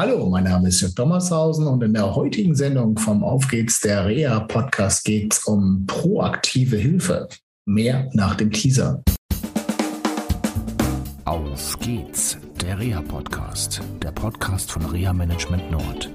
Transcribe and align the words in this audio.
Hallo, 0.00 0.30
mein 0.30 0.44
Name 0.44 0.68
ist 0.68 0.80
Jörg 0.80 0.94
Dommershausen 0.94 1.66
und 1.66 1.82
in 1.82 1.92
der 1.92 2.14
heutigen 2.14 2.54
Sendung 2.54 2.96
vom 2.96 3.22
Auf 3.22 3.46
geht's 3.48 3.80
der 3.80 4.06
Reha 4.06 4.40
Podcast 4.40 5.04
geht 5.04 5.34
es 5.34 5.44
um 5.44 5.84
proaktive 5.86 6.78
Hilfe. 6.78 7.28
Mehr 7.66 8.08
nach 8.14 8.34
dem 8.34 8.50
Teaser. 8.50 9.02
Auf 11.26 11.78
geht's, 11.80 12.38
der 12.62 12.78
Reha 12.78 13.02
Podcast, 13.02 13.82
der 14.02 14.12
Podcast 14.12 14.72
von 14.72 14.86
Reha 14.86 15.12
Management 15.12 15.70
Nord. 15.70 16.08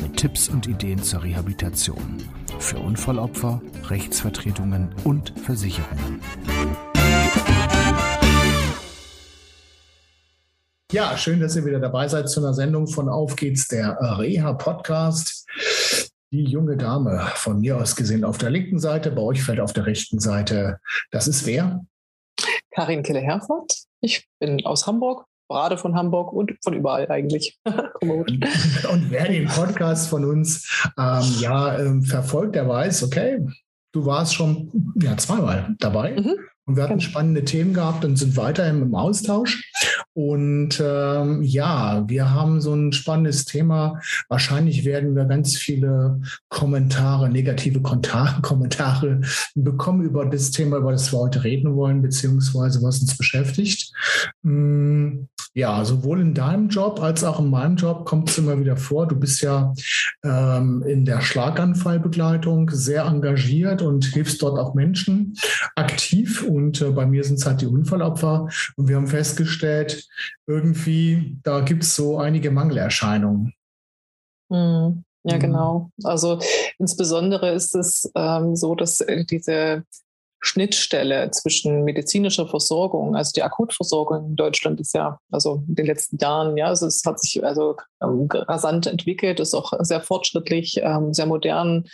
Mit 0.00 0.16
Tipps 0.16 0.48
und 0.48 0.68
Ideen 0.68 1.02
zur 1.02 1.24
Rehabilitation 1.24 2.18
für 2.60 2.78
Unfallopfer, 2.78 3.60
Rechtsvertretungen 3.88 4.90
und 5.02 5.32
Versicherungen. 5.42 6.20
Ja, 10.90 11.18
schön, 11.18 11.38
dass 11.38 11.54
ihr 11.54 11.66
wieder 11.66 11.80
dabei 11.80 12.08
seid 12.08 12.30
zu 12.30 12.40
einer 12.40 12.54
Sendung 12.54 12.86
von 12.86 13.10
Auf 13.10 13.36
geht's, 13.36 13.68
der 13.68 13.98
Reha 14.00 14.54
Podcast. 14.54 15.46
Die 16.32 16.44
junge 16.44 16.78
Dame 16.78 17.30
von 17.34 17.60
mir 17.60 17.76
aus 17.76 17.94
gesehen 17.94 18.24
auf 18.24 18.38
der 18.38 18.48
linken 18.48 18.78
Seite, 18.78 19.10
bei 19.10 19.20
euch 19.20 19.42
fällt 19.42 19.60
auf 19.60 19.74
der 19.74 19.84
rechten 19.84 20.18
Seite. 20.18 20.80
Das 21.10 21.28
ist 21.28 21.44
wer? 21.44 21.84
Karin 22.70 23.02
Kille-Herford. 23.02 23.70
Ich 24.00 24.26
bin 24.40 24.64
aus 24.64 24.86
Hamburg, 24.86 25.26
gerade 25.50 25.76
von 25.76 25.94
Hamburg 25.94 26.32
und 26.32 26.56
von 26.64 26.72
überall 26.72 27.06
eigentlich. 27.10 27.58
und, 28.00 28.46
und, 28.90 29.10
wer 29.10 29.28
den 29.28 29.46
Podcast 29.46 30.08
von 30.08 30.24
uns 30.24 30.88
ähm, 30.98 31.36
ja 31.38 31.78
ähm, 31.78 32.02
verfolgt, 32.02 32.54
der 32.54 32.66
weiß, 32.66 33.02
okay, 33.02 33.46
du 33.92 34.06
warst 34.06 34.34
schon 34.34 34.94
ja, 35.02 35.18
zweimal 35.18 35.74
dabei. 35.80 36.18
Mhm. 36.18 36.38
Und 36.68 36.76
wir 36.76 36.82
hatten 36.82 37.00
spannende 37.00 37.44
Themen 37.44 37.72
gehabt 37.72 38.04
und 38.04 38.16
sind 38.16 38.36
weiterhin 38.36 38.82
im 38.82 38.94
Austausch. 38.94 39.72
Und 40.12 40.82
ähm, 40.84 41.42
ja, 41.42 42.04
wir 42.08 42.30
haben 42.30 42.60
so 42.60 42.74
ein 42.74 42.92
spannendes 42.92 43.46
Thema. 43.46 44.00
Wahrscheinlich 44.28 44.84
werden 44.84 45.16
wir 45.16 45.24
ganz 45.24 45.56
viele 45.56 46.20
Kommentare, 46.50 47.30
negative 47.30 47.80
Kommentare 48.42 49.22
bekommen 49.54 50.02
über 50.02 50.26
das 50.26 50.50
Thema, 50.50 50.76
über 50.76 50.92
das 50.92 51.10
wir 51.10 51.20
heute 51.20 51.42
reden 51.42 51.74
wollen, 51.74 52.02
beziehungsweise 52.02 52.82
was 52.82 53.00
uns 53.00 53.16
beschäftigt. 53.16 53.90
Ja, 55.58 55.84
sowohl 55.84 56.20
in 56.20 56.34
deinem 56.34 56.68
Job 56.68 57.02
als 57.02 57.24
auch 57.24 57.40
in 57.40 57.50
meinem 57.50 57.74
Job 57.74 58.04
kommt 58.06 58.30
es 58.30 58.38
immer 58.38 58.60
wieder 58.60 58.76
vor. 58.76 59.08
Du 59.08 59.16
bist 59.16 59.42
ja 59.42 59.74
ähm, 60.22 60.84
in 60.86 61.04
der 61.04 61.20
Schlaganfallbegleitung 61.20 62.70
sehr 62.70 63.06
engagiert 63.06 63.82
und 63.82 64.04
hilfst 64.04 64.40
dort 64.40 64.56
auch 64.56 64.74
Menschen 64.74 65.36
aktiv. 65.74 66.44
Und 66.44 66.80
äh, 66.80 66.90
bei 66.90 67.06
mir 67.06 67.24
sind 67.24 67.40
es 67.40 67.46
halt 67.46 67.60
die 67.60 67.66
Unfallopfer. 67.66 68.48
Und 68.76 68.86
wir 68.86 68.94
haben 68.94 69.08
festgestellt, 69.08 70.06
irgendwie, 70.46 71.40
da 71.42 71.58
gibt 71.58 71.82
es 71.82 71.96
so 71.96 72.18
einige 72.18 72.52
Mangelerscheinungen. 72.52 73.52
Hm. 74.52 75.02
Ja, 75.24 75.34
mhm. 75.34 75.40
genau. 75.40 75.90
Also 76.04 76.38
insbesondere 76.78 77.50
ist 77.50 77.74
es 77.74 78.08
ähm, 78.14 78.54
so, 78.54 78.76
dass 78.76 79.00
äh, 79.00 79.24
diese 79.24 79.82
Schnittstelle 80.40 81.30
zwischen 81.32 81.84
medizinischer 81.84 82.46
Versorgung, 82.46 83.16
also 83.16 83.32
die 83.34 83.42
Akutversorgung 83.42 84.26
in 84.30 84.36
Deutschland 84.36 84.80
ist 84.80 84.94
ja, 84.94 85.18
also 85.32 85.64
in 85.68 85.74
den 85.74 85.86
letzten 85.86 86.16
Jahren, 86.18 86.56
ja, 86.56 86.66
also 86.66 86.86
es 86.86 87.02
hat 87.04 87.20
sich 87.20 87.44
also 87.44 87.76
ähm, 88.02 88.28
rasant 88.30 88.86
entwickelt, 88.86 89.40
ist 89.40 89.54
auch 89.54 89.72
sehr 89.80 90.00
fortschrittlich, 90.00 90.80
ähm, 90.82 91.12
sehr 91.12 91.26
modern, 91.26 91.84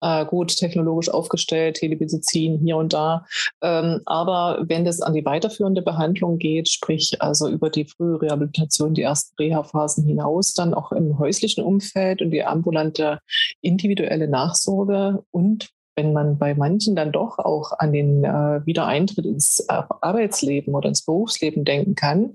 äh, 0.00 0.26
gut 0.26 0.54
technologisch 0.56 1.08
aufgestellt, 1.08 1.76
Telemedizin 1.76 2.58
hier 2.58 2.76
und 2.76 2.92
da. 2.92 3.24
Ähm, 3.62 4.00
aber 4.04 4.62
wenn 4.66 4.86
es 4.86 5.00
an 5.00 5.14
die 5.14 5.24
weiterführende 5.24 5.82
Behandlung 5.82 6.38
geht, 6.38 6.68
sprich 6.68 7.16
also 7.20 7.48
über 7.48 7.70
die 7.70 7.86
frühe 7.86 8.20
Rehabilitation, 8.20 8.94
die 8.94 9.02
ersten 9.02 9.34
Reha-Phasen 9.36 10.06
hinaus, 10.06 10.52
dann 10.52 10.74
auch 10.74 10.92
im 10.92 11.18
häuslichen 11.18 11.64
Umfeld 11.64 12.20
und 12.20 12.30
die 12.30 12.44
ambulante 12.44 13.20
individuelle 13.62 14.28
Nachsorge 14.28 15.22
und 15.30 15.68
wenn 15.96 16.12
man 16.12 16.38
bei 16.38 16.54
manchen 16.54 16.96
dann 16.96 17.12
doch 17.12 17.38
auch 17.38 17.72
an 17.78 17.92
den 17.92 18.24
äh, 18.24 18.64
Wiedereintritt 18.64 19.24
ins 19.24 19.60
äh, 19.60 19.82
Arbeitsleben 20.00 20.74
oder 20.74 20.88
ins 20.88 21.04
Berufsleben 21.04 21.64
denken 21.64 21.94
kann, 21.94 22.34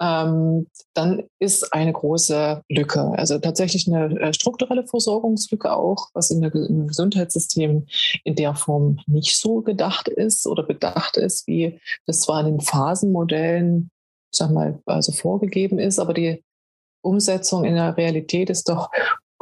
ähm, 0.00 0.66
dann 0.94 1.22
ist 1.38 1.72
eine 1.72 1.92
große 1.92 2.62
Lücke. 2.68 3.00
Also 3.16 3.38
tatsächlich 3.38 3.86
eine 3.86 4.20
äh, 4.20 4.32
strukturelle 4.32 4.86
Versorgungslücke 4.86 5.74
auch, 5.74 6.08
was 6.12 6.30
in 6.30 6.42
der, 6.42 6.54
im 6.54 6.86
Gesundheitssystem 6.86 7.86
in 8.24 8.34
der 8.34 8.54
Form 8.54 8.98
nicht 9.06 9.36
so 9.36 9.62
gedacht 9.62 10.08
ist 10.08 10.46
oder 10.46 10.62
bedacht 10.62 11.16
ist, 11.16 11.46
wie 11.46 11.80
das 12.06 12.20
zwar 12.20 12.40
in 12.40 12.46
den 12.46 12.60
Phasenmodellen, 12.60 13.90
sag 14.30 14.50
mal, 14.50 14.80
also 14.86 15.12
vorgegeben 15.12 15.78
ist, 15.78 15.98
aber 15.98 16.14
die 16.14 16.42
Umsetzung 17.02 17.64
in 17.64 17.74
der 17.74 17.96
Realität 17.96 18.48
ist 18.50 18.68
doch 18.68 18.90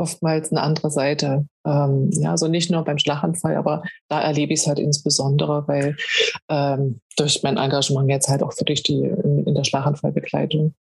oftmals 0.00 0.50
eine 0.50 0.62
andere 0.62 0.90
Seite. 0.90 1.46
Ähm, 1.64 2.10
ja, 2.12 2.32
also 2.32 2.48
nicht 2.48 2.70
nur 2.70 2.82
beim 2.84 2.98
Schlaganfall, 2.98 3.56
aber 3.56 3.82
da 4.08 4.20
erlebe 4.20 4.52
ich 4.52 4.60
es 4.60 4.66
halt 4.66 4.78
insbesondere, 4.78 5.68
weil 5.68 5.96
ähm, 6.48 7.00
durch 7.16 7.42
mein 7.42 7.58
Engagement 7.58 8.08
jetzt 8.08 8.28
halt 8.28 8.42
auch 8.42 8.52
für 8.52 8.64
durch 8.64 8.82
die 8.82 9.02
in, 9.02 9.44
in 9.46 9.54
der 9.54 9.64
Schlaganfallbegleitung 9.64 10.74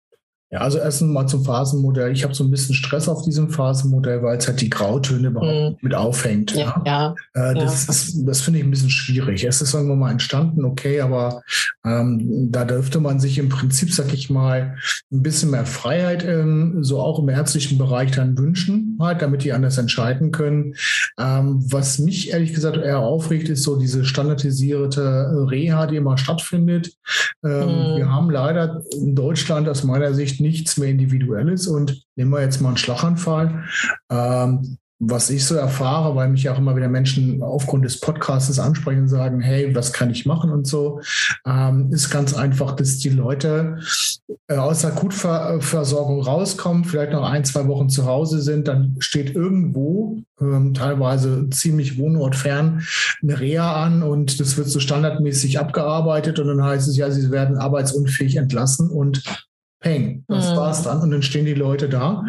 ja, 0.51 0.61
also 0.61 0.79
erstens 0.79 1.13
mal 1.13 1.27
zum 1.27 1.45
Phasenmodell. 1.45 2.11
Ich 2.13 2.25
habe 2.25 2.33
so 2.33 2.43
ein 2.43 2.51
bisschen 2.51 2.75
Stress 2.75 3.07
auf 3.07 3.23
diesem 3.23 3.51
Phasenmodell, 3.51 4.23
weil 4.23 4.39
es 4.39 4.49
halt 4.49 4.63
die 4.63 4.71
Grautöne 4.71 5.29
überhaupt 5.29 5.83
mm. 5.83 5.85
mit 5.85 5.95
aufhängt. 5.95 6.55
Ja, 6.55 6.83
ja. 6.87 7.15
Äh, 7.35 7.55
das, 7.55 8.15
ja. 8.15 8.23
das 8.25 8.41
finde 8.41 8.61
ich 8.61 8.65
ein 8.65 8.71
bisschen 8.71 8.89
schwierig. 8.89 9.45
Es 9.45 9.61
ist 9.61 9.75
irgendwann 9.75 9.99
mal 9.99 10.11
entstanden, 10.11 10.65
okay, 10.65 11.03
aber 11.03 11.43
ähm, 11.85 12.51
da 12.51 12.65
dürfte 12.65 12.99
man 12.99 13.21
sich 13.21 13.37
im 13.37 13.51
Prinzip, 13.51 13.93
sag 13.93 14.15
ich 14.15 14.31
mal, 14.31 14.77
ein 15.13 15.23
bisschen 15.23 15.51
mehr 15.51 15.67
Freiheit 15.67 16.25
ähm, 16.25 16.83
so 16.83 16.99
auch 16.99 17.19
im 17.19 17.29
ärztlichen 17.29 17.77
Bereich 17.77 18.13
dann 18.13 18.39
wünschen, 18.39 18.97
halt, 19.01 19.21
damit 19.21 19.45
die 19.45 19.53
anders 19.53 19.77
entscheiden 19.77 20.33
können. 20.33 20.77
Ähm, 21.19 21.63
was 21.71 21.99
mich 21.99 22.33
ehrlich 22.33 22.55
gesagt 22.55 22.79
eher 22.79 23.01
aufregt, 23.01 23.51
ist 23.51 23.65
so 23.65 23.79
diese 23.79 24.07
standardisierte 24.07 25.47
Reha, 25.51 25.87
die 25.87 25.97
immer 25.97 26.17
stattfindet. 26.17 26.95
Mm. 27.43 27.49
Wir 27.97 28.11
haben 28.11 28.31
leider 28.31 28.83
in 28.93 29.15
Deutschland 29.15 29.69
aus 29.69 29.85
meiner 29.85 30.15
Sicht 30.15 30.38
nichts 30.41 30.77
mehr 30.77 30.89
Individuelles. 30.89 31.67
Und 31.67 32.03
nehmen 32.17 32.31
wir 32.31 32.43
jetzt 32.43 32.61
mal 32.61 32.69
einen 32.69 32.79
Schlaganfall. 32.79 33.65
Ähm, 34.11 34.79
was 35.01 35.31
ich 35.31 35.45
so 35.47 35.55
erfahre, 35.55 36.17
weil 36.17 36.29
mich 36.29 36.49
auch 36.49 36.59
immer 36.59 36.75
wieder 36.75 36.89
Menschen 36.89 37.41
aufgrund 37.41 37.85
des 37.85 38.01
Podcasts 38.01 38.59
ansprechen 38.59 39.03
und 39.03 39.09
sagen, 39.09 39.41
hey, 39.41 39.73
was 39.75 39.93
kann 39.93 40.11
ich 40.11 40.27
machen 40.27 40.51
und 40.51 40.67
so, 40.67 41.01
ähm, 41.47 41.93
ist 41.93 42.11
ganz 42.11 42.35
einfach, 42.35 42.73
dass 42.73 42.99
die 42.99 43.11
Leute 43.11 43.79
äh, 44.49 44.57
aus 44.57 44.81
der 44.81 44.91
Akutversorgung 44.91 46.21
rauskommen, 46.21 46.85
vielleicht 46.85 47.13
noch 47.13 47.31
ein, 47.31 47.45
zwei 47.45 47.69
Wochen 47.69 47.89
zu 47.89 48.07
Hause 48.07 48.43
sind, 48.43 48.67
dann 48.67 48.97
steht 48.99 49.37
irgendwo, 49.37 50.19
ähm, 50.41 50.75
teilweise 50.75 51.49
ziemlich 51.51 51.97
wohnortfern, 51.97 52.83
eine 53.23 53.39
Reha 53.39 53.85
an 53.85 54.03
und 54.03 54.41
das 54.41 54.57
wird 54.57 54.69
so 54.69 54.81
standardmäßig 54.81 55.61
abgearbeitet 55.61 56.41
und 56.41 56.49
dann 56.49 56.65
heißt 56.65 56.89
es 56.89 56.97
ja, 56.97 57.09
sie 57.13 57.31
werden 57.31 57.57
arbeitsunfähig 57.57 58.35
entlassen 58.35 58.91
und 58.91 59.23
Peng, 59.81 60.25
das 60.29 60.51
mhm. 60.51 60.57
war's 60.57 60.83
dann. 60.83 61.01
Und 61.01 61.11
dann 61.11 61.23
stehen 61.23 61.47
die 61.47 61.55
Leute 61.55 61.89
da. 61.89 62.25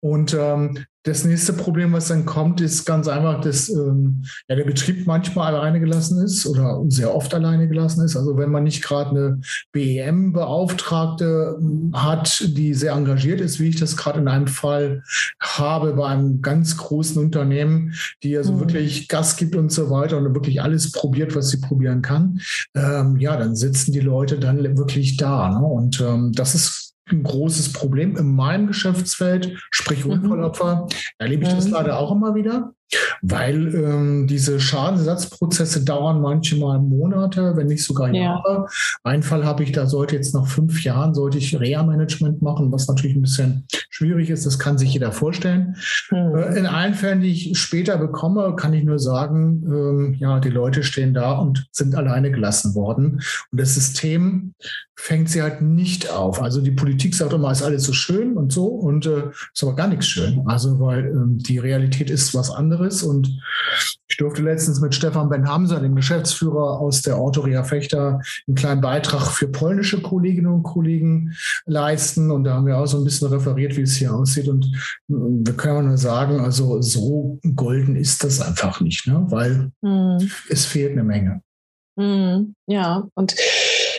Und 0.00 0.34
ähm, 0.38 0.78
das 1.06 1.24
nächste 1.24 1.52
Problem, 1.52 1.92
was 1.92 2.08
dann 2.08 2.26
kommt, 2.26 2.60
ist 2.60 2.84
ganz 2.84 3.06
einfach, 3.06 3.40
dass 3.40 3.68
ähm, 3.68 4.24
ja, 4.48 4.56
der 4.56 4.64
Betrieb 4.64 5.06
manchmal 5.06 5.54
alleine 5.54 5.78
gelassen 5.78 6.20
ist 6.20 6.46
oder 6.46 6.82
sehr 6.88 7.14
oft 7.14 7.32
alleine 7.32 7.68
gelassen 7.68 8.04
ist. 8.04 8.16
Also 8.16 8.36
wenn 8.36 8.50
man 8.50 8.64
nicht 8.64 8.82
gerade 8.82 9.10
eine 9.10 9.40
BEM-Beauftragte 9.70 11.56
hm, 11.58 11.92
hat, 11.94 12.44
die 12.56 12.74
sehr 12.74 12.92
engagiert 12.92 13.40
ist, 13.40 13.60
wie 13.60 13.68
ich 13.68 13.78
das 13.78 13.96
gerade 13.96 14.18
in 14.18 14.26
einem 14.26 14.48
Fall 14.48 15.04
habe 15.40 15.92
bei 15.92 16.08
einem 16.08 16.42
ganz 16.42 16.76
großen 16.76 17.22
Unternehmen, 17.22 17.94
die 18.24 18.36
also 18.36 18.54
mhm. 18.54 18.60
wirklich 18.60 19.06
Gas 19.06 19.36
gibt 19.36 19.54
und 19.54 19.70
so 19.70 19.90
weiter 19.90 20.18
und 20.18 20.34
wirklich 20.34 20.60
alles 20.60 20.90
probiert, 20.90 21.36
was 21.36 21.50
sie 21.50 21.60
probieren 21.60 22.02
kann, 22.02 22.40
ähm, 22.74 23.16
ja, 23.18 23.36
dann 23.36 23.54
sitzen 23.54 23.92
die 23.92 24.00
Leute 24.00 24.40
dann 24.40 24.76
wirklich 24.76 25.16
da. 25.16 25.50
Ne? 25.50 25.64
Und 25.64 26.00
ähm, 26.00 26.32
das 26.32 26.56
ist 26.56 26.95
ein 27.08 27.22
großes 27.22 27.72
Problem 27.72 28.16
in 28.16 28.34
meinem 28.34 28.66
Geschäftsfeld, 28.66 29.56
sprich 29.70 30.04
mhm. 30.04 30.12
Unfallopfer, 30.12 30.86
erlebe 31.18 31.44
ich 31.44 31.50
das 31.50 31.66
mhm. 31.66 31.72
leider 31.72 31.98
auch 31.98 32.12
immer 32.12 32.34
wieder, 32.34 32.74
weil 33.22 33.74
ähm, 33.74 34.26
diese 34.26 34.60
Schadensersatzprozesse 34.60 35.84
dauern 35.84 36.20
manchmal 36.20 36.78
Monate, 36.78 37.56
wenn 37.56 37.66
nicht 37.66 37.84
sogar 37.84 38.12
Jahre. 38.12 38.52
Ja. 38.52 38.66
Ein 39.02 39.22
Fall 39.22 39.44
habe 39.44 39.62
ich, 39.62 39.72
da 39.72 39.86
sollte 39.86 40.16
jetzt 40.16 40.34
nach 40.34 40.46
fünf 40.46 40.84
Jahren, 40.84 41.14
sollte 41.14 41.38
ich 41.38 41.58
Reha-Management 41.58 42.42
machen, 42.42 42.70
was 42.72 42.86
natürlich 42.88 43.16
ein 43.16 43.22
bisschen 43.22 43.66
schwierig 43.90 44.30
ist, 44.30 44.46
das 44.46 44.58
kann 44.58 44.78
sich 44.78 44.92
jeder 44.92 45.12
vorstellen. 45.12 45.76
Mhm. 46.10 46.36
Äh, 46.36 46.58
in 46.58 46.66
allen 46.66 46.94
Fällen, 46.94 47.20
die 47.20 47.30
ich 47.30 47.58
später 47.58 47.98
bekomme, 47.98 48.54
kann 48.56 48.72
ich 48.72 48.84
nur 48.84 48.98
sagen, 48.98 49.62
ähm, 49.66 50.14
ja, 50.18 50.38
die 50.40 50.50
Leute 50.50 50.82
stehen 50.82 51.14
da 51.14 51.32
und 51.32 51.66
sind 51.72 51.94
alleine 51.94 52.30
gelassen 52.30 52.74
worden. 52.74 53.20
Und 53.50 53.60
das 53.60 53.74
System 53.74 54.54
fängt 54.98 55.28
sie 55.28 55.42
halt 55.42 55.60
nicht 55.60 56.10
auf. 56.10 56.40
Also 56.40 56.62
die 56.62 56.70
Politik 56.70 57.14
sagt 57.14 57.32
immer, 57.32 57.52
ist 57.52 57.62
alles 57.62 57.84
so 57.84 57.92
schön 57.92 58.36
und 58.36 58.52
so 58.52 58.66
und 58.66 59.06
äh, 59.06 59.24
ist 59.52 59.62
aber 59.62 59.76
gar 59.76 59.88
nichts 59.88 60.06
schön. 60.06 60.42
Also 60.46 60.80
weil 60.80 61.06
ähm, 61.06 61.38
die 61.38 61.58
Realität 61.58 62.10
ist 62.10 62.34
was 62.34 62.50
anderes 62.50 62.75
anderes. 62.76 63.02
Und 63.02 63.40
ich 64.08 64.16
durfte 64.16 64.42
letztens 64.42 64.80
mit 64.80 64.94
Stefan 64.94 65.28
Benhamser, 65.28 65.80
dem 65.80 65.94
Geschäftsführer 65.94 66.80
aus 66.80 67.02
der 67.02 67.16
Autoria 67.16 67.64
Fechter, 67.64 68.20
einen 68.46 68.54
kleinen 68.54 68.80
Beitrag 68.80 69.26
für 69.28 69.48
polnische 69.48 70.00
Kolleginnen 70.00 70.52
und 70.52 70.62
Kollegen 70.62 71.34
leisten. 71.64 72.30
Und 72.30 72.44
da 72.44 72.54
haben 72.54 72.66
wir 72.66 72.78
auch 72.78 72.86
so 72.86 72.98
ein 72.98 73.04
bisschen 73.04 73.28
referiert, 73.28 73.76
wie 73.76 73.82
es 73.82 73.96
hier 73.96 74.14
aussieht. 74.14 74.48
Und 74.48 74.70
wir 75.08 75.54
können 75.54 75.88
nur 75.88 75.98
sagen, 75.98 76.40
also 76.40 76.80
so 76.80 77.38
golden 77.54 77.96
ist 77.96 78.24
das 78.24 78.40
einfach 78.40 78.80
nicht, 78.80 79.06
ne? 79.06 79.24
weil 79.28 79.72
mhm. 79.82 80.30
es 80.48 80.64
fehlt 80.64 80.92
eine 80.92 81.04
Menge. 81.04 81.42
Mhm. 81.96 82.54
Ja, 82.66 83.08
und 83.14 83.34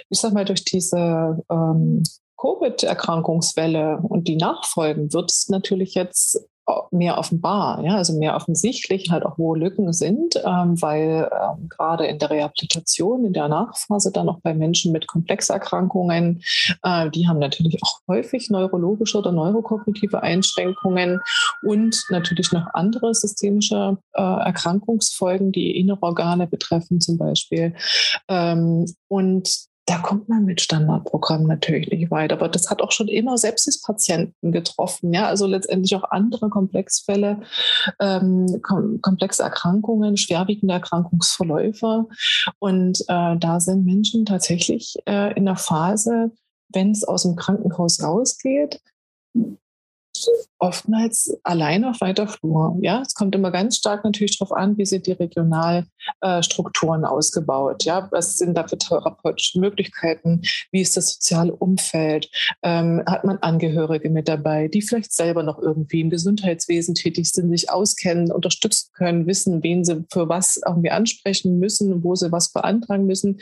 ich 0.09 0.19
sag 0.19 0.33
mal, 0.33 0.45
durch 0.45 0.63
diese 0.63 1.43
ähm, 1.49 2.03
Covid-Erkrankungswelle 2.39 3.97
und 3.97 4.27
die 4.27 4.35
Nachfolgen 4.37 5.11
wird 5.11 5.31
es 5.31 5.49
natürlich 5.49 5.95
jetzt 5.95 6.47
mehr 6.91 7.17
offenbar, 7.17 7.83
ja, 7.83 7.95
also 7.95 8.17
mehr 8.17 8.35
offensichtlich 8.35 9.09
halt 9.09 9.25
auch, 9.25 9.37
wo 9.37 9.55
Lücken 9.55 9.93
sind, 9.93 10.35
ähm, 10.35 10.81
weil 10.81 11.29
ähm, 11.31 11.69
gerade 11.69 12.05
in 12.05 12.19
der 12.19 12.29
Rehabilitation, 12.29 13.25
in 13.25 13.33
der 13.33 13.47
Nachphase 13.47 14.11
dann 14.11 14.27
auch 14.27 14.39
bei 14.41 14.53
Menschen 14.53 14.91
mit 14.91 15.07
Komplexerkrankungen, 15.07 16.41
äh, 16.83 17.09
die 17.09 17.27
haben 17.27 17.39
natürlich 17.39 17.79
auch 17.83 18.01
häufig 18.07 18.49
neurologische 18.49 19.17
oder 19.17 19.31
neurokognitive 19.31 20.21
Einschränkungen 20.21 21.21
und 21.63 22.03
natürlich 22.09 22.51
noch 22.51 22.67
andere 22.73 23.13
systemische 23.13 23.97
äh, 24.13 24.21
Erkrankungsfolgen, 24.21 25.51
die 25.53 25.77
innere 25.77 26.03
Organe 26.03 26.47
betreffen 26.47 26.99
zum 26.99 27.17
Beispiel. 27.17 27.75
Ähm, 28.27 28.85
und 29.07 29.66
da 29.87 29.99
kommt 29.99 30.27
man 30.27 30.43
mit 30.43 30.59
Standardprogrammen 30.59 31.47
natürlich 31.47 31.89
nicht 31.89 32.11
weit. 32.11 32.33
Aber 32.33 32.49
das 32.49 32.69
hat 32.69 32.81
auch 32.81 32.91
schon 32.91 33.07
immer 33.07 33.37
Sepsispatienten 33.37 34.51
getroffen. 34.51 35.13
Ja, 35.13 35.27
also 35.27 35.47
letztendlich 35.47 35.95
auch 35.95 36.03
andere 36.11 36.49
Komplexfälle, 36.49 37.41
ähm, 37.99 38.61
kom 38.61 39.01
komplexe 39.01 39.43
Erkrankungen, 39.43 40.17
schwerwiegende 40.17 40.73
Erkrankungsverläufe. 40.73 42.05
Und 42.59 42.99
äh, 43.07 43.37
da 43.37 43.59
sind 43.61 43.85
Menschen 43.85 44.25
tatsächlich 44.25 44.97
äh, 45.07 45.33
in 45.35 45.45
der 45.45 45.55
Phase, 45.55 46.31
wenn 46.73 46.91
es 46.91 47.05
aus 47.05 47.23
dem 47.23 47.37
Krankenhaus 47.37 48.03
rausgeht, 48.03 48.81
oftmals 50.59 51.37
allein 51.43 51.83
auf 51.85 52.01
weiter 52.01 52.27
Flur. 52.27 52.77
Ja, 52.81 53.01
es 53.01 53.13
kommt 53.13 53.35
immer 53.35 53.51
ganz 53.51 53.77
stark 53.77 54.03
natürlich 54.03 54.37
darauf 54.37 54.55
an, 54.55 54.77
wie 54.77 54.85
sind 54.85 55.05
die 55.07 55.11
Regionalstrukturen 55.11 57.03
äh, 57.03 57.07
ausgebaut. 57.07 57.83
Ja, 57.83 58.07
was 58.11 58.37
sind 58.37 58.55
da 58.55 58.67
für 58.67 58.77
therapeutische 58.77 59.59
Möglichkeiten? 59.59 60.41
Wie 60.71 60.81
ist 60.81 60.97
das 60.97 61.13
soziale 61.13 61.55
Umfeld? 61.55 62.29
Ähm, 62.63 63.03
hat 63.05 63.23
man 63.23 63.37
Angehörige 63.37 64.09
mit 64.09 64.27
dabei, 64.27 64.67
die 64.67 64.81
vielleicht 64.81 65.13
selber 65.13 65.43
noch 65.43 65.59
irgendwie 65.59 66.01
im 66.01 66.09
Gesundheitswesen 66.09 66.95
tätig 66.95 67.31
sind, 67.31 67.49
sich 67.49 67.69
auskennen, 67.69 68.31
unterstützen 68.31 68.89
können, 68.93 69.27
wissen, 69.27 69.61
wen 69.63 69.83
sie 69.85 70.05
für 70.11 70.27
was 70.29 70.59
irgendwie 70.65 70.91
ansprechen 70.91 71.59
müssen, 71.59 72.03
wo 72.03 72.15
sie 72.15 72.31
was 72.31 72.51
beantragen 72.51 73.05
müssen. 73.05 73.39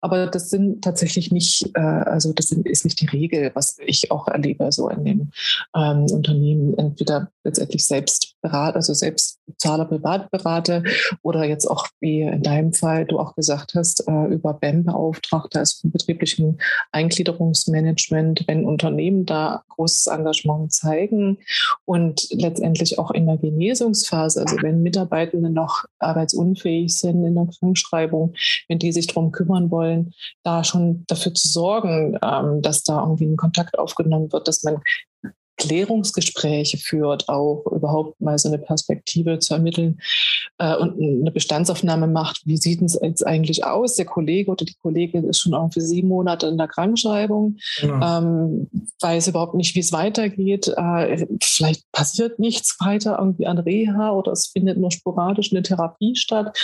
Aber 0.00 0.26
das 0.26 0.50
sind 0.50 0.82
tatsächlich 0.82 1.30
nicht, 1.30 1.70
äh, 1.74 1.80
also 1.80 2.32
das 2.32 2.48
sind, 2.48 2.66
ist 2.66 2.84
nicht 2.84 3.00
die 3.00 3.06
Regel, 3.06 3.52
was 3.54 3.76
ich 3.84 4.10
auch 4.10 4.28
erlebe 4.28 4.72
so 4.72 4.88
in 4.88 5.04
den 5.04 5.30
ähm, 5.76 6.08
Unternehmen 6.26 6.76
entweder 6.76 7.30
letztendlich 7.44 7.84
selbst 7.84 8.34
berate, 8.42 8.76
also 8.76 8.92
selbst 8.92 9.38
Zahler 9.58 9.84
privat 9.84 10.30
berate 10.30 10.82
oder 11.22 11.44
jetzt 11.44 11.66
auch, 11.66 11.86
wie 12.00 12.22
in 12.22 12.42
deinem 12.42 12.72
Fall 12.72 13.04
du 13.06 13.18
auch 13.18 13.34
gesagt 13.34 13.74
hast, 13.74 14.06
äh, 14.08 14.26
über 14.26 14.54
BEM-Beauftragte, 14.54 15.60
also 15.60 15.80
vom 15.82 15.92
betrieblichen 15.92 16.58
Eingliederungsmanagement, 16.92 18.44
wenn 18.48 18.64
Unternehmen 18.64 19.24
da 19.26 19.62
großes 19.68 20.08
Engagement 20.08 20.72
zeigen 20.72 21.38
und 21.84 22.28
letztendlich 22.30 22.98
auch 22.98 23.12
in 23.12 23.26
der 23.26 23.38
Genesungsphase, 23.38 24.40
also 24.40 24.56
wenn 24.62 24.82
Mitarbeitende 24.82 25.50
noch 25.50 25.84
arbeitsunfähig 25.98 26.96
sind 26.96 27.24
in 27.24 27.34
der 27.34 27.48
Krankschreibung, 27.58 28.34
wenn 28.68 28.78
die 28.78 28.92
sich 28.92 29.06
darum 29.06 29.30
kümmern 29.30 29.70
wollen, 29.70 30.12
da 30.42 30.64
schon 30.64 31.04
dafür 31.06 31.34
zu 31.34 31.48
sorgen, 31.48 32.18
ähm, 32.22 32.62
dass 32.62 32.82
da 32.82 33.00
irgendwie 33.00 33.26
ein 33.26 33.36
Kontakt 33.36 33.78
aufgenommen 33.78 34.32
wird, 34.32 34.48
dass 34.48 34.64
man 34.64 34.80
Klärungsgespräche 35.56 36.78
führt, 36.78 37.28
auch 37.28 37.64
überhaupt 37.72 38.20
mal 38.20 38.38
so 38.38 38.48
eine 38.48 38.58
Perspektive 38.58 39.38
zu 39.38 39.54
ermitteln 39.54 40.00
äh, 40.58 40.76
und 40.76 41.00
eine 41.00 41.30
Bestandsaufnahme 41.30 42.06
macht. 42.06 42.42
Wie 42.44 42.56
sieht 42.56 42.82
es 42.82 42.98
jetzt 43.00 43.26
eigentlich 43.26 43.64
aus? 43.64 43.94
Der 43.94 44.04
Kollege 44.04 44.50
oder 44.50 44.64
die 44.64 44.74
Kollegin 44.74 45.24
ist 45.24 45.40
schon 45.40 45.54
auch 45.54 45.72
für 45.72 45.80
sieben 45.80 46.08
Monate 46.08 46.46
in 46.46 46.58
der 46.58 46.68
Krankschreibung, 46.68 47.56
ja. 47.78 48.18
ähm, 48.18 48.68
weiß 49.00 49.28
überhaupt 49.28 49.54
nicht, 49.54 49.74
wie 49.74 49.80
es 49.80 49.92
weitergeht. 49.92 50.68
Äh, 50.76 51.26
vielleicht 51.42 51.90
passiert 51.92 52.38
nichts 52.38 52.76
weiter 52.80 53.16
irgendwie 53.18 53.46
an 53.46 53.58
Reha 53.58 54.10
oder 54.10 54.32
es 54.32 54.48
findet 54.48 54.78
nur 54.78 54.90
sporadisch 54.90 55.52
eine 55.52 55.62
Therapie 55.62 56.16
statt. 56.16 56.56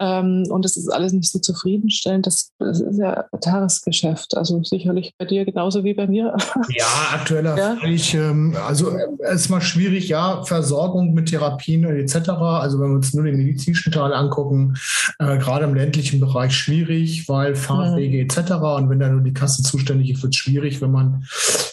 Ähm, 0.00 0.44
und 0.50 0.64
es 0.64 0.76
ist 0.76 0.88
alles 0.88 1.12
nicht 1.12 1.30
so 1.30 1.38
zufriedenstellend. 1.38 2.26
Das, 2.26 2.50
das 2.58 2.80
ist 2.80 2.98
ja 2.98 3.24
Tagesgeschäft. 3.40 4.36
Also 4.36 4.62
sicherlich 4.62 5.14
bei 5.18 5.24
dir 5.24 5.44
genauso 5.44 5.84
wie 5.84 5.94
bei 5.94 6.06
mir. 6.06 6.36
Ja, 6.68 6.86
aktueller 7.12 7.56
ja? 7.56 7.76
ich 7.84 8.14
ähm, 8.14 8.33
also 8.66 8.96
erstmal 9.22 9.60
schwierig, 9.60 10.08
ja, 10.08 10.42
Versorgung 10.44 11.14
mit 11.14 11.28
Therapien 11.30 11.84
etc. 11.84 12.30
Also 12.30 12.80
wenn 12.80 12.90
wir 12.90 12.96
uns 12.96 13.14
nur 13.14 13.24
den 13.24 13.36
medizinischen 13.36 13.92
Teil 13.92 14.12
angucken, 14.12 14.74
äh, 15.18 15.38
gerade 15.38 15.64
im 15.64 15.74
ländlichen 15.74 16.20
Bereich 16.20 16.54
schwierig, 16.56 17.28
weil 17.28 17.54
Fahrwege 17.54 18.18
mhm. 18.18 18.24
etc. 18.24 18.52
Und 18.76 18.90
wenn 18.90 18.98
da 18.98 19.08
nur 19.08 19.22
die 19.22 19.34
Kasse 19.34 19.62
zuständig 19.62 20.10
ist, 20.10 20.22
wird 20.22 20.34
es 20.34 20.38
schwierig, 20.38 20.80
wenn 20.80 20.92
man 20.92 21.24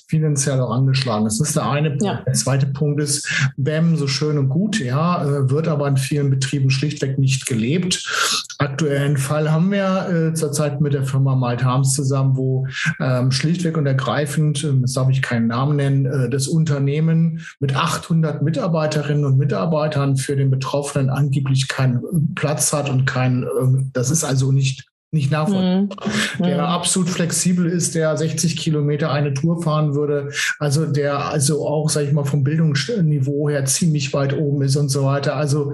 finanziell 0.07 0.59
auch 0.59 0.71
angeschlagen 0.71 1.25
ist. 1.25 1.39
Das 1.39 1.49
ist 1.49 1.55
der 1.55 1.69
eine 1.69 1.89
Punkt. 1.91 2.03
Ja. 2.03 2.21
Der 2.25 2.33
zweite 2.33 2.67
Punkt 2.67 3.01
ist, 3.01 3.27
BEM, 3.55 3.95
so 3.95 4.07
schön 4.07 4.37
und 4.37 4.49
gut, 4.49 4.79
ja, 4.79 5.23
äh, 5.23 5.49
wird 5.49 5.67
aber 5.67 5.87
in 5.87 5.97
vielen 5.97 6.29
Betrieben 6.29 6.69
schlichtweg 6.69 7.17
nicht 7.17 7.45
gelebt. 7.45 8.45
Aktuellen 8.61 9.17
Fall 9.17 9.51
haben 9.51 9.71
wir 9.71 10.09
äh, 10.09 10.33
zurzeit 10.33 10.81
mit 10.81 10.93
der 10.93 11.03
Firma 11.03 11.35
Malt 11.35 11.63
Harms 11.63 11.93
zusammen, 11.93 12.37
wo 12.37 12.67
ähm, 12.99 13.31
schlichtweg 13.31 13.75
und 13.75 13.87
ergreifend, 13.87 14.63
äh, 14.63 14.73
das 14.81 14.93
darf 14.93 15.09
ich 15.09 15.23
keinen 15.23 15.47
Namen 15.47 15.77
nennen, 15.77 16.05
äh, 16.05 16.29
das 16.29 16.47
Unternehmen 16.47 17.41
mit 17.59 17.75
800 17.75 18.43
Mitarbeiterinnen 18.43 19.25
und 19.25 19.39
Mitarbeitern 19.39 20.15
für 20.15 20.35
den 20.35 20.51
Betroffenen 20.51 21.09
angeblich 21.09 21.67
keinen 21.67 22.35
Platz 22.35 22.71
hat 22.71 22.89
und 22.89 23.05
kein, 23.05 23.43
äh, 23.43 23.47
das 23.93 24.11
ist 24.11 24.23
also 24.23 24.51
nicht 24.51 24.90
nicht 25.11 25.29
nachvollziehbar. 25.29 26.07
Mhm. 26.39 26.43
Der 26.43 26.57
mhm. 26.57 26.63
absolut 26.63 27.09
flexibel 27.09 27.65
ist, 27.65 27.95
der 27.95 28.15
60 28.15 28.55
Kilometer 28.55 29.11
eine 29.11 29.33
Tour 29.33 29.61
fahren 29.61 29.93
würde, 29.93 30.31
also 30.57 30.85
der 30.85 31.25
also 31.27 31.67
auch, 31.67 31.89
sage 31.89 32.07
ich 32.07 32.13
mal, 32.13 32.23
vom 32.23 32.43
Bildungsniveau 32.43 33.49
her 33.49 33.65
ziemlich 33.65 34.13
weit 34.13 34.33
oben 34.33 34.61
ist 34.61 34.77
und 34.77 34.89
so 34.89 35.03
weiter. 35.03 35.35
Also 35.35 35.73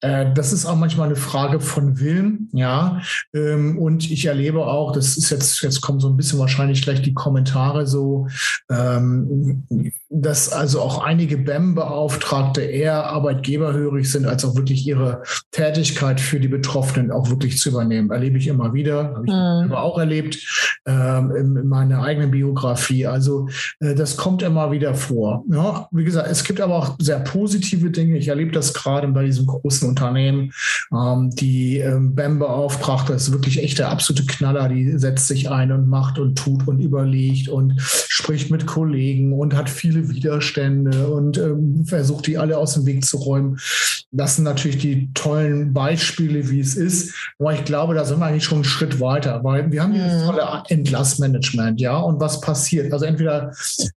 äh, 0.00 0.26
das 0.34 0.52
ist 0.52 0.66
auch 0.66 0.76
manchmal 0.76 1.06
eine 1.06 1.16
Frage 1.16 1.60
von 1.60 1.98
Willen, 1.98 2.50
ja. 2.52 3.00
Ähm, 3.34 3.78
und 3.78 4.10
ich 4.10 4.26
erlebe 4.26 4.66
auch, 4.66 4.92
das 4.92 5.16
ist 5.16 5.30
jetzt, 5.30 5.62
jetzt 5.62 5.80
kommen 5.80 6.00
so 6.00 6.08
ein 6.08 6.16
bisschen 6.16 6.38
wahrscheinlich 6.38 6.82
gleich 6.82 7.00
die 7.00 7.14
Kommentare 7.14 7.86
so, 7.86 8.28
ähm, 8.70 9.64
dass 10.10 10.52
also 10.52 10.80
auch 10.80 11.02
einige 11.02 11.38
BEM-Beauftragte 11.38 12.60
eher 12.60 13.06
arbeitgeberhörig 13.06 14.10
sind, 14.10 14.26
als 14.26 14.44
auch 14.44 14.54
wirklich 14.54 14.86
ihre 14.86 15.22
Tätigkeit 15.50 16.20
für 16.20 16.38
die 16.38 16.48
Betroffenen 16.48 17.10
auch 17.10 17.30
wirklich 17.30 17.58
zu 17.58 17.70
übernehmen. 17.70 18.10
Erlebe 18.10 18.38
ich 18.38 18.46
immer 18.46 18.74
wieder, 18.74 19.14
habe 19.14 19.24
ich 19.26 19.32
mhm. 19.32 19.72
aber 19.72 19.82
auch 19.82 19.98
erlebt 19.98 20.38
ähm, 20.86 21.30
in, 21.34 21.56
in, 21.56 21.68
meiner 21.68 22.02
eigenen 22.02 22.30
Biografie. 22.30 23.06
Also 23.06 23.48
äh, 23.80 23.94
das 23.94 24.16
kommt 24.16 24.42
immer 24.42 24.70
wieder 24.70 24.94
vor. 24.94 25.44
Ja, 25.50 25.88
wie 25.90 26.04
gesagt, 26.04 26.30
es 26.30 26.44
gibt 26.44 26.60
aber 26.60 26.76
auch 26.76 26.96
sehr 26.98 27.20
positive 27.20 27.90
Dinge. 27.90 28.18
Ich 28.18 28.28
erlebe 28.28 28.52
das 28.52 28.74
gerade 28.74 29.08
bei 29.08 29.24
diesem 29.24 29.46
großen 29.46 29.88
Unternehmen. 29.88 30.52
Ähm, 30.92 31.30
die 31.30 31.78
ähm, 31.78 32.14
BEM-Beauftragte 32.14 33.14
ist 33.14 33.32
wirklich 33.32 33.62
echt 33.62 33.78
der 33.78 33.90
absolute 33.90 34.26
Knaller. 34.26 34.68
Die 34.68 34.98
setzt 34.98 35.28
sich 35.28 35.50
ein 35.50 35.72
und 35.72 35.88
macht 35.88 36.18
und 36.18 36.36
tut 36.36 36.68
und 36.68 36.78
überlegt 36.80 37.48
und 37.48 37.74
spricht 37.80 38.50
mit 38.50 38.66
Kollegen 38.66 39.32
und 39.32 39.56
hat 39.56 39.70
viele 39.70 40.03
Widerstände 40.08 41.08
und 41.08 41.38
ähm, 41.38 41.84
versucht, 41.86 42.26
die 42.26 42.38
alle 42.38 42.58
aus 42.58 42.74
dem 42.74 42.86
Weg 42.86 43.04
zu 43.04 43.16
räumen. 43.16 43.58
Das 44.10 44.36
sind 44.36 44.44
natürlich 44.44 44.78
die 44.78 45.12
tollen 45.12 45.72
Beispiele, 45.72 46.48
wie 46.48 46.60
es 46.60 46.76
ist. 46.76 47.14
Aber 47.38 47.52
ich 47.52 47.64
glaube, 47.64 47.94
da 47.94 48.04
sind 48.04 48.20
wir 48.20 48.26
eigentlich 48.26 48.44
schon 48.44 48.58
einen 48.58 48.64
Schritt 48.64 49.00
weiter, 49.00 49.42
weil 49.42 49.72
wir 49.72 49.82
haben 49.82 49.90
mhm. 49.90 50.04
dieses 50.04 50.24
tolle 50.24 50.62
Entlassmanagement, 50.68 51.80
ja. 51.80 51.96
Und 51.96 52.20
was 52.20 52.40
passiert? 52.40 52.92
Also 52.92 53.04
entweder 53.04 53.52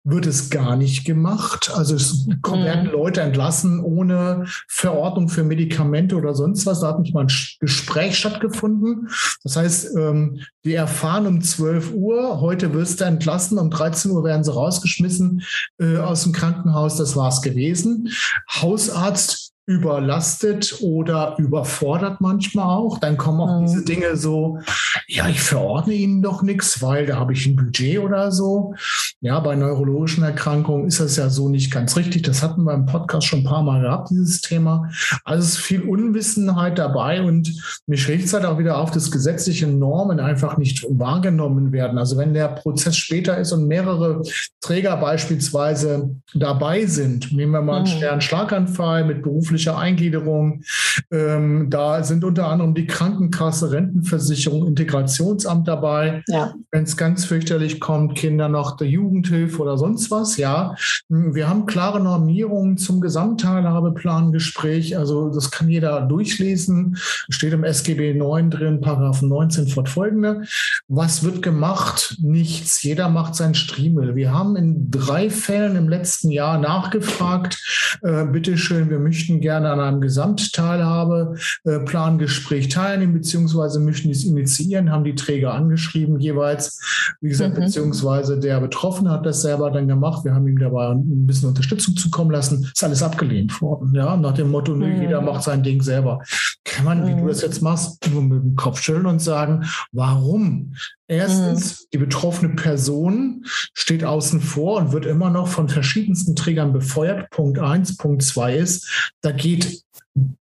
wird 0.05 0.27
es 0.27 0.49
gar 0.51 0.77
nicht 0.77 1.05
gemacht, 1.05 1.71
also 1.75 1.95
es 1.95 2.27
werden 2.27 2.87
mhm. 2.87 2.93
Leute 2.93 3.21
entlassen 3.21 3.81
ohne 3.81 4.45
Verordnung 4.69 5.29
für 5.29 5.45
Medikamente 5.45 6.17
oder 6.17 6.35
sonst 6.35 6.65
was. 6.67 6.81
Da 6.81 6.89
hat 6.89 7.01
nicht 7.01 7.15
mal 7.15 7.25
ein 7.25 7.33
Gespräch 7.61 8.19
stattgefunden. 8.19 9.09
Das 9.45 9.57
heißt, 9.57 9.97
ähm, 9.97 10.41
die 10.65 10.75
erfahren 10.75 11.27
um 11.27 11.43
12 11.43 11.93
Uhr, 11.93 12.41
heute 12.41 12.73
wirst 12.75 13.01
du 13.01 13.05
entlassen, 13.05 13.59
um 13.59 13.71
13 13.71 14.11
Uhr 14.11 14.25
werden 14.25 14.45
sie 14.45 14.53
rausgeschmissen 14.53 15.43
äh, 15.79 15.86
aus 15.99 16.25
dem 16.25 16.33
Krankenhaus, 16.33 16.97
das 16.97 17.17
war 17.17 17.29
es 17.29 17.43
gewesen. 17.43 18.11
Hausarzt 18.51 19.53
überlastet 19.67 20.79
oder 20.81 21.35
überfordert 21.39 22.21
manchmal 22.21 22.67
auch. 22.67 22.99
Dann 22.99 23.17
kommen 23.17 23.41
auch 23.41 23.61
mhm. 23.61 23.67
diese 23.67 23.85
Dinge 23.85 24.17
so, 24.17 24.61
ja, 25.09 25.29
ich 25.29 25.41
verordne 25.41 25.95
Ihnen 25.95 26.23
doch 26.23 26.43
nichts, 26.43 26.81
weil 26.83 27.07
da 27.07 27.17
habe 27.17 27.33
ich 27.33 27.47
ein 27.47 27.57
Budget 27.57 27.99
oder 27.99 28.31
so. 28.31 28.75
Ja, 29.23 29.41
bei 29.41 29.57
neurologischen 29.57 30.25
Erkrankungen 30.25 30.87
ist 30.87 31.01
das 31.01 31.17
ja 31.17 31.31
so 31.31 31.49
nicht 31.49 31.73
ganz 31.73 31.97
richtig. 31.97 32.23
Das 32.23 32.43
hatten 32.43 32.65
wir 32.65 32.75
im 32.75 32.85
Podcast 32.85 33.27
schon 33.27 33.41
ein 33.41 33.45
paar 33.45 33.63
Mal 33.63 33.81
gehabt, 33.81 34.11
dieses 34.11 34.43
Thema. 34.43 34.91
Also 35.25 35.43
es 35.43 35.53
ist 35.53 35.59
viel 35.59 35.83
Unwissenheit 35.83 36.79
dabei 36.79 37.23
und 37.23 37.51
mich 37.87 38.07
regt 38.09 38.27
es 38.27 38.35
halt 38.35 38.45
auch 38.45 38.59
wieder 38.59 38.77
auf, 38.77 38.91
dass 38.91 39.11
gesetzliche 39.11 39.67
Normen 39.67 40.21
einfach 40.21 40.59
nicht 40.59 40.85
wahrgenommen 40.89 41.73
werden. 41.73 41.97
Also 41.97 42.19
wenn 42.19 42.35
der 42.35 42.49
Prozess 42.49 42.99
später 42.99 43.39
ist 43.39 43.53
und 43.53 43.67
mehrere 43.67 44.23
Träger 44.61 44.97
beispielsweise 44.99 46.15
dabei 46.35 46.85
sind, 46.85 47.33
nehmen 47.33 47.53
wir 47.53 47.63
mal 47.63 47.77
einen 47.77 47.85
mhm. 47.85 47.99
schweren 47.99 48.21
Schlaganfall 48.21 49.05
mit 49.05 49.23
beruflicher 49.23 49.79
Eingliederung, 49.79 50.63
ähm, 51.11 51.69
da 51.71 52.03
sind 52.03 52.25
unter 52.25 52.49
anderem 52.49 52.75
die 52.75 52.87
Krankenkasse, 52.87 53.71
Rentenversicherung, 53.71 54.67
Integrationsamt 54.67 55.69
dabei. 55.69 56.23
Ja. 56.29 56.55
Wenn 56.71 56.85
es 56.85 56.97
ganz 56.97 57.25
fürchterlich 57.25 57.81
kommt, 57.81 58.17
Kinder 58.17 58.49
noch 58.49 58.77
der 58.77 58.89
Jugendhilfe 59.07 59.63
oder 59.63 59.79
sonst 59.79 60.11
was, 60.11 60.37
ja. 60.37 60.75
Wir 61.09 61.49
haben 61.49 61.67
klare 61.67 62.01
Normierungen 62.01 62.77
zum 62.77 63.01
Gesamtteilhabeplangespräch. 63.01 64.99
Also 64.99 65.31
das 65.31 65.53
kann 65.53 65.69
jeder 65.69 66.01
durchlesen. 66.03 66.97
Steht 67.29 67.53
im 67.53 67.63
SGB 67.63 68.15
9 68.15 68.51
drin, 68.51 68.81
Paragraph 68.81 69.23
19 69.23 69.69
fortfolgende. 69.69 70.43
Was 70.89 71.23
wird 71.23 71.43
gemacht? 71.43 72.17
Nichts. 72.21 72.83
Jeder 72.83 73.09
macht 73.09 73.37
sein 73.37 73.55
Striemel. 73.55 74.17
Wir 74.17 74.33
haben 74.33 74.57
in 74.57 74.91
drei 74.91 75.31
Fällen 75.31 75.77
im 75.77 75.89
letzten 75.89 76.31
Jahr 76.31 76.59
nachgefragt, 76.59 77.59
äh, 78.03 78.25
bitteschön, 78.25 78.91
wir 78.91 78.99
möchten 78.99 79.41
gerne 79.41 79.71
an 79.71 79.79
einem 79.81 80.01
Gesamtteilhabeplangespräch 80.01 82.69
teilnehmen, 82.69 83.13
beziehungsweise 83.13 83.79
möchten 83.79 84.09
dies 84.09 84.25
initiieren, 84.25 84.91
haben 84.91 85.05
die 85.05 85.15
Träger 85.15 85.55
angeschrieben 85.55 86.19
jeweils. 86.19 86.81
Wie 87.21 87.29
gesagt, 87.29 87.57
mhm. 87.57 87.61
beziehungsweise 87.61 88.41
der 88.41 88.59
Betroffene 88.61 88.96
hat 89.05 89.27
das 89.27 89.43
selber 89.43 89.71
dann 89.71 89.89
gemacht. 89.89 90.25
Wir 90.25 90.35
haben 90.35 90.47
ihm 90.47 90.59
dabei 90.59 90.89
ein 90.89 91.27
bisschen 91.27 91.49
Unterstützung 91.49 91.97
zukommen 91.97 92.31
lassen. 92.31 92.65
Ist 92.65 92.83
alles 92.83 93.03
abgelehnt 93.03 93.61
worden. 93.61 93.95
Ja, 93.95 94.17
nach 94.17 94.33
dem 94.33 94.51
Motto, 94.51 94.75
mhm. 94.75 95.03
jeder 95.03 95.21
macht 95.21 95.43
sein 95.43 95.63
Ding 95.63 95.83
selber. 95.83 96.21
Kann 96.65 96.85
man, 96.85 97.07
wie 97.07 97.21
du 97.21 97.27
das 97.29 97.43
jetzt 97.43 97.63
machst, 97.63 98.09
nur 98.11 98.23
mit 98.23 98.43
dem 98.43 98.57
Kopf 98.57 98.81
schütteln 98.81 99.07
und 99.07 99.21
sagen, 99.21 99.65
warum? 99.93 100.75
Erstens, 101.09 101.83
mhm. 101.83 101.87
die 101.93 101.99
betroffene 101.99 102.55
Person 102.55 103.45
steht 103.75 104.05
außen 104.05 104.41
vor 104.41 104.79
und 104.79 104.93
wird 104.93 105.07
immer 105.07 105.31
noch 105.31 105.49
von 105.49 105.69
verschiedensten 105.69 106.35
Trägern 106.35 106.73
befeuert. 106.73 107.31
Punkt 107.31 107.59
eins. 107.59 107.97
Punkt 107.97 108.23
zwei 108.23 108.57
ist, 108.57 109.13
da 109.21 109.33
geht 109.33 109.83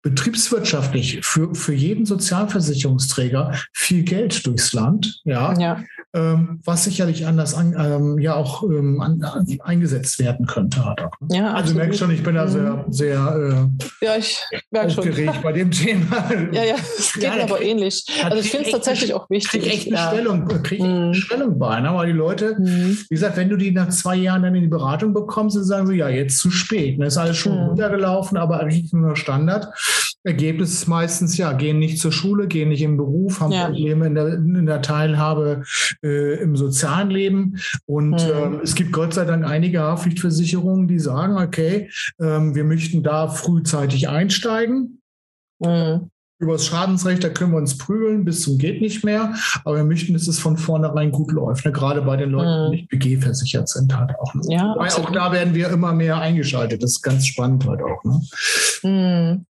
betriebswirtschaftlich 0.03 1.21
für, 1.23 1.55
für 1.55 1.73
jeden 1.73 2.05
Sozialversicherungsträger 2.05 3.53
viel 3.73 4.03
Geld 4.03 4.47
durchs 4.47 4.73
Land, 4.73 5.21
ja, 5.25 5.59
ja. 5.59 5.83
Ähm, 6.15 6.61
was 6.65 6.85
sicherlich 6.85 7.27
anders 7.27 7.55
an, 7.55 7.75
ähm, 7.79 8.19
ja 8.19 8.35
auch 8.35 8.63
ähm, 8.65 9.01
an, 9.01 9.25
eingesetzt 9.63 10.19
werden 10.19 10.45
könnte. 10.47 10.95
Ja, 11.31 11.55
also 11.55 11.75
merkst 11.75 12.01
schon, 12.01 12.11
ich 12.11 12.23
bin 12.23 12.35
da 12.35 12.49
sehr, 12.49 12.85
mhm. 12.87 12.93
sehr 12.93 13.69
äh, 14.01 14.05
ja, 14.05 14.17
ich 14.19 14.45
aufgeregt 14.71 15.35
schon. 15.35 15.43
bei 15.43 15.53
dem 15.53 15.71
Thema. 15.71 16.31
Ja, 16.53 16.65
ja, 16.65 16.75
es 16.99 17.15
geht 17.15 17.23
ja, 17.23 17.35
mir 17.35 17.45
aber 17.45 17.63
ähnlich. 17.63 18.05
Also 18.25 18.39
ich 18.39 18.51
finde 18.51 18.67
es 18.67 18.73
tatsächlich 18.73 19.15
auch 19.15 19.31
wichtig. 19.31 19.63
Krieg 19.63 19.73
echt 19.73 19.87
eine 19.87 19.97
ja. 19.97 20.11
Stellung, 20.11 20.49
krieg 20.63 20.81
mhm. 20.81 20.87
eine 20.87 21.15
Stellung 21.15 21.59
bei, 21.59 21.81
ne? 21.81 21.95
weil 21.95 22.09
die 22.09 22.19
Leute, 22.19 22.57
mhm. 22.59 22.99
wie 23.09 23.15
gesagt, 23.15 23.39
wenn 23.39 23.49
du 23.49 23.57
die 23.57 23.71
nach 23.71 23.89
zwei 23.89 24.17
Jahren 24.17 24.43
dann 24.43 24.55
in 24.55 24.63
die 24.63 24.69
Beratung 24.69 25.15
bekommst, 25.15 25.57
dann 25.57 25.65
sagen 25.65 25.87
sie, 25.87 25.95
ja, 25.95 26.11
jetzt 26.11 26.39
zu 26.39 26.51
spät. 26.51 26.99
Ne? 26.99 27.07
Ist 27.07 27.17
alles 27.17 27.39
schon 27.39 27.55
mhm. 27.55 27.69
runtergelaufen, 27.69 28.37
aber 28.37 28.61
eigentlich 28.61 28.93
nur 28.93 29.17
Standard. 29.17 29.69
Ergebnis 30.25 30.73
ist 30.73 30.87
meistens, 30.87 31.37
ja, 31.37 31.53
gehen 31.53 31.79
nicht 31.79 31.99
zur 31.99 32.13
Schule, 32.13 32.47
gehen 32.47 32.69
nicht 32.69 32.83
im 32.83 32.97
Beruf, 32.97 33.41
haben. 33.41 33.53
Probleme 33.53 34.07
in 34.07 34.15
der, 34.15 34.29
in 34.35 34.67
der 34.67 34.83
Teilhabe 34.83 35.63
äh, 36.03 36.43
im 36.43 36.57
sozialen 36.57 37.11
Leben. 37.11 37.59
Und 37.87 38.13
mhm. 38.13 38.59
äh, 38.59 38.63
es 38.63 38.75
gibt 38.75 38.93
Gott 38.93 39.15
sei 39.15 39.25
Dank 39.25 39.45
einige 39.45 39.81
Haftpflichtversicherungen, 39.81 40.89
die 40.89 40.99
sagen, 40.99 41.37
okay, 41.37 41.91
äh, 42.19 42.25
wir 42.25 42.65
möchten 42.65 43.03
da 43.03 43.29
frühzeitig 43.29 44.09
einsteigen. 44.09 45.01
Mhm. 45.61 46.11
Über 46.39 46.55
das 46.55 46.67
Schadensrecht, 46.67 47.23
da 47.23 47.29
können 47.29 47.53
wir 47.53 47.59
uns 47.59 47.79
prügeln 47.79 48.25
bis 48.25 48.43
zum 48.43 48.59
geht 48.59 48.81
nicht 48.81 49.05
mehr. 49.05 49.33
Aber 49.65 49.77
wir 49.77 49.85
möchten, 49.85 50.13
dass 50.13 50.27
es 50.27 50.41
von 50.41 50.57
vornherein 50.57 51.13
gut 51.13 51.31
läuft. 51.31 51.65
Ne? 51.65 51.71
Gerade 51.71 52.03
bei 52.03 52.17
den 52.17 52.31
Leuten, 52.31 52.49
die 52.49 52.65
mhm. 52.65 52.71
nicht 52.71 52.89
BG 52.89 53.19
versichert 53.19 53.69
sind, 53.69 53.97
halt 53.97 54.11
auch. 54.19 54.35
Ne? 54.35 54.43
Ja, 54.49 54.75
auch 54.75 55.11
da 55.13 55.31
werden 55.31 55.55
wir 55.55 55.71
immer 55.71 55.93
mehr 55.93 56.19
eingeschaltet. 56.19 56.83
Das 56.83 56.93
ist 56.93 57.03
ganz 57.03 57.27
spannend 57.27 57.65
halt 57.65 57.81
auch. 57.81 58.03
Ne? 58.03 58.21
Mhm. 58.83 59.47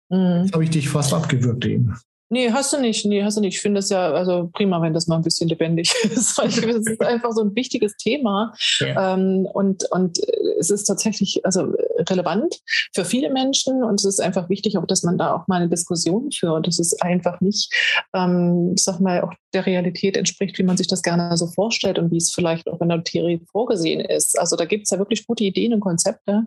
Jetzt 0.44 0.52
habe 0.52 0.62
ich 0.62 0.70
dich 0.70 0.88
fast 0.88 1.12
abgewürgt 1.12 1.66
eben. 1.66 1.96
Nee, 2.28 2.50
hast 2.50 2.73
du 2.73 2.80
nicht. 2.80 3.06
Nee, 3.06 3.23
hast 3.23 3.37
du 3.37 3.40
nicht. 3.40 3.54
Ich 3.54 3.61
finde 3.61 3.78
es 3.78 3.88
ja 3.88 4.12
also 4.12 4.50
prima, 4.52 4.83
wenn 4.83 4.92
das 4.92 5.06
mal 5.06 5.16
ein 5.16 5.23
bisschen 5.23 5.49
lebendig 5.49 5.92
ist, 6.02 6.37
weil 6.38 6.49
ich 6.49 6.56
finde, 6.56 6.78
es 6.78 6.87
ist 6.87 7.00
einfach 7.00 7.30
so 7.33 7.42
ein 7.42 7.54
wichtiges 7.54 7.97
Thema. 7.97 8.52
Ja. 8.80 9.14
Ähm, 9.14 9.47
und, 9.52 9.85
und 9.92 10.18
es 10.59 10.71
ist 10.71 10.85
tatsächlich 10.85 11.40
also 11.45 11.73
relevant 12.11 12.61
für 12.95 13.04
viele 13.04 13.30
Menschen 13.30 13.85
und 13.85 14.00
es 14.00 14.04
ist 14.04 14.21
einfach 14.21 14.49
wichtig, 14.49 14.76
auch 14.76 14.87
dass 14.87 15.04
man 15.04 15.18
da 15.18 15.35
auch 15.35 15.47
mal 15.47 15.56
eine 15.56 15.68
Diskussion 15.68 16.33
führt. 16.33 16.66
Das 16.66 16.78
ist 16.78 17.00
einfach 17.02 17.40
nicht, 17.40 17.73
ähm, 18.12 18.73
ich 18.76 18.83
sag 18.83 19.00
mal, 19.00 19.23
auch 19.23 19.33
der 19.56 19.66
Realität 19.66 20.16
entspricht, 20.16 20.58
wie 20.58 20.62
man 20.62 20.76
sich 20.76 20.86
das 20.86 21.02
gerne 21.02 21.34
so 21.36 21.46
vorstellt 21.46 21.98
und 21.98 22.10
wie 22.10 22.18
es 22.18 22.30
vielleicht 22.30 22.68
auch 22.68 22.80
in 22.82 22.90
der 22.90 23.02
Theorie 23.02 23.40
vorgesehen 23.50 24.00
ist. 24.00 24.38
Also 24.38 24.54
da 24.54 24.66
gibt 24.66 24.84
es 24.84 24.90
ja 24.90 24.98
wirklich 24.98 25.26
gute 25.26 25.44
Ideen 25.44 25.72
und 25.72 25.80
Konzepte. 25.80 26.44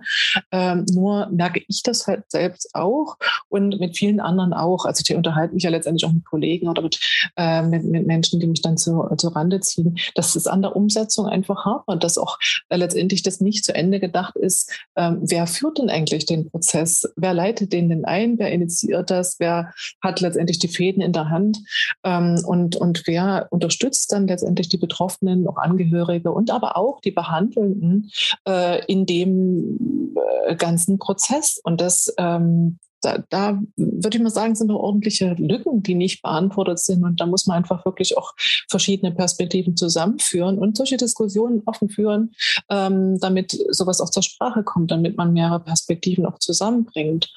Ähm, 0.52 0.86
nur 0.92 1.28
merke 1.32 1.64
ich 1.68 1.82
das 1.82 2.06
halt 2.06 2.24
selbst 2.28 2.70
auch 2.74 3.18
und 3.50 3.80
mit 3.80 3.98
vielen 3.98 4.20
anderen 4.20 4.54
auch. 4.54 4.86
Also 4.86 5.04
ich 5.06 5.16
unterhalte 5.16 5.56
mich 5.56 5.64
ja 5.64 5.72
letztendlich 5.72 6.06
auch 6.06 6.14
mit 6.14 6.24
Kollegen 6.24 6.68
oder 6.68 6.84
mit, 6.84 7.00
äh, 7.36 7.64
mit, 7.64 7.84
mit, 7.84 8.06
Menschen, 8.06 8.40
die 8.40 8.48
mich 8.48 8.62
dann 8.62 8.78
zu, 8.78 9.04
zu 9.18 9.30
Rande 9.30 9.60
ziehen, 9.60 9.98
dass 10.14 10.36
es 10.36 10.46
an 10.46 10.62
der 10.62 10.76
Umsetzung 10.76 11.26
einfach 11.26 11.66
und 11.88 12.04
dass 12.04 12.18
auch 12.18 12.38
äh, 12.70 12.78
letztendlich 12.78 13.24
das 13.24 13.42
nicht 13.42 13.66
zu 13.66 13.74
Ende 13.74 14.00
gedacht 14.00 14.36
ist, 14.36 14.72
ähm, 14.96 15.20
wer 15.22 15.48
führt 15.48 15.80
denn 15.80 15.90
eigentlich 15.90 16.26
den 16.26 16.50
Prozess? 16.50 17.12
Wer 17.16 17.34
leitet 17.34 17.74
den 17.74 17.90
denn 17.90 18.06
ein? 18.06 18.38
Wer 18.38 18.52
initiiert 18.52 19.10
das? 19.10 19.40
Wer 19.40 19.74
hat 20.02 20.22
letztendlich 20.22 20.60
die 20.60 20.68
Fäden 20.68 21.02
in 21.02 21.12
der 21.12 21.30
Hand? 21.30 21.58
Ähm, 22.04 22.42
und, 22.46 22.76
und 22.76 22.99
wer 23.06 23.48
unterstützt 23.50 24.12
dann 24.12 24.28
letztendlich 24.28 24.70
die 24.70 24.78
Betroffenen, 24.78 25.48
auch 25.48 25.58
Angehörige 25.58 26.32
und 26.32 26.52
aber 26.52 26.78
auch 26.78 27.02
die 27.02 27.12
Behandelnden 27.12 28.12
äh, 28.48 28.86
in 28.86 29.06
dem 29.06 30.16
äh, 30.48 30.56
ganzen 30.56 31.00
Prozess? 31.00 31.60
Und 31.64 31.82
das 31.82 32.14
ähm, 32.18 32.80
da, 33.02 33.24
da 33.30 33.62
würde 33.76 34.18
ich 34.18 34.24
mal 34.24 34.30
sagen, 34.30 34.56
sind 34.56 34.68
noch 34.68 34.80
ordentliche 34.80 35.34
Lücken, 35.38 35.84
die 35.84 35.96
nicht 35.96 36.22
beantwortet 36.22 36.80
sind. 36.80 37.04
Und 37.04 37.20
da 37.20 37.26
muss 37.26 37.48
man 37.48 37.58
einfach 37.58 37.86
wirklich 37.86 38.18
auch 38.18 38.34
verschiedene 38.70 39.14
Perspektiven 39.14 39.76
zusammenführen 39.78 40.58
und 40.58 40.78
solche 40.78 40.98
Diskussionen 40.98 41.62
offen 41.66 41.90
führen, 41.90 42.34
ähm, 42.70 43.20
damit 43.20 43.58
sowas 43.70 44.02
auch 44.02 44.10
zur 44.10 44.24
Sprache 44.24 44.64
kommt, 44.64 44.92
damit 44.92 45.18
man 45.18 45.34
mehrere 45.34 45.60
Perspektiven 45.60 46.26
auch 46.26 46.40
zusammenbringt. 46.40 47.32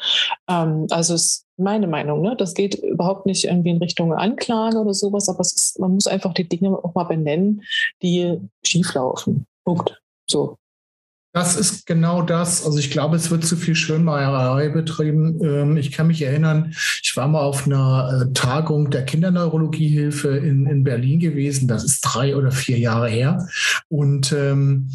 Ähm, 0.48 0.86
also 0.90 1.14
es 1.14 1.24
ist 1.24 1.46
meine 1.56 1.86
Meinung, 1.86 2.22
ne? 2.22 2.34
Das 2.36 2.54
geht 2.54 2.74
überhaupt 2.74 3.26
nicht 3.26 3.44
irgendwie 3.44 3.70
in 3.70 3.78
Richtung 3.78 4.12
Anklage 4.12 4.78
oder 4.78 4.94
sowas, 4.94 5.28
aber 5.28 5.40
es 5.40 5.52
ist, 5.52 5.78
man 5.78 5.92
muss 5.92 6.06
einfach 6.06 6.34
die 6.34 6.48
Dinge 6.48 6.72
auch 6.72 6.94
mal 6.94 7.04
benennen, 7.04 7.62
die 8.02 8.38
schieflaufen. 8.64 9.46
Punkt. 9.64 10.00
So. 10.28 10.56
Das 11.32 11.56
ist 11.56 11.86
genau 11.86 12.20
das. 12.20 12.64
Also 12.64 12.78
ich 12.78 12.90
glaube, 12.90 13.16
es 13.16 13.30
wird 13.30 13.44
zu 13.44 13.56
viel 13.56 13.74
Schönmeierei 13.74 14.68
betrieben. 14.68 15.40
Ähm, 15.42 15.76
ich 15.78 15.90
kann 15.90 16.08
mich 16.08 16.20
erinnern, 16.20 16.74
ich 17.02 17.16
war 17.16 17.26
mal 17.26 17.40
auf 17.40 17.64
einer 17.66 18.26
äh, 18.28 18.32
Tagung 18.34 18.90
der 18.90 19.06
Kinderneurologiehilfe 19.06 20.28
in, 20.28 20.66
in 20.66 20.84
Berlin 20.84 21.20
gewesen. 21.20 21.68
Das 21.68 21.84
ist 21.84 22.02
drei 22.02 22.36
oder 22.36 22.50
vier 22.50 22.78
Jahre 22.78 23.08
her. 23.08 23.46
Und 23.88 24.32
ähm, 24.32 24.90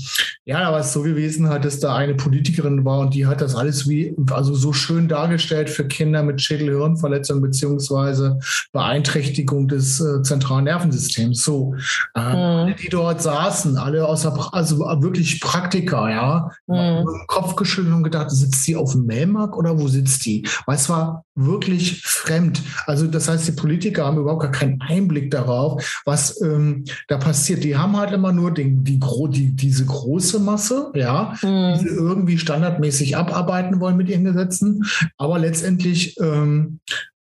ja, 0.46 0.62
da 0.62 0.72
war 0.72 0.82
es 0.82 0.94
so 0.94 1.02
gewesen, 1.02 1.50
halt, 1.50 1.66
dass 1.66 1.80
da 1.80 1.96
eine 1.96 2.14
Politikerin 2.14 2.86
war 2.86 3.00
und 3.00 3.16
die 3.16 3.26
hat 3.26 3.42
das 3.42 3.56
alles 3.56 3.90
wie, 3.90 4.16
also 4.32 4.54
so 4.54 4.74
schön 4.74 5.08
dargestellt 5.08 5.70
für 5.72 5.88
Kinder 5.88 6.22
mit 6.22 6.42
Schädel-Hirnverletzung 6.42 7.42
beziehungsweise 7.42 8.40
Beeinträchtigung 8.72 9.68
des 9.68 10.00
äh, 10.00 10.22
zentralen 10.22 10.66
Nervensystems. 10.66 11.44
So, 11.44 11.76
äh, 12.16 12.20
mhm. 12.20 12.26
alle, 12.26 12.76
die 12.76 12.90
dort 12.90 13.22
saßen, 13.24 13.78
alle 13.78 14.06
außer, 14.06 14.54
also 14.54 14.80
wirklich 14.80 15.42
Praktiker, 15.42 16.10
ja, 16.10 16.27
mhm. 16.68 17.06
Kopf 17.28 17.56
geschüttelt 17.56 17.94
und 17.94 18.04
gedacht, 18.04 18.32
sitzt 18.32 18.64
sie 18.64 18.76
auf 18.76 18.94
dem 18.94 19.06
Melmark 19.06 19.58
oder 19.58 19.80
wo 19.80 19.88
sitzt 19.88 20.26
die? 20.26 20.48
Weil 20.66 20.76
es 20.76 20.90
war 20.90 21.24
wirklich 21.36 22.02
fremd. 22.02 22.62
Also 22.86 23.08
das 23.08 23.28
heißt, 23.28 23.48
die 23.48 23.52
Politiker 23.52 24.06
haben 24.06 24.18
überhaupt 24.18 24.42
gar 24.42 24.52
keinen 24.52 24.82
Einblick 24.82 25.32
darauf, 25.32 26.02
was 26.06 26.42
ähm, 26.42 26.86
da 27.08 27.18
passiert. 27.18 27.64
Die 27.64 27.78
haben 27.78 27.96
halt 27.96 28.12
immer 28.12 28.32
nur 28.32 28.54
den, 28.54 28.84
die, 28.84 29.00
die, 29.30 29.56
diese 29.56 29.86
große 29.86 30.40
Masse, 30.40 30.92
ja, 30.96 31.34
mhm. 31.42 31.74
die 31.74 31.80
sie 31.80 31.96
irgendwie 31.96 32.38
standardmäßig 32.38 33.18
abarbeiten 33.18 33.80
wollen 33.80 33.98
mit 33.98 34.10
ihren 34.10 34.24
Gesetzen. 34.24 34.84
Aber 35.18 35.40
letztendlich 35.40 36.20
ähm, 36.20 36.80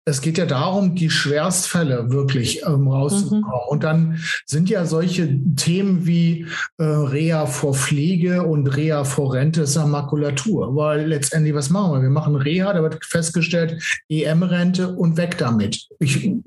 es 0.07 0.21
geht 0.21 0.37
ja 0.37 0.45
darum, 0.45 0.95
die 0.95 1.09
Schwerstfälle 1.09 2.11
wirklich 2.11 2.61
ähm, 2.65 2.87
rauszubekommen. 2.87 3.41
Mhm. 3.41 3.67
Und 3.67 3.83
dann 3.83 4.19
sind 4.45 4.69
ja 4.69 4.85
solche 4.85 5.37
Themen 5.55 6.07
wie 6.07 6.45
äh, 6.77 6.83
Reha 6.83 7.45
vor 7.45 7.73
Pflege 7.73 8.43
und 8.43 8.67
Reha 8.67 9.03
vor 9.03 9.33
Rente 9.33 9.63
ist 9.63 9.75
ja 9.75 9.85
Makulatur. 9.85 10.73
Weil 10.77 11.07
letztendlich, 11.07 11.53
was 11.53 11.69
machen 11.69 11.95
wir? 11.95 12.01
Wir 12.03 12.09
machen 12.09 12.37
Reha, 12.37 12.71
da 12.71 12.81
wird 12.81 13.03
festgestellt, 13.03 13.83
EM-Rente 14.07 14.95
und 14.95 15.17
weg 15.17 15.37
damit. 15.37 15.87
Ich, 15.99 16.25
mhm. 16.25 16.43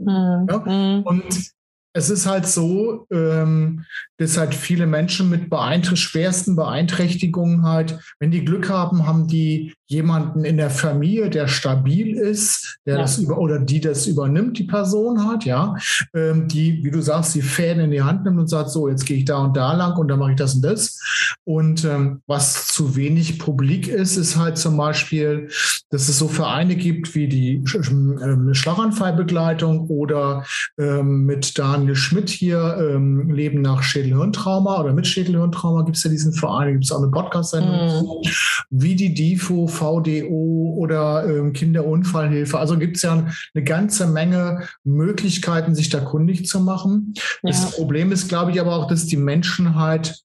ja? 0.49 0.59
Mhm. 0.59 1.03
Und 1.03 1.53
es 1.93 2.11
ist 2.11 2.27
halt 2.27 2.47
so, 2.47 3.07
ähm, 3.11 3.85
dass 4.19 4.37
halt 4.37 4.55
viele 4.55 4.87
Menschen 4.87 5.31
mit 5.31 5.51
beeinträcht 5.51 5.99
schwersten 5.99 6.55
Beeinträchtigungen 6.55 7.65
halt, 7.65 7.99
wenn 8.19 8.31
die 8.31 8.45
Glück 8.45 8.69
haben, 8.69 9.07
haben 9.07 9.27
die 9.27 9.73
jemanden 9.87 10.45
in 10.45 10.57
der 10.57 10.71
Familie, 10.71 11.31
der 11.31 11.49
stabil 11.49 12.15
ist, 12.15 12.79
der 12.87 12.95
ja. 12.95 13.01
das 13.01 13.19
über 13.19 13.39
oder 13.39 13.59
die 13.59 13.81
das 13.81 14.07
übernimmt, 14.07 14.57
die 14.59 14.65
Person 14.65 15.27
hat, 15.27 15.45
ja, 15.45 15.75
ähm, 16.15 16.47
die, 16.47 16.85
wie 16.85 16.91
du 16.93 17.01
sagst, 17.01 17.35
die 17.35 17.43
Fäden 17.43 17.83
in 17.85 17.91
die 17.91 18.03
Hand 18.03 18.25
nimmt 18.25 18.39
und 18.39 18.47
sagt, 18.47 18.71
so, 18.71 18.89
jetzt 18.89 19.05
gehe 19.05 19.17
ich 19.17 19.25
da 19.25 19.39
und 19.39 19.57
da 19.57 19.73
lang 19.73 19.97
und 19.99 20.07
dann 20.07 20.21
mache 20.21 20.33
ich 20.33 20.37
das 20.37 20.55
und 20.55 20.63
das. 20.63 21.01
Und 21.45 21.85
ähm, 21.85 22.23
was 22.29 22.69
zu 22.69 22.95
wenig 22.95 23.41
publik 23.41 23.89
ist, 23.89 24.17
ist 24.17 24.37
halt 24.37 24.59
zum 24.59 24.77
Beispiel, 24.77 25.49
dass 25.89 26.09
es 26.09 26.19
so 26.19 26.29
Vereine 26.29 26.77
gibt 26.77 27.17
wie 27.17 27.27
die 27.27 27.65
ähm, 27.91 28.55
Schlaganfallbegleitung 28.55 29.89
oder 29.89 30.45
ähm, 30.79 31.25
mit 31.25 31.59
Daniel 31.81 31.97
Schmidt 31.97 32.29
hier, 32.29 32.77
ähm, 32.79 33.31
Leben 33.31 33.63
nach 33.63 33.83
Schädelhirntrauma 33.83 34.81
oder 34.81 34.93
mit 34.93 35.07
Schädelhirntrauma 35.07 35.83
gibt 35.83 35.97
es 35.97 36.05
ja 36.05 36.11
diesen 36.11 36.35
Verein, 36.35 36.73
gibt 36.73 36.85
es 36.85 36.93
auch 36.93 36.99
eine 36.99 37.11
Podcast-Sendung, 37.11 38.21
mhm. 38.23 38.31
wie 38.69 38.95
die 38.95 39.15
DIFO 39.15 39.67
VDO 39.67 40.75
oder 40.77 41.25
ähm, 41.27 41.55
Kinderunfallhilfe. 41.55 42.59
Also 42.59 42.77
gibt 42.77 42.97
es 42.97 43.03
ja 43.03 43.27
eine 43.55 43.65
ganze 43.65 44.07
Menge 44.09 44.69
Möglichkeiten, 44.85 45.75
sich 45.75 45.89
da 45.89 46.01
kundig 46.01 46.47
zu 46.47 46.61
machen. 46.61 47.15
Ja. 47.43 47.51
Das 47.51 47.77
Problem 47.77 48.13
ist, 48.13 48.29
glaube 48.29 48.51
ich, 48.51 48.61
aber 48.61 48.77
auch, 48.77 48.87
dass 48.87 49.07
die 49.07 49.17
Menschen 49.17 49.75
halt, 49.77 50.23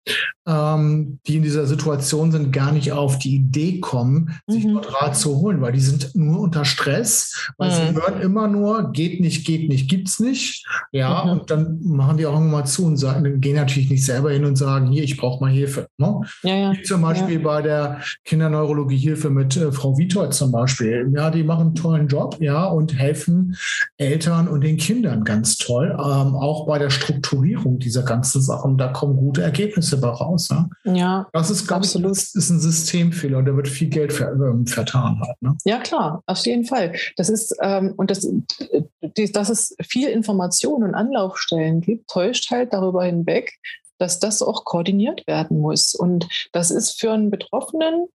ähm, 0.48 1.20
die 1.26 1.38
in 1.38 1.44
dieser 1.44 1.66
Situation 1.66 2.32
sind, 2.32 2.52
gar 2.52 2.72
nicht 2.72 2.92
auf 2.92 3.18
die 3.18 3.36
Idee 3.36 3.80
kommen, 3.80 4.36
mhm. 4.48 4.54
sich 4.54 4.68
dort 4.68 5.02
Rat 5.02 5.18
zu 5.18 5.38
holen, 5.38 5.62
weil 5.62 5.72
die 5.72 5.80
sind 5.80 6.14
nur 6.16 6.42
unter 6.42 6.66
Stress, 6.66 7.50
weil 7.58 7.72
mhm. 7.72 7.74
sie 7.74 8.02
hören 8.02 8.22
immer 8.22 8.48
nur, 8.48 8.92
geht 8.92 9.20
nicht, 9.22 9.46
geht 9.46 9.70
nicht, 9.70 9.90
gibt's 9.90 10.20
nicht. 10.20 10.66
Ja, 10.92 11.26
mhm. 11.26 11.32
und 11.32 11.52
dann 11.52 11.80
machen 11.84 12.18
die 12.18 12.26
auch 12.26 12.34
irgendwann 12.34 12.62
mal 12.62 12.66
zu 12.66 12.86
und 12.86 12.98
sagen, 12.98 13.42
gehen 13.42 13.56
natürlich 13.56 13.90
nicht 13.90 14.06
selber 14.06 14.32
hin 14.32 14.46
und 14.46 14.56
sagen, 14.56 14.88
hier, 14.88 15.04
ich 15.04 15.18
brauche 15.18 15.44
mal 15.44 15.52
Hilfe. 15.52 15.88
Ne? 15.98 16.22
Ja, 16.44 16.56
ja. 16.56 16.74
Wie 16.74 16.84
zum 16.84 17.02
Beispiel 17.02 17.38
ja. 17.38 17.44
bei 17.44 17.62
der 17.62 18.02
Kinderneurologie 18.24 18.98
Hilfe 18.98 19.30
mit 19.30 19.58
äh, 19.58 19.72
Frau 19.72 19.98
Vitold 19.98 20.34
zum 20.34 20.52
Beispiel. 20.52 21.12
Ja, 21.16 21.32
die 21.32 21.44
machen 21.44 21.68
einen 21.68 21.76
tollen 21.76 22.08
Job, 22.08 22.38
ja, 22.40 22.66
und 22.66 22.98
helfen 22.98 23.56
Eltern 23.98 24.48
und 24.48 24.62
den 24.62 24.78
Kindern 24.78 25.24
ganz 25.24 25.58
toll. 25.58 25.92
Ähm, 25.92 26.36
auch 26.36 26.68
bei 26.68 26.78
der 26.78 26.90
Strukturierung 26.90 27.80
dieser 27.80 28.04
ganzen 28.04 28.42
Sachen, 28.42 28.78
da 28.78 28.90
kommen 28.90 29.18
gute 29.18 29.42
Ergebnisse 29.42 30.00
bei 30.00 30.10
raus. 30.10 30.35
Ne? 30.52 30.70
Ja, 30.84 31.28
das 31.34 31.50
ist, 31.50 31.68
glaube 31.68 31.86
ich, 31.86 31.96
ist, 31.96 32.50
ein 32.50 32.60
Systemfehler 32.60 33.38
und 33.38 33.46
da 33.46 33.56
wird 33.56 33.68
viel 33.68 33.90
Geld 33.90 34.14
ver, 34.14 34.32
ähm, 34.32 34.68
vertan 34.68 35.20
halt. 35.20 35.42
Ne? 35.42 35.56
Ja, 35.66 35.80
klar, 35.80 36.24
auf 36.26 36.46
jeden 36.46 36.66
Fall. 36.66 36.94
Das 37.18 37.30
ist, 37.30 37.56
ähm, 37.62 37.94
und 37.98 38.12
das, 38.12 38.28
die, 39.02 39.32
dass 39.32 39.50
es 39.50 39.76
viel 39.82 40.10
Information 40.10 40.84
und 40.84 40.96
Anlaufstellen 40.96 41.82
gibt, 41.82 42.10
täuscht 42.10 42.52
halt 42.52 42.74
darüber 42.74 43.04
hinweg, 43.04 43.54
dass 43.98 44.20
das 44.20 44.42
auch 44.42 44.66
koordiniert 44.66 45.26
werden 45.28 45.60
muss. 45.60 45.96
Und 45.96 46.28
das 46.52 46.72
ist 46.72 47.00
für 47.00 47.14
einen 47.14 47.32
Betroffenen 47.32 48.08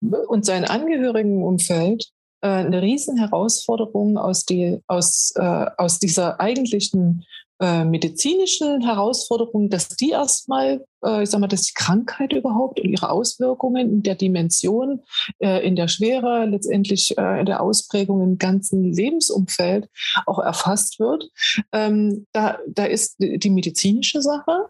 und 0.00 0.44
sein 0.44 0.64
Angehörigenumfeld 0.64 2.10
äh, 2.42 2.48
eine 2.48 2.82
Riesenherausforderung 2.82 4.18
aus, 4.18 4.44
die, 4.44 4.80
aus, 4.86 5.32
äh, 5.36 5.66
aus 5.76 5.98
dieser 5.98 6.40
eigentlichen 6.40 7.24
äh, 7.60 7.84
medizinischen 7.84 8.82
Herausforderung, 8.82 9.70
dass 9.70 9.88
die 9.90 10.10
erstmal, 10.10 10.74
äh, 10.74 10.78
ich 11.22 11.30
sag 11.30 11.40
mal, 11.40 11.48
dass 11.48 11.62
die 11.62 11.74
Krankheit 11.74 12.32
überhaupt 12.32 12.80
und 12.80 12.90
ihre 12.90 13.10
Auswirkungen 13.10 13.90
in 13.90 14.02
der 14.02 14.14
Dimension, 14.14 15.02
äh, 15.40 15.66
in 15.66 15.76
der 15.76 15.88
Schwere, 15.88 16.46
letztendlich 16.46 17.16
äh, 17.18 17.40
in 17.40 17.46
der 17.46 17.62
Ausprägung 17.62 18.22
im 18.22 18.38
ganzen 18.38 18.92
Lebensumfeld 18.92 19.88
auch 20.26 20.38
erfasst 20.38 21.00
wird. 21.00 21.30
Ähm, 21.72 22.26
da, 22.32 22.58
da 22.66 22.84
ist 22.84 23.16
die 23.18 23.50
medizinische 23.50 24.22
Sache 24.22 24.68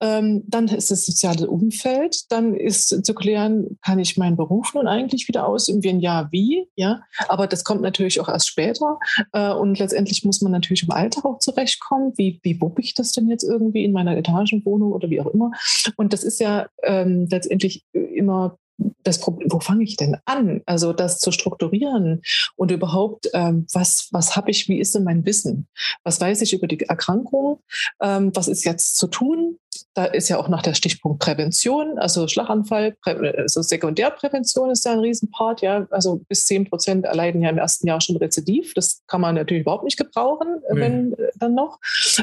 ähm, 0.00 0.44
dann 0.46 0.68
ist 0.68 0.90
das 0.90 1.06
soziale 1.06 1.48
Umfeld, 1.48 2.30
dann 2.30 2.54
ist 2.54 3.04
zu 3.04 3.14
klären, 3.14 3.78
kann 3.82 3.98
ich 3.98 4.16
meinen 4.16 4.36
Beruf 4.36 4.74
nun 4.74 4.86
eigentlich 4.86 5.28
wieder 5.28 5.46
ausüben? 5.46 5.82
Wenn 5.82 6.00
ja, 6.00 6.28
wie? 6.30 6.68
Ja, 6.76 7.02
aber 7.28 7.46
das 7.46 7.64
kommt 7.64 7.82
natürlich 7.82 8.20
auch 8.20 8.28
erst 8.28 8.48
später. 8.48 8.98
Äh, 9.32 9.52
und 9.52 9.78
letztendlich 9.78 10.24
muss 10.24 10.40
man 10.40 10.52
natürlich 10.52 10.84
im 10.84 10.90
Alltag 10.90 11.24
auch 11.24 11.38
zurechtkommen. 11.38 12.12
Wie, 12.16 12.40
wie 12.42 12.60
wuppe 12.60 12.82
ich 12.82 12.94
das 12.94 13.12
denn 13.12 13.28
jetzt 13.28 13.44
irgendwie 13.44 13.84
in 13.84 13.92
meiner 13.92 14.16
Etagenwohnung 14.16 14.92
oder 14.92 15.10
wie 15.10 15.20
auch 15.20 15.26
immer? 15.26 15.50
Und 15.96 16.12
das 16.12 16.24
ist 16.24 16.40
ja 16.40 16.68
ähm, 16.82 17.26
letztendlich 17.30 17.84
immer 17.92 18.58
das 19.04 19.20
Problem, 19.20 19.48
wo 19.50 19.60
fange 19.60 19.84
ich 19.84 19.96
denn 19.96 20.16
an? 20.24 20.62
Also 20.66 20.92
das 20.92 21.18
zu 21.18 21.30
strukturieren 21.30 22.22
und 22.56 22.70
überhaupt, 22.70 23.28
ähm, 23.32 23.66
was, 23.72 24.08
was 24.10 24.34
habe 24.36 24.50
ich, 24.50 24.68
wie 24.68 24.80
ist 24.80 24.94
denn 24.94 25.04
mein 25.04 25.24
Wissen? 25.24 25.68
Was 26.02 26.20
weiß 26.20 26.42
ich 26.42 26.52
über 26.52 26.66
die 26.66 26.80
Erkrankung? 26.80 27.60
Ähm, 28.02 28.30
was 28.34 28.48
ist 28.48 28.64
jetzt 28.64 28.96
zu 28.96 29.06
tun? 29.06 29.58
Da 29.94 30.04
ist 30.04 30.28
ja 30.28 30.38
auch 30.38 30.48
nach 30.48 30.62
der 30.62 30.74
Stichpunkt 30.74 31.20
Prävention, 31.20 31.98
also 31.98 32.26
Schlaganfall, 32.28 32.96
also 33.04 33.62
Sekundärprävention 33.62 34.70
ist 34.70 34.84
ja 34.84 34.92
ein 34.92 35.00
Riesenpart, 35.00 35.62
ja. 35.62 35.86
Also 35.90 36.20
bis 36.28 36.46
zehn 36.46 36.68
Prozent 36.68 37.04
erleiden 37.04 37.42
ja 37.42 37.50
im 37.50 37.58
ersten 37.58 37.86
Jahr 37.86 38.00
schon 38.00 38.16
Rezidiv. 38.16 38.74
Das 38.74 39.02
kann 39.06 39.20
man 39.20 39.34
natürlich 39.34 39.62
überhaupt 39.62 39.84
nicht 39.84 39.96
gebrauchen, 39.96 40.60
nee. 40.72 40.80
wenn 40.80 41.12
äh, 41.14 41.30
dann 41.36 41.54
noch. 41.54 41.78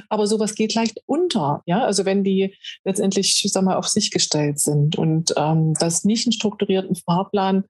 Aber 0.10 0.28
sowas 0.28 0.56
geht 0.56 0.76
leicht 0.76 1.02
unter, 1.06 1.62
ja. 1.66 1.84
Also 1.84 2.06
wenn 2.06 2.24
die 2.24 2.56
letztendlich, 2.84 3.44
ich 3.44 3.52
sag 3.52 3.64
mal, 3.64 3.76
auf 3.76 3.88
sich 3.88 4.12
gestellt 4.12 4.60
sind 4.60 4.98
und 4.98 5.34
ähm, 5.38 5.74
das 5.80 6.04
nicht 6.04 6.28
ein 6.28 6.34
strukturierten 6.42 6.96
Fahrplan, 6.96 7.64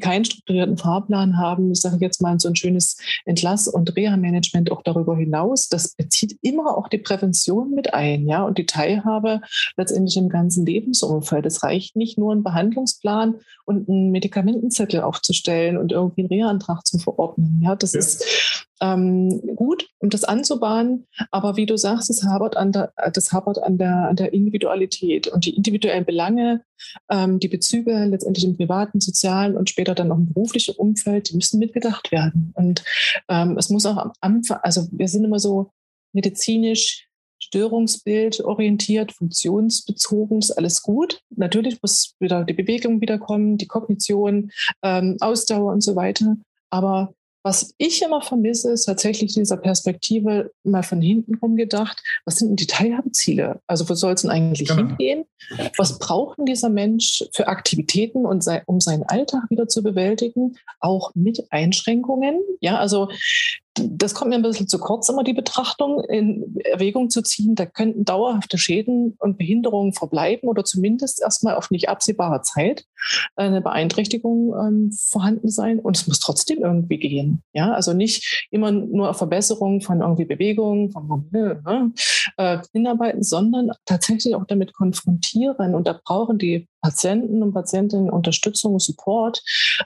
keinen 0.00 0.24
strukturierten 0.24 0.76
Fahrplan 0.76 1.38
haben, 1.38 1.72
ich 1.72 1.80
sage 1.80 1.98
jetzt 2.00 2.20
mal 2.20 2.38
so 2.38 2.48
ein 2.48 2.56
schönes 2.56 2.98
Entlass- 3.24 3.68
und 3.68 3.96
Reha-Management 3.96 4.70
auch 4.70 4.82
darüber 4.82 5.16
hinaus, 5.16 5.68
das 5.68 5.94
bezieht 5.94 6.36
immer 6.42 6.76
auch 6.76 6.88
die 6.88 6.98
Prävention 6.98 7.70
mit 7.70 7.94
ein, 7.94 8.26
ja, 8.26 8.44
und 8.44 8.58
die 8.58 8.66
Teilhabe 8.66 9.40
letztendlich 9.76 10.16
im 10.16 10.28
ganzen 10.28 10.66
Lebensumfeld. 10.66 11.46
Es 11.46 11.62
reicht 11.62 11.96
nicht 11.96 12.18
nur, 12.18 12.32
einen 12.32 12.42
Behandlungsplan 12.42 13.36
und 13.64 13.88
einen 13.88 14.10
Medikamentenzettel 14.10 15.00
aufzustellen 15.00 15.78
und 15.78 15.92
irgendwie 15.92 16.22
einen 16.22 16.28
Reha-Antrag 16.28 16.86
zu 16.86 16.98
verordnen. 16.98 17.60
Ja, 17.62 17.76
das 17.76 17.92
ja. 17.92 18.00
ist 18.00 18.67
ähm, 18.80 19.40
gut, 19.56 19.88
um 19.98 20.10
das 20.10 20.24
anzubahnen. 20.24 21.06
Aber 21.30 21.56
wie 21.56 21.66
du 21.66 21.76
sagst, 21.76 22.10
es 22.10 22.22
hapert 22.24 22.56
an 22.56 22.72
der, 22.72 22.92
das 23.12 23.32
hapert 23.32 23.62
an 23.62 23.78
der, 23.78 24.08
an 24.08 24.16
der 24.16 24.32
Individualität 24.32 25.28
und 25.28 25.44
die 25.44 25.56
individuellen 25.56 26.04
Belange, 26.04 26.62
ähm, 27.10 27.38
die 27.40 27.48
Bezüge 27.48 28.04
letztendlich 28.04 28.44
im 28.44 28.56
privaten, 28.56 29.00
sozialen 29.00 29.56
und 29.56 29.70
später 29.70 29.94
dann 29.94 30.12
auch 30.12 30.18
im 30.18 30.32
beruflichen 30.32 30.74
Umfeld, 30.76 31.30
die 31.30 31.36
müssen 31.36 31.58
mitgedacht 31.58 32.12
werden. 32.12 32.52
Und 32.54 32.84
ähm, 33.28 33.56
es 33.58 33.70
muss 33.70 33.86
auch 33.86 33.96
am 33.96 34.12
Anfang, 34.20 34.58
also 34.62 34.88
wir 34.92 35.08
sind 35.08 35.24
immer 35.24 35.38
so 35.38 35.70
medizinisch 36.12 37.08
Störungsbild 37.40 38.40
orientiert, 38.40 39.12
funktionsbezogen, 39.12 40.38
ist 40.38 40.50
alles 40.50 40.82
gut. 40.82 41.22
Natürlich 41.30 41.80
muss 41.82 42.14
wieder 42.18 42.44
die 42.44 42.52
Bewegung 42.52 43.00
wiederkommen, 43.00 43.56
die 43.58 43.66
Kognition, 43.66 44.50
ähm, 44.82 45.16
Ausdauer 45.20 45.72
und 45.72 45.82
so 45.82 45.96
weiter. 45.96 46.36
Aber 46.70 47.14
was 47.48 47.74
ich 47.78 48.02
immer 48.02 48.20
vermisse, 48.20 48.72
ist 48.72 48.84
tatsächlich 48.84 49.32
dieser 49.32 49.56
Perspektive 49.56 50.52
mal 50.64 50.82
von 50.82 51.00
hinten 51.00 51.36
rum 51.36 51.56
gedacht. 51.56 52.02
Was 52.26 52.36
sind 52.36 52.48
denn 52.48 52.56
die 52.56 52.66
Teilhabeziele? 52.66 53.62
Also 53.66 53.88
wo 53.88 53.94
soll 53.94 54.12
es 54.12 54.20
denn 54.20 54.30
eigentlich 54.30 54.68
genau. 54.68 54.86
hingehen? 54.88 55.24
Was 55.78 55.98
braucht 55.98 56.36
denn 56.36 56.44
dieser 56.44 56.68
Mensch 56.68 57.24
für 57.32 57.48
Aktivitäten, 57.48 58.26
und 58.26 58.44
um 58.66 58.80
seinen 58.80 59.04
Alltag 59.04 59.44
wieder 59.48 59.66
zu 59.66 59.82
bewältigen? 59.82 60.58
Auch 60.80 61.12
mit 61.14 61.50
Einschränkungen. 61.50 62.38
Ja, 62.60 62.78
also 62.78 63.08
das 63.74 64.14
kommt 64.14 64.30
mir 64.30 64.36
ein 64.36 64.42
bisschen 64.42 64.68
zu 64.68 64.78
kurz, 64.78 65.08
immer 65.08 65.24
die 65.24 65.32
Betrachtung 65.32 66.02
in 66.04 66.56
Erwägung 66.64 67.10
zu 67.10 67.22
ziehen. 67.22 67.54
Da 67.54 67.66
könnten 67.66 68.04
dauerhafte 68.04 68.58
Schäden 68.58 69.14
und 69.18 69.38
Behinderungen 69.38 69.92
verbleiben 69.92 70.48
oder 70.48 70.64
zumindest 70.64 71.20
erstmal 71.20 71.54
auf 71.54 71.70
nicht 71.70 71.88
absehbare 71.88 72.42
Zeit 72.42 72.84
eine 73.36 73.60
Beeinträchtigung 73.60 74.54
ähm, 74.54 74.92
vorhanden 74.92 75.48
sein. 75.48 75.78
Und 75.78 75.96
es 75.96 76.06
muss 76.06 76.20
trotzdem 76.20 76.58
irgendwie 76.58 76.98
gehen. 76.98 77.42
Ja, 77.52 77.72
also 77.72 77.92
nicht 77.92 78.48
immer 78.50 78.70
nur 78.70 79.10
auf 79.10 79.18
Verbesserung 79.18 79.80
von 79.80 80.00
irgendwie 80.00 80.24
Bewegungen, 80.24 80.90
von 80.90 81.28
ne, 81.30 81.92
äh, 82.36 82.58
hinarbeiten, 82.72 83.22
sondern 83.22 83.70
tatsächlich 83.84 84.34
auch 84.34 84.44
damit 84.46 84.72
konfrontieren. 84.74 85.74
Und 85.74 85.86
da 85.86 86.00
brauchen 86.04 86.38
die 86.38 86.68
Patienten 86.80 87.42
und 87.42 87.52
Patientinnen 87.52 88.10
Unterstützung, 88.10 88.78
Support 88.78 89.42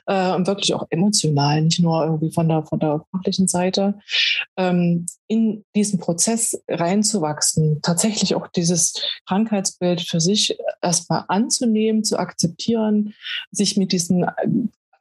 äh, 0.07 0.35
und 0.35 0.47
wirklich 0.47 0.75
auch 0.75 0.87
emotional, 0.91 1.63
nicht 1.63 1.81
nur 1.81 2.05
irgendwie 2.05 2.33
von 2.33 2.49
der, 2.49 2.65
von 2.65 2.79
der 2.79 3.05
fachlichen 3.11 3.49
Seite, 3.49 3.99
ähm, 4.57 5.07
in 5.27 5.65
diesen 5.75 5.99
Prozess 5.99 6.63
reinzuwachsen, 6.69 7.81
tatsächlich 7.83 8.35
auch 8.35 8.49
dieses 8.49 8.95
Krankheitsbild 9.27 10.03
für 10.03 10.21
sich 10.21 10.59
erstmal 10.83 11.25
anzunehmen, 11.29 12.05
zu 12.05 12.19
akzeptieren, 12.19 13.15
sich 13.51 13.77
mit 13.77 13.93
diesen 13.93 14.27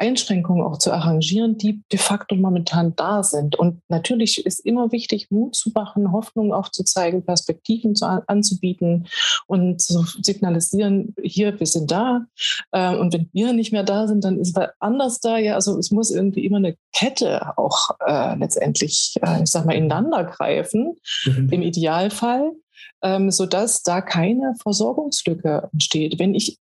Einschränkungen 0.01 0.65
auch 0.65 0.79
zu 0.79 0.91
arrangieren, 0.91 1.57
die 1.59 1.83
de 1.91 1.99
facto 1.99 2.35
momentan 2.35 2.95
da 2.95 3.21
sind. 3.21 3.55
Und 3.55 3.81
natürlich 3.87 4.43
ist 4.45 4.59
immer 4.65 4.91
wichtig, 4.91 5.29
Mut 5.29 5.55
zu 5.55 5.69
machen, 5.75 6.11
Hoffnung 6.11 6.53
aufzuzeigen, 6.53 7.23
Perspektiven 7.23 7.95
zu, 7.95 8.07
anzubieten 8.27 9.07
und 9.45 9.79
zu 9.79 10.03
signalisieren, 10.21 11.13
hier, 11.21 11.59
wir 11.59 11.67
sind 11.67 11.91
da. 11.91 12.25
Äh, 12.71 12.95
und 12.95 13.13
wenn 13.13 13.29
wir 13.31 13.53
nicht 13.53 13.71
mehr 13.71 13.83
da 13.83 14.07
sind, 14.07 14.23
dann 14.23 14.39
ist 14.39 14.55
wer 14.55 14.73
anders 14.79 15.19
da. 15.19 15.37
Ja, 15.37 15.53
also 15.53 15.77
es 15.77 15.91
muss 15.91 16.09
irgendwie 16.09 16.45
immer 16.45 16.57
eine 16.57 16.75
Kette 16.93 17.55
auch 17.57 17.91
äh, 18.05 18.35
letztendlich, 18.35 19.15
äh, 19.21 19.43
ich 19.43 19.51
sag 19.51 19.65
mal, 19.65 19.75
ineinander 19.75 20.23
greifen, 20.23 20.95
mhm. 21.25 21.49
im 21.51 21.61
Idealfall 21.61 22.51
ähm, 23.03 23.31
sodass 23.31 23.83
da 23.83 24.01
keine 24.01 24.55
Versorgungslücke 24.61 25.69
entsteht. 25.71 26.19
Wenn 26.19 26.33
ich 26.33 26.59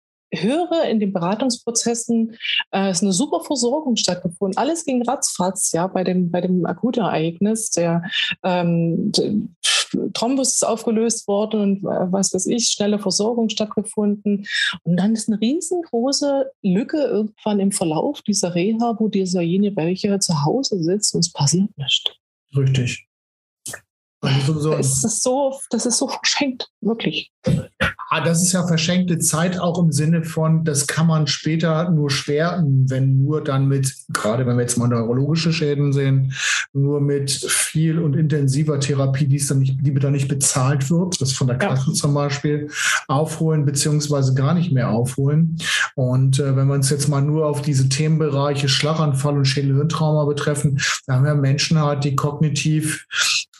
höre 0.42 0.85
in 0.88 1.01
den 1.01 1.12
Beratungsprozessen, 1.12 2.37
äh, 2.73 2.90
ist 2.90 3.03
eine 3.03 3.12
super 3.12 3.40
Versorgung 3.40 3.97
stattgefunden. 3.97 4.57
Alles 4.57 4.85
ging 4.85 5.03
ratzfatz, 5.03 5.73
ja, 5.73 5.87
bei 5.87 6.05
dem, 6.05 6.31
bei 6.31 6.40
dem 6.40 6.66
Akutereignis. 6.66 7.70
Der, 7.70 8.03
ähm, 8.42 9.12
der 9.12 9.33
Thrombus 10.12 10.55
ist 10.55 10.66
aufgelöst 10.66 11.29
worden 11.29 11.61
und 11.61 11.79
äh, 11.85 12.12
was 12.12 12.35
weiß 12.35 12.47
ich, 12.47 12.68
schnelle 12.68 12.99
Versorgung 12.99 13.49
stattgefunden. 13.49 14.47
Und 14.83 14.97
dann 14.97 15.12
ist 15.12 15.29
eine 15.29 15.40
riesengroße 15.40 16.51
Lücke 16.62 16.99
irgendwann 16.99 17.61
im 17.61 17.73
Verlauf 17.73 18.23
dieser 18.23 18.55
Reha, 18.55 18.97
wo 18.99 19.09
dieserjenige 19.09 19.77
welche 19.77 20.18
zu 20.18 20.44
Hause 20.44 20.83
sitzt 20.83 21.14
und 21.14 21.20
es 21.20 21.33
passiert 21.33 21.70
nichts. 21.77 22.05
Richtig. 22.57 23.07
Das 24.24 25.04
ist 25.04 25.22
so, 25.22 25.58
das 25.70 25.87
ist 25.87 25.98
so 25.98 26.08
verschenkt, 26.08 26.68
wirklich. 26.80 27.30
Ah, 28.10 28.20
das 28.24 28.42
ist 28.42 28.52
ja 28.52 28.66
verschenkte 28.66 29.18
Zeit 29.18 29.58
auch 29.58 29.78
im 29.78 29.92
Sinne 29.92 30.24
von, 30.24 30.64
das 30.64 30.87
kann 30.87 31.06
man 31.06 31.26
später 31.26 31.90
nur 31.90 32.10
schwer, 32.10 32.62
wenn 32.64 33.24
nur 33.24 33.42
dann 33.42 33.66
mit, 33.66 33.92
gerade 34.12 34.46
wenn 34.46 34.56
wir 34.56 34.62
jetzt 34.62 34.78
mal 34.78 34.88
neurologische 34.88 35.52
Schäden 35.52 35.92
sehen, 35.92 36.32
nur 36.72 37.00
mit 37.00 37.30
viel 37.74 37.98
und 37.98 38.14
intensiver 38.14 38.78
Therapie, 38.78 39.26
die, 39.26 39.44
dann 39.44 39.58
nicht, 39.58 39.78
die 39.80 39.92
dann 39.94 40.12
nicht 40.12 40.28
bezahlt 40.28 40.90
wird, 40.90 41.20
das 41.20 41.32
von 41.32 41.48
der 41.48 41.58
Kasse 41.58 41.88
ja. 41.88 41.92
zum 41.92 42.14
Beispiel, 42.14 42.70
aufholen 43.08 43.64
beziehungsweise 43.64 44.32
gar 44.34 44.54
nicht 44.54 44.70
mehr 44.70 44.90
aufholen. 44.90 45.58
Und 45.96 46.38
äh, 46.38 46.54
wenn 46.54 46.68
wir 46.68 46.74
uns 46.74 46.88
jetzt 46.90 47.08
mal 47.08 47.20
nur 47.20 47.46
auf 47.46 47.62
diese 47.62 47.88
Themenbereiche 47.88 48.68
Schlaganfall 48.68 49.37
und 49.37 49.46
Schädelhirntrauma 49.46 50.24
betreffen, 50.24 50.80
da 51.08 51.14
haben 51.14 51.24
wir 51.24 51.34
Menschen 51.34 51.80
halt, 51.80 52.04
die 52.04 52.14
kognitiv 52.14 53.08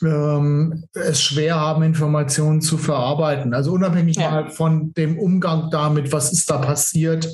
ähm, 0.01 0.85
es 0.93 1.21
schwer 1.21 1.55
haben, 1.59 1.83
Informationen 1.83 2.61
zu 2.61 2.77
verarbeiten. 2.77 3.53
Also 3.53 3.73
unabhängig 3.73 4.15
ja. 4.15 4.31
mal 4.31 4.49
von 4.49 4.93
dem 4.93 5.19
Umgang 5.19 5.69
damit, 5.71 6.13
was 6.13 6.31
ist 6.31 6.49
da 6.49 6.57
passiert 6.57 7.27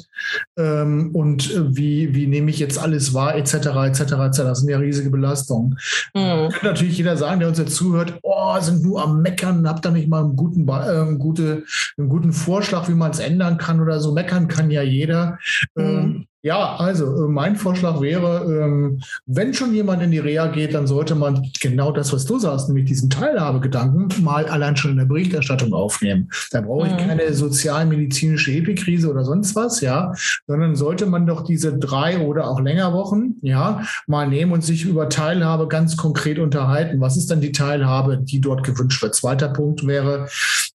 ähm, 0.57 1.11
und 1.13 1.53
wie, 1.75 2.15
wie 2.15 2.25
nehme 2.25 2.49
ich 2.49 2.57
jetzt 2.57 2.79
alles 2.79 3.13
wahr, 3.13 3.35
etc., 3.35 3.53
etc., 3.53 4.01
etc. 4.01 4.37
Das 4.37 4.59
sind 4.59 4.69
ja 4.69 4.77
riesige 4.77 5.11
Belastungen. 5.11 5.77
Mhm. 6.15 6.49
Natürlich 6.71 6.97
jeder 6.97 7.17
sagen, 7.17 7.41
der 7.41 7.49
uns 7.49 7.57
jetzt 7.57 7.75
zuhört, 7.75 8.17
oh, 8.21 8.57
sind 8.61 8.81
nur 8.81 9.03
am 9.03 9.21
Meckern, 9.21 9.67
habt 9.67 9.83
da 9.83 9.91
nicht 9.91 10.07
mal 10.07 10.23
einen 10.23 10.37
guten, 10.37 10.67
äh, 10.69 11.17
gute, 11.17 11.65
einen 11.97 12.07
guten 12.07 12.31
Vorschlag, 12.31 12.87
wie 12.87 12.93
man 12.93 13.11
es 13.11 13.19
ändern 13.19 13.57
kann 13.57 13.81
oder 13.81 13.99
so. 13.99 14.13
Meckern 14.13 14.47
kann 14.47 14.71
ja 14.71 14.81
jeder. 14.81 15.37
Mhm. 15.75 15.83
Ähm, 15.83 16.27
ja, 16.43 16.75
also 16.77 17.25
äh, 17.25 17.27
mein 17.27 17.55
Vorschlag 17.55 18.01
wäre, 18.01 18.45
ähm, 18.45 19.01
wenn 19.27 19.53
schon 19.53 19.73
jemand 19.75 20.01
in 20.01 20.09
die 20.09 20.17
Reha 20.17 20.47
geht, 20.47 20.73
dann 20.73 20.87
sollte 20.87 21.13
man 21.13 21.47
genau 21.61 21.91
das, 21.91 22.11
was 22.13 22.25
du 22.25 22.39
sagst, 22.39 22.67
nämlich 22.67 22.85
diesen 22.85 23.11
Teilhabegedanken, 23.11 24.23
mal 24.23 24.47
allein 24.47 24.75
schon 24.75 24.91
in 24.91 24.97
der 24.97 25.05
Berichterstattung 25.05 25.73
aufnehmen. 25.73 26.29
Da 26.49 26.61
brauche 26.61 26.87
ich 26.87 26.93
mhm. 26.93 26.97
keine 26.97 27.33
sozialmedizinische 27.33 28.51
Epikrise 28.53 29.09
oder 29.09 29.23
sonst 29.23 29.55
was, 29.55 29.81
ja, 29.81 30.13
sondern 30.47 30.75
sollte 30.75 31.05
man 31.05 31.27
doch 31.27 31.43
diese 31.43 31.77
drei 31.77 32.17
oder 32.19 32.47
auch 32.47 32.59
länger 32.59 32.91
Wochen, 32.93 33.35
ja, 33.41 33.83
mal 34.07 34.27
nehmen 34.27 34.51
und 34.51 34.63
sich 34.63 34.85
über 34.85 35.09
Teilhabe 35.09 35.67
ganz 35.67 35.95
konkret 35.95 36.39
unterhalten. 36.39 37.01
Was 37.01 37.17
ist 37.17 37.29
denn 37.29 37.41
die 37.41 37.51
Teilhabe, 37.51 38.17
die 38.17 38.41
dort 38.41 38.63
gewünscht 38.63 39.03
wird? 39.03 39.13
Zweiter 39.13 39.49
Punkt 39.49 39.85
wäre, 39.85 40.27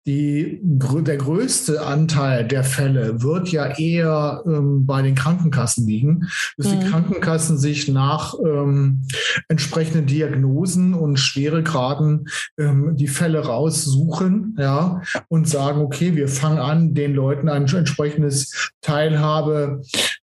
die, 0.06 0.60
der 0.62 1.17
größte 1.17 1.84
Anteil 1.84 2.45
der 2.45 2.63
Fälle 2.63 3.23
wird 3.23 3.47
ja 3.49 3.65
eher 3.65 4.43
ähm, 4.45 4.86
bei 4.86 5.01
den 5.01 5.15
Krankenkassen 5.15 5.54
liegen, 5.85 6.27
dass 6.57 6.67
mhm. 6.67 6.79
die 6.79 6.85
Krankenkassen 6.87 7.57
sich 7.57 7.87
nach 7.87 8.33
ähm, 8.45 9.03
entsprechenden 9.47 10.05
Diagnosen 10.05 10.93
und 10.93 11.17
Schweregraden 11.17 12.27
ähm, 12.57 12.95
die 12.95 13.07
Fälle 13.07 13.45
raussuchen, 13.45 14.55
ja, 14.59 15.01
und 15.27 15.47
sagen, 15.47 15.81
okay, 15.81 16.15
wir 16.15 16.27
fangen 16.27 16.59
an, 16.59 16.93
den 16.93 17.13
Leuten 17.13 17.49
ein 17.49 17.67
entsprechendes 17.67 18.71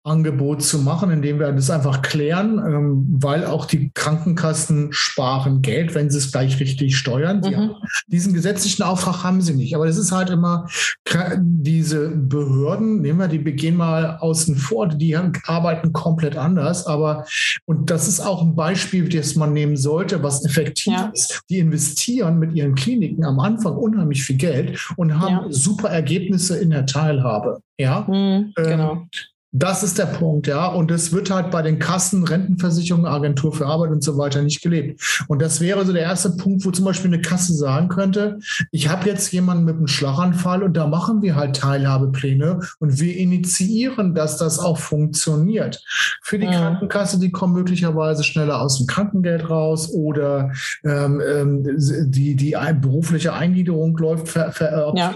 Teilhabeangebot 0.04 0.62
zu 0.62 0.78
machen, 0.78 1.10
indem 1.10 1.38
wir 1.38 1.52
das 1.52 1.70
einfach 1.70 2.02
klären, 2.02 2.58
ähm, 2.58 3.06
weil 3.20 3.44
auch 3.46 3.66
die 3.66 3.90
Krankenkassen 3.94 4.88
sparen 4.92 5.62
Geld, 5.62 5.94
wenn 5.94 6.10
sie 6.10 6.18
es 6.18 6.32
gleich 6.32 6.58
richtig 6.60 6.96
steuern. 6.96 7.40
Mhm. 7.40 7.70
Diesen 8.06 8.34
gesetzlichen 8.34 8.82
Auftrag 8.82 9.22
haben 9.22 9.40
sie 9.40 9.54
nicht. 9.54 9.74
Aber 9.74 9.86
das 9.86 9.96
ist 9.96 10.12
halt 10.12 10.30
immer 10.30 10.66
diese 11.38 12.08
Behörden, 12.10 13.00
nehmen 13.02 13.18
wir 13.18 13.28
die 13.28 13.38
begehen 13.38 13.76
mal 13.76 14.16
außen 14.18 14.56
vor, 14.56 14.88
die 14.88 15.16
arbeiten 15.16 15.92
komplett 15.92 16.36
anders. 16.36 16.86
Aber, 16.86 17.24
und 17.66 17.90
das 17.90 18.08
ist 18.08 18.20
auch 18.20 18.42
ein 18.42 18.54
Beispiel, 18.56 19.08
das 19.08 19.36
man 19.36 19.52
nehmen 19.52 19.76
sollte, 19.76 20.22
was 20.22 20.44
effektiv 20.44 20.92
ja. 20.92 21.10
ist. 21.12 21.42
Die 21.50 21.58
investieren 21.58 22.38
mit 22.38 22.54
ihren 22.54 22.74
Kliniken 22.74 23.24
am 23.24 23.40
Anfang 23.40 23.76
unheimlich 23.76 24.24
viel 24.24 24.36
Geld 24.36 24.78
und 24.96 25.18
haben 25.18 25.46
ja. 25.46 25.46
super 25.50 25.88
Ergebnisse 25.88 26.58
in 26.58 26.70
der 26.70 26.86
Teilhabe. 26.86 27.60
Ja, 27.78 28.06
mhm, 28.08 28.52
genau. 28.56 28.92
Ähm, 28.92 29.08
das 29.54 29.82
ist 29.82 29.98
der 29.98 30.06
Punkt, 30.06 30.46
ja. 30.46 30.66
Und 30.66 30.90
es 30.90 31.12
wird 31.12 31.30
halt 31.30 31.50
bei 31.50 31.60
den 31.60 31.78
Kassen, 31.78 32.24
Rentenversicherungen, 32.24 33.06
Agentur 33.06 33.52
für 33.52 33.66
Arbeit 33.66 33.90
und 33.90 34.02
so 34.02 34.16
weiter 34.16 34.40
nicht 34.40 34.62
gelebt. 34.62 35.24
Und 35.28 35.42
das 35.42 35.60
wäre 35.60 35.84
so 35.84 35.92
der 35.92 36.02
erste 36.02 36.30
Punkt, 36.30 36.64
wo 36.64 36.70
zum 36.70 36.86
Beispiel 36.86 37.12
eine 37.12 37.20
Kasse 37.20 37.52
sagen 37.52 37.88
könnte, 37.88 38.38
ich 38.70 38.88
habe 38.88 39.06
jetzt 39.06 39.30
jemanden 39.30 39.64
mit 39.64 39.76
einem 39.76 39.88
Schlaganfall 39.88 40.62
und 40.62 40.74
da 40.74 40.86
machen 40.86 41.20
wir 41.20 41.36
halt 41.36 41.56
Teilhabepläne 41.56 42.60
und 42.78 42.98
wir 42.98 43.14
initiieren, 43.14 44.14
dass 44.14 44.38
das 44.38 44.58
auch 44.58 44.78
funktioniert. 44.78 45.84
Für 46.22 46.38
die 46.38 46.46
ja. 46.46 46.52
Krankenkasse, 46.52 47.20
die 47.20 47.30
kommen 47.30 47.52
möglicherweise 47.52 48.24
schneller 48.24 48.58
aus 48.58 48.78
dem 48.78 48.86
Krankengeld 48.86 49.50
raus 49.50 49.92
oder 49.92 50.50
ähm, 50.82 51.20
ähm 51.20 51.78
die, 52.06 52.36
die 52.36 52.56
berufliche 52.80 53.34
Eingliederung 53.34 53.98
läuft 53.98 54.30
ver, 54.30 54.50
ver, 54.52 54.94
ja. 54.96 55.12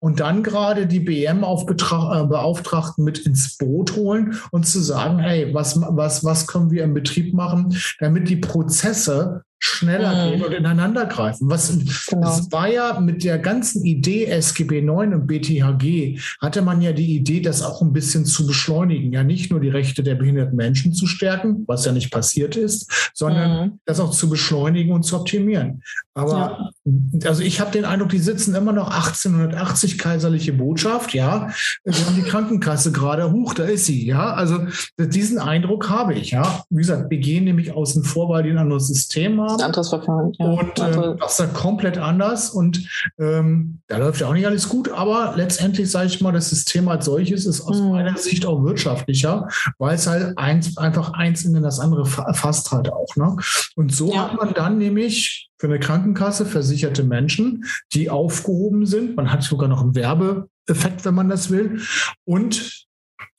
Und 0.00 0.20
dann 0.20 0.42
gerade 0.42 0.86
die 0.86 1.00
BM-Beauftragten 1.00 3.02
äh, 3.02 3.04
mit 3.04 3.18
ins 3.18 3.57
Boot 3.58 3.96
holen 3.96 4.36
und 4.50 4.66
zu 4.66 4.80
sagen, 4.80 5.18
hey, 5.18 5.52
was, 5.52 5.80
was, 5.80 6.24
was 6.24 6.46
können 6.46 6.70
wir 6.70 6.84
im 6.84 6.94
Betrieb 6.94 7.34
machen, 7.34 7.76
damit 7.98 8.28
die 8.28 8.36
Prozesse 8.36 9.42
schneller 9.58 10.26
mhm. 10.26 10.30
gehen 10.30 10.44
und 10.44 10.52
ineinander 10.52 11.06
greifen. 11.06 11.50
Was 11.50 11.76
genau. 12.08 12.22
das 12.22 12.50
war 12.52 12.68
ja 12.68 13.00
mit 13.00 13.24
der 13.24 13.38
ganzen 13.38 13.84
Idee 13.84 14.26
SGB 14.26 14.82
9 14.82 15.14
und 15.14 15.26
BTHG 15.26 16.20
hatte 16.40 16.62
man 16.62 16.80
ja 16.80 16.92
die 16.92 17.16
Idee, 17.16 17.40
das 17.40 17.62
auch 17.62 17.82
ein 17.82 17.92
bisschen 17.92 18.24
zu 18.24 18.46
beschleunigen. 18.46 19.12
Ja, 19.12 19.24
nicht 19.24 19.50
nur 19.50 19.60
die 19.60 19.68
Rechte 19.68 20.02
der 20.02 20.14
behinderten 20.14 20.56
Menschen 20.56 20.92
zu 20.92 21.06
stärken, 21.06 21.64
was 21.66 21.84
ja 21.84 21.92
nicht 21.92 22.10
passiert 22.10 22.56
ist, 22.56 23.10
sondern 23.14 23.66
mhm. 23.66 23.80
das 23.84 24.00
auch 24.00 24.10
zu 24.10 24.28
beschleunigen 24.28 24.92
und 24.92 25.02
zu 25.02 25.16
optimieren. 25.16 25.82
Aber 26.14 26.72
ja. 26.84 27.28
also 27.28 27.42
ich 27.42 27.60
habe 27.60 27.70
den 27.70 27.84
Eindruck, 27.84 28.08
die 28.08 28.18
sitzen 28.18 28.54
immer 28.54 28.72
noch 28.72 28.90
1880 28.90 29.98
kaiserliche 29.98 30.52
Botschaft, 30.52 31.14
ja. 31.14 31.50
Wir 31.84 31.94
haben 31.94 32.16
die 32.16 32.22
Krankenkasse 32.22 32.90
gerade, 32.92 33.30
hoch, 33.30 33.54
da 33.54 33.64
ist 33.64 33.86
sie, 33.86 34.06
ja. 34.06 34.32
Also 34.32 34.66
diesen 34.98 35.38
Eindruck 35.38 35.88
habe 35.88 36.14
ich, 36.14 36.32
ja. 36.32 36.64
Wie 36.70 36.78
gesagt, 36.78 37.10
wir 37.10 37.18
gehen 37.18 37.44
nämlich 37.44 37.72
außen 37.72 38.02
vor, 38.04 38.28
weil 38.28 38.42
die 38.42 38.50
ein 38.50 38.58
anderes 38.58 38.88
System 38.88 39.40
haben. 39.40 39.47
Ein 39.54 39.62
anderes 39.62 39.88
Verfahren, 39.88 40.32
ja. 40.38 40.46
Und 40.46 40.78
ähm, 40.78 41.16
das 41.18 41.32
ist 41.32 41.38
ja 41.38 41.46
komplett 41.46 41.98
anders 41.98 42.50
und 42.50 42.88
ähm, 43.18 43.80
da 43.86 43.98
läuft 43.98 44.20
ja 44.20 44.28
auch 44.28 44.32
nicht 44.32 44.46
alles 44.46 44.68
gut, 44.68 44.90
aber 44.90 45.34
letztendlich 45.36 45.90
sage 45.90 46.06
ich 46.06 46.20
mal, 46.20 46.32
das 46.32 46.50
System 46.50 46.88
als 46.88 47.04
solches 47.04 47.46
ist 47.46 47.60
aus 47.62 47.80
mhm. 47.80 47.90
meiner 47.90 48.16
Sicht 48.16 48.46
auch 48.46 48.62
wirtschaftlicher, 48.62 49.48
weil 49.78 49.94
es 49.94 50.06
halt 50.06 50.36
eins, 50.38 50.76
einfach 50.76 51.12
eins 51.12 51.44
in 51.44 51.60
das 51.62 51.80
andere 51.80 52.06
fasst 52.06 52.70
halt 52.70 52.92
auch. 52.92 53.16
Ne? 53.16 53.36
Und 53.76 53.94
so 53.94 54.12
ja. 54.12 54.30
hat 54.30 54.36
man 54.36 54.54
dann 54.54 54.78
nämlich 54.78 55.50
für 55.58 55.66
eine 55.66 55.80
Krankenkasse 55.80 56.46
versicherte 56.46 57.04
Menschen, 57.04 57.64
die 57.92 58.10
aufgehoben 58.10 58.86
sind. 58.86 59.16
Man 59.16 59.32
hat 59.32 59.42
sogar 59.42 59.68
noch 59.68 59.82
einen 59.82 59.94
Werbeeffekt, 59.94 61.04
wenn 61.04 61.14
man 61.14 61.28
das 61.28 61.50
will. 61.50 61.80
Und 62.24 62.87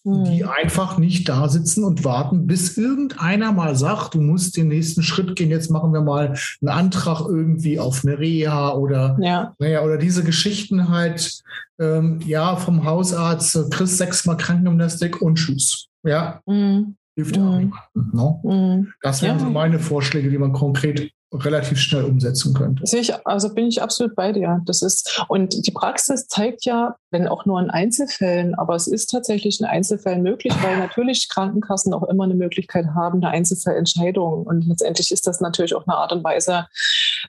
die 0.06 0.44
hm. 0.44 0.50
einfach 0.50 0.98
nicht 0.98 1.28
da 1.28 1.50
sitzen 1.50 1.84
und 1.84 2.06
warten, 2.06 2.48
bis 2.48 2.78
irgendeiner 2.78 3.52
mal 3.52 3.76
sagt, 3.76 4.16
du 4.16 4.22
musst 4.22 4.56
den 4.56 4.70
nächsten 4.70 5.04
Schritt 5.04 5.36
gehen, 5.36 5.50
jetzt 5.50 5.70
machen 5.70 5.92
wir 5.92 6.02
mal 6.02 6.36
einen 6.62 6.70
Antrag 6.70 7.22
irgendwie 7.28 7.80
auf 7.80 8.06
eine 8.06 8.18
Reha 8.18 8.74
oder, 8.74 9.18
ja. 9.22 9.54
naja, 9.60 9.84
oder 9.84 9.98
diese 9.98 10.24
Geschichten 10.24 10.90
halt, 10.90 11.42
ähm, 11.80 12.20
ja, 12.26 12.56
vom 12.56 12.86
Hausarzt, 12.86 13.72
kriegst 13.72 13.98
sechsmal 13.98 14.38
Krankengymnastik 14.38 15.22
und 15.22 15.36
Tschüss. 15.36 15.88
Ja. 16.04 16.42
Mhm. 16.46 16.96
Hilft 17.16 17.36
ja 17.36 17.44
auch 17.44 17.54
hm. 17.54 17.60
niemandem. 17.60 18.12
No? 18.14 18.42
Ne? 18.44 18.56
Mhm. 18.56 18.94
Das 19.02 19.22
wären 19.22 19.40
ja. 19.40 19.46
so 19.46 19.50
meine 19.50 19.80
Vorschläge, 19.80 20.30
die 20.30 20.38
man 20.38 20.54
konkret 20.54 21.12
relativ 21.32 21.80
schnell 21.80 22.06
umsetzen 22.06 22.54
könnte. 22.54 22.84
Ich, 22.92 23.14
also 23.26 23.54
bin 23.54 23.68
ich 23.68 23.82
absolut 23.82 24.16
bei 24.16 24.32
dir. 24.32 24.62
Das 24.66 24.82
ist, 24.82 25.24
und 25.28 25.66
die 25.68 25.72
Praxis 25.72 26.28
zeigt 26.28 26.66
ja, 26.66 26.96
wenn 27.12 27.28
auch 27.28 27.46
nur 27.46 27.60
in 27.60 27.70
Einzelfällen, 27.70 28.56
aber 28.56 28.76
es 28.76 28.88
ist 28.88 29.08
tatsächlich 29.08 29.60
in 29.60 29.66
Einzelfällen 29.66 30.24
möglich, 30.24 30.54
weil 30.62 30.78
natürlich 30.80 31.30
Krankenkassen 31.30 31.94
auch 31.94 32.04
immer 32.04 32.24
eine 32.24 32.36
Möglichkeit 32.36 32.88
haben, 32.96 33.24
eine 33.24 33.32
Einzelfallentscheidung. 33.32 34.44
Und 34.44 34.68
letztendlich 34.68 35.12
ist 35.12 35.28
das 35.28 35.40
natürlich 35.40 35.76
auch 35.76 35.86
eine 35.86 35.98
Art 35.98 36.12
und 36.12 36.24
Weise 36.24 36.68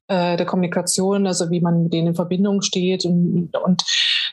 äh, 0.08 0.36
der 0.36 0.46
Kommunikation, 0.46 1.26
also 1.26 1.50
wie 1.50 1.60
man 1.60 1.84
mit 1.84 1.92
denen 1.92 2.08
in 2.08 2.14
Verbindung 2.14 2.62
steht. 2.62 3.04
Und, 3.04 3.50
und 3.62 3.84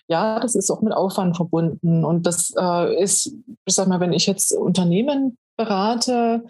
ja, 0.07 0.39
das 0.39 0.55
ist 0.55 0.71
auch 0.71 0.81
mit 0.81 0.93
Aufwand 0.93 1.35
verbunden. 1.35 2.05
Und 2.05 2.25
das 2.25 2.53
äh, 2.57 3.03
ist, 3.03 3.33
ich 3.65 3.75
sag 3.75 3.87
mal, 3.87 3.99
wenn 3.99 4.13
ich 4.13 4.27
jetzt 4.27 4.53
Unternehmen 4.53 5.37
berate, 5.57 6.45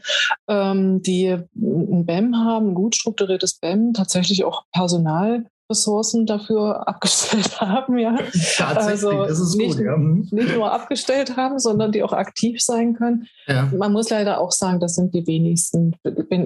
ähm, 0.47 1.01
die 1.01 1.27
ein 1.29 2.05
BEM 2.05 2.35
haben, 2.37 2.69
ein 2.69 2.75
gut 2.75 2.95
strukturiertes 2.95 3.59
BEM, 3.59 3.93
tatsächlich 3.93 4.43
auch 4.43 4.65
Personal 4.71 5.45
Ressourcen 5.69 6.25
dafür 6.25 6.87
abgestellt 6.87 7.59
haben, 7.59 7.97
ja. 7.97 8.15
Also 8.59 9.25
das 9.25 9.39
ist 9.39 9.55
nicht, 9.55 9.77
gut, 9.77 9.85
ja. 9.85 9.97
Mhm. 9.97 10.27
nicht 10.31 10.55
nur 10.55 10.71
abgestellt 10.71 11.35
haben, 11.35 11.59
sondern 11.59 11.91
die 11.91 12.03
auch 12.03 12.13
aktiv 12.13 12.61
sein 12.61 12.93
können. 12.93 13.27
Ja. 13.47 13.69
Man 13.75 13.91
muss 13.91 14.09
leider 14.09 14.39
auch 14.39 14.51
sagen, 14.51 14.79
das 14.79 14.95
sind 14.95 15.13
die 15.13 15.25
wenigsten. 15.27 15.95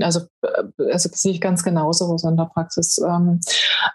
Also, 0.02 0.22
also 0.78 1.10
sehe 1.14 1.32
ich 1.32 1.42
ganz 1.42 1.64
genauso 1.64 2.18
so 2.18 2.28
in 2.28 2.38
der 2.38 2.46
Praxis. 2.46 3.00
Ähm, 3.00 3.40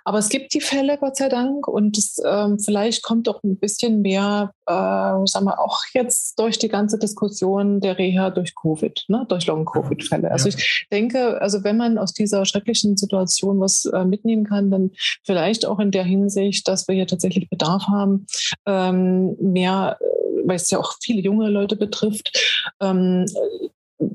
aber 0.04 0.18
es 0.18 0.28
gibt 0.28 0.54
die 0.54 0.60
Fälle, 0.60 0.98
Gott 0.98 1.16
sei 1.16 1.28
Dank, 1.28 1.66
und 1.68 1.98
es, 1.98 2.20
ähm, 2.24 2.58
vielleicht 2.58 3.02
kommt 3.02 3.28
auch 3.28 3.42
ein 3.42 3.58
bisschen 3.58 4.02
mehr, 4.02 4.52
äh, 4.66 4.72
sagen 4.72 5.46
wir, 5.46 5.60
auch 5.60 5.80
jetzt 5.92 6.38
durch 6.38 6.58
die 6.58 6.68
ganze 6.68 6.98
Diskussion 6.98 7.80
der 7.80 7.98
Reha 7.98 8.30
durch 8.30 8.54
Covid, 8.54 9.04
ne, 9.08 9.26
durch 9.28 9.46
Long-Covid-Fälle. 9.46 10.30
Also 10.30 10.48
ja. 10.48 10.56
ich 10.56 10.86
denke, 10.90 11.40
also 11.40 11.64
wenn 11.64 11.76
man 11.76 11.98
aus 11.98 12.12
dieser 12.12 12.44
schrecklichen 12.44 12.96
Situation 12.96 13.60
was 13.60 13.84
äh, 13.86 14.04
mitnehmen 14.04 14.44
kann, 14.44 14.70
dann 14.70 14.90
Vielleicht 15.24 15.66
auch 15.66 15.78
in 15.78 15.90
der 15.90 16.04
Hinsicht, 16.04 16.68
dass 16.68 16.88
wir 16.88 16.94
hier 16.94 17.06
tatsächlich 17.06 17.48
Bedarf 17.48 17.84
haben, 17.88 18.26
ähm, 18.66 19.36
mehr, 19.40 19.98
äh, 20.00 20.46
weil 20.46 20.56
es 20.56 20.70
ja 20.70 20.78
auch 20.78 20.94
viele 21.02 21.20
junge 21.20 21.48
Leute 21.48 21.76
betrifft, 21.76 22.70
ähm, 22.80 23.26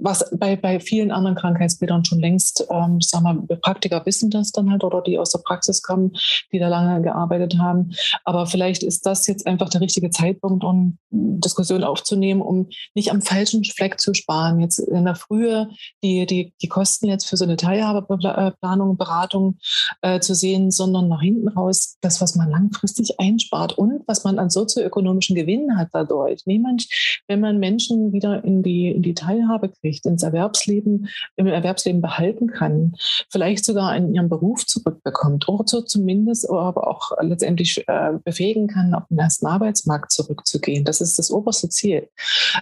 was 0.01 0.25
bei, 0.37 0.55
bei 0.55 0.79
vielen 0.79 1.11
anderen 1.11 1.35
Krankheitsbildern 1.35 2.03
schon 2.03 2.19
längst, 2.19 2.65
ähm, 2.69 2.99
sag 3.01 3.21
mal, 3.21 3.35
Praktiker 3.61 4.05
wissen 4.05 4.29
das 4.29 4.51
dann 4.51 4.71
halt 4.71 4.83
oder 4.83 5.01
die 5.01 5.17
aus 5.19 5.31
der 5.31 5.39
Praxis 5.39 5.81
kommen, 5.81 6.13
die 6.51 6.59
da 6.59 6.67
lange 6.67 7.01
gearbeitet 7.01 7.57
haben. 7.59 7.91
Aber 8.25 8.47
vielleicht 8.47 8.83
ist 8.83 9.05
das 9.05 9.27
jetzt 9.27 9.45
einfach 9.45 9.69
der 9.69 9.81
richtige 9.81 10.09
Zeitpunkt, 10.09 10.63
um 10.63 10.97
Diskussionen 11.11 11.83
aufzunehmen, 11.83 12.41
um 12.41 12.67
nicht 12.95 13.11
am 13.11 13.21
falschen 13.21 13.63
Fleck 13.63 13.99
zu 13.99 14.13
sparen. 14.13 14.59
Jetzt 14.59 14.79
in 14.79 15.05
der 15.05 15.15
Frühe 15.15 15.69
die, 16.03 16.25
die, 16.25 16.53
die 16.61 16.67
Kosten 16.67 17.07
jetzt 17.07 17.27
für 17.27 17.37
so 17.37 17.45
eine 17.45 17.57
Teilhabeplanung, 17.57 18.97
Beratung 18.97 19.59
äh, 20.01 20.19
zu 20.19 20.33
sehen, 20.33 20.71
sondern 20.71 21.09
nach 21.09 21.21
hinten 21.21 21.47
raus 21.47 21.97
das, 22.01 22.21
was 22.21 22.35
man 22.35 22.49
langfristig 22.49 23.19
einspart 23.19 23.77
und 23.77 24.01
was 24.07 24.23
man 24.23 24.39
an 24.39 24.49
sozioökonomischen 24.49 25.35
Gewinnen 25.35 25.77
hat 25.77 25.89
dadurch. 25.93 26.41
Niemand, 26.45 26.87
wenn 27.27 27.39
man 27.39 27.59
Menschen 27.59 28.13
wieder 28.13 28.43
in 28.43 28.63
die, 28.63 28.87
in 28.87 29.03
die 29.03 29.13
Teilhabe 29.13 29.69
kriegt, 29.69 29.90
ins 30.05 30.23
Erwerbsleben, 30.23 31.09
im 31.35 31.47
Erwerbsleben 31.47 32.01
behalten 32.01 32.47
kann, 32.47 32.93
vielleicht 33.29 33.65
sogar 33.65 33.95
in 33.95 34.13
ihren 34.13 34.29
Beruf 34.29 34.65
zurückbekommt 34.65 35.47
oder 35.47 35.67
so 35.67 35.81
zumindest 35.81 36.49
aber 36.49 36.87
auch 36.87 37.11
letztendlich 37.21 37.87
äh, 37.87 38.13
befähigen 38.23 38.67
kann, 38.67 38.93
auf 38.93 39.03
den 39.09 39.19
ersten 39.19 39.45
Arbeitsmarkt 39.45 40.11
zurückzugehen. 40.11 40.85
Das 40.85 41.01
ist 41.01 41.19
das 41.19 41.31
oberste 41.31 41.69
Ziel. 41.69 42.09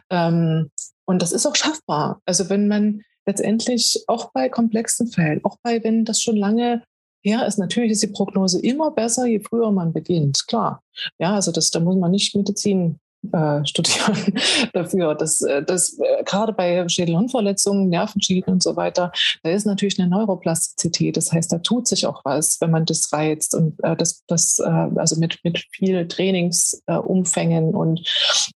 Ähm, 0.09 0.71
und 1.05 1.21
das 1.21 1.31
ist 1.31 1.45
auch 1.45 1.55
schaffbar. 1.55 2.21
Also 2.25 2.49
wenn 2.49 2.67
man 2.67 3.01
letztendlich 3.25 4.03
auch 4.07 4.31
bei 4.31 4.49
komplexen 4.49 5.07
Fällen, 5.07 5.43
auch 5.43 5.57
bei, 5.63 5.83
wenn 5.83 6.05
das 6.05 6.21
schon 6.21 6.37
lange 6.37 6.83
her 7.23 7.45
ist, 7.45 7.57
natürlich 7.57 7.91
ist 7.91 8.03
die 8.03 8.07
Prognose 8.07 8.61
immer 8.61 8.91
besser, 8.91 9.25
je 9.25 9.39
früher 9.39 9.71
man 9.71 9.93
beginnt. 9.93 10.47
Klar. 10.47 10.81
Ja, 11.19 11.33
also 11.35 11.51
das, 11.51 11.71
da 11.71 11.79
muss 11.79 11.97
man 11.97 12.11
nicht 12.11 12.35
Medizin 12.35 12.99
äh, 13.31 13.65
studieren 13.65 14.15
dafür. 14.73 15.15
dass 15.15 15.41
äh, 15.41 15.63
das 15.63 15.97
äh, 15.99 16.23
gerade 16.23 16.53
bei 16.53 16.87
Schädelhirnverletzungen, 16.87 17.89
Nervenschäden 17.89 18.53
und 18.53 18.63
so 18.63 18.75
weiter, 18.75 19.11
da 19.43 19.49
ist 19.49 19.65
natürlich 19.65 19.99
eine 19.99 20.09
Neuroplastizität. 20.09 21.17
Das 21.17 21.31
heißt, 21.31 21.51
da 21.51 21.59
tut 21.59 21.87
sich 21.87 22.05
auch 22.05 22.21
was, 22.23 22.59
wenn 22.61 22.71
man 22.71 22.85
das 22.85 23.11
reizt 23.11 23.55
und 23.55 23.75
äh, 23.83 23.95
das, 23.95 24.23
das 24.27 24.59
äh, 24.59 24.69
also 24.95 25.19
mit, 25.19 25.39
mit 25.43 25.65
viel 25.71 26.07
Trainingsumfängen 26.07 27.75
und 27.75 28.07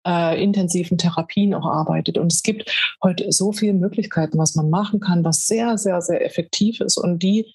äh, 0.06 0.42
intensiven 0.42 0.98
Therapien 0.98 1.54
auch 1.54 1.66
arbeitet. 1.66 2.18
Und 2.18 2.32
es 2.32 2.42
gibt 2.42 2.70
heute 3.02 3.30
so 3.32 3.52
viele 3.52 3.74
Möglichkeiten, 3.74 4.38
was 4.38 4.54
man 4.54 4.70
machen 4.70 5.00
kann, 5.00 5.24
was 5.24 5.46
sehr, 5.46 5.78
sehr, 5.78 6.00
sehr 6.02 6.24
effektiv 6.24 6.80
ist 6.80 6.96
und 6.96 7.22
die 7.22 7.54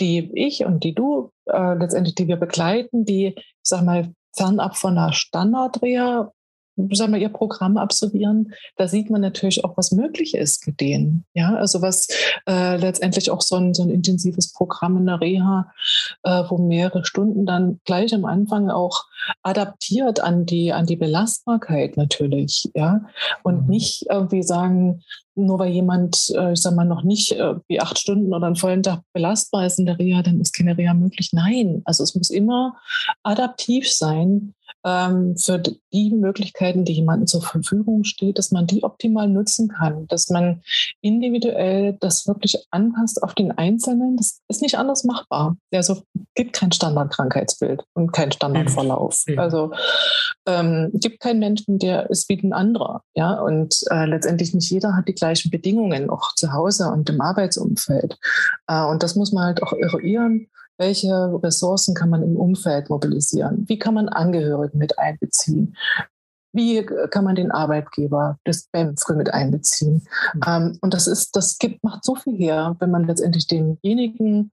die 0.00 0.30
ich 0.34 0.64
und 0.64 0.82
die 0.82 0.92
du 0.92 1.30
äh, 1.46 1.74
letztendlich, 1.74 2.14
die 2.16 2.26
wir 2.26 2.36
begleiten, 2.36 3.04
die, 3.04 3.34
ich 3.36 3.44
sag 3.62 3.84
mal, 3.84 4.12
fernab 4.36 4.76
von 4.76 4.98
einer 4.98 5.12
Standardreha 5.12 6.32
sagen 6.92 7.12
wir, 7.12 7.20
ihr 7.20 7.28
Programm 7.28 7.76
absolvieren, 7.76 8.52
da 8.76 8.88
sieht 8.88 9.10
man 9.10 9.20
natürlich 9.20 9.64
auch, 9.64 9.76
was 9.76 9.92
möglich 9.92 10.34
ist 10.34 10.66
mit 10.66 10.80
denen. 10.80 11.24
Ja, 11.34 11.54
also 11.54 11.82
was 11.82 12.08
äh, 12.48 12.76
letztendlich 12.76 13.30
auch 13.30 13.40
so 13.40 13.56
ein, 13.56 13.74
so 13.74 13.82
ein 13.82 13.90
intensives 13.90 14.52
Programm 14.52 14.96
in 14.96 15.06
der 15.06 15.20
Reha, 15.20 15.72
äh, 16.22 16.42
wo 16.48 16.58
mehrere 16.58 17.04
Stunden 17.04 17.46
dann 17.46 17.80
gleich 17.84 18.14
am 18.14 18.24
Anfang 18.24 18.70
auch 18.70 19.04
adaptiert 19.42 20.20
an 20.20 20.46
die, 20.46 20.72
an 20.72 20.86
die 20.86 20.96
Belastbarkeit 20.96 21.96
natürlich. 21.96 22.70
Ja, 22.74 23.02
und 23.42 23.62
mhm. 23.62 23.70
nicht 23.70 24.06
irgendwie 24.10 24.42
sagen, 24.42 25.02
nur 25.36 25.58
weil 25.58 25.72
jemand, 25.72 26.32
äh, 26.36 26.52
ich 26.52 26.60
sag 26.60 26.74
mal, 26.74 26.84
noch 26.84 27.02
nicht 27.02 27.32
äh, 27.32 27.54
wie 27.66 27.80
acht 27.80 27.98
Stunden 27.98 28.32
oder 28.32 28.46
einen 28.46 28.56
vollen 28.56 28.82
Tag 28.82 29.02
belastbar 29.12 29.66
ist 29.66 29.78
in 29.78 29.86
der 29.86 29.98
Reha, 29.98 30.22
dann 30.22 30.40
ist 30.40 30.52
keine 30.52 30.76
Reha 30.76 30.94
möglich. 30.94 31.30
Nein, 31.32 31.82
also 31.84 32.04
es 32.04 32.14
muss 32.14 32.30
immer 32.30 32.76
adaptiv 33.22 33.90
sein 33.90 34.54
für 34.84 35.58
die 35.58 36.10
Möglichkeiten, 36.10 36.84
die 36.84 36.92
jemandem 36.92 37.26
zur 37.26 37.40
Verfügung 37.40 38.04
steht, 38.04 38.36
dass 38.36 38.50
man 38.50 38.66
die 38.66 38.84
optimal 38.84 39.28
nutzen 39.28 39.68
kann, 39.68 40.06
dass 40.08 40.28
man 40.28 40.62
individuell 41.00 41.96
das 42.00 42.26
wirklich 42.26 42.66
anpasst 42.70 43.22
auf 43.22 43.34
den 43.34 43.50
Einzelnen. 43.50 44.16
Das 44.18 44.42
ist 44.48 44.60
nicht 44.60 44.76
anders 44.76 45.04
machbar. 45.04 45.56
Also 45.72 46.02
gibt 46.34 46.54
kein 46.54 46.70
Standardkrankheitsbild 46.70 47.84
und 47.94 48.12
kein 48.12 48.30
Standardverlauf. 48.30 49.24
Mhm. 49.26 49.38
Also 49.38 49.72
ähm, 50.46 50.90
gibt 50.92 51.20
keinen 51.20 51.38
Menschen, 51.38 51.78
der 51.78 52.10
ist 52.10 52.28
wie 52.28 52.38
ein 52.42 52.52
anderer. 52.52 53.02
Ja, 53.14 53.40
und 53.40 53.84
äh, 53.90 54.04
letztendlich 54.04 54.52
nicht 54.52 54.70
jeder 54.70 54.94
hat 54.94 55.08
die 55.08 55.14
gleichen 55.14 55.50
Bedingungen, 55.50 56.10
auch 56.10 56.34
zu 56.34 56.52
Hause 56.52 56.90
und 56.90 57.08
im 57.08 57.22
Arbeitsumfeld. 57.22 58.18
Äh, 58.66 58.84
und 58.84 59.02
das 59.02 59.14
muss 59.14 59.32
man 59.32 59.44
halt 59.44 59.62
auch 59.62 59.72
eruieren 59.72 60.48
welche 60.78 61.12
Ressourcen 61.42 61.94
kann 61.94 62.10
man 62.10 62.22
im 62.22 62.36
Umfeld 62.36 62.90
mobilisieren? 62.90 63.64
Wie 63.68 63.78
kann 63.78 63.94
man 63.94 64.08
Angehörige 64.08 64.76
mit 64.76 64.98
einbeziehen? 64.98 65.76
Wie 66.52 66.86
kann 67.10 67.24
man 67.24 67.34
den 67.34 67.50
Arbeitgeber 67.50 68.38
des 68.46 68.68
BEM 68.68 68.96
früh 68.96 69.14
mit 69.14 69.34
einbeziehen? 69.34 70.06
Mhm. 70.34 70.40
Ähm, 70.46 70.78
und 70.82 70.94
das 70.94 71.08
ist, 71.08 71.34
das 71.34 71.58
gibt, 71.58 71.82
macht 71.82 72.04
so 72.04 72.14
viel 72.14 72.36
her, 72.36 72.76
wenn 72.78 72.92
man 72.92 73.06
letztendlich 73.06 73.48
denjenigen 73.48 74.52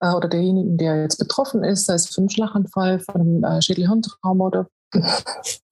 äh, 0.00 0.12
oder 0.12 0.28
derjenigen, 0.28 0.78
der 0.78 1.02
jetzt 1.02 1.18
betroffen 1.18 1.62
ist, 1.62 1.86
sei 1.86 1.94
es 1.94 2.06
für 2.06 2.22
einen 2.22 2.30
Schlaganfall, 2.30 3.00
von 3.00 3.20
einem 3.20 3.44
äh, 3.44 3.60
Schädelhirntrauma 3.60 4.46
oder 4.46 4.68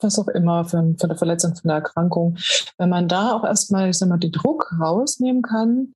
was 0.01 0.19
auch 0.19 0.29
immer, 0.29 0.67
für, 0.67 0.95
für 0.99 1.05
eine 1.05 1.17
Verletzung, 1.17 1.57
für 1.57 1.65
eine 1.65 1.75
Erkrankung, 1.75 2.37
wenn 2.77 2.91
man 2.91 3.09
da 3.09 3.33
auch 3.33 3.45
erstmal, 3.45 3.89
ich 3.89 3.97
sag 3.97 4.11
mal, 4.11 4.19
den 4.19 4.33
Druck 4.33 4.71
rausnehmen 4.79 5.41
kann, 5.41 5.95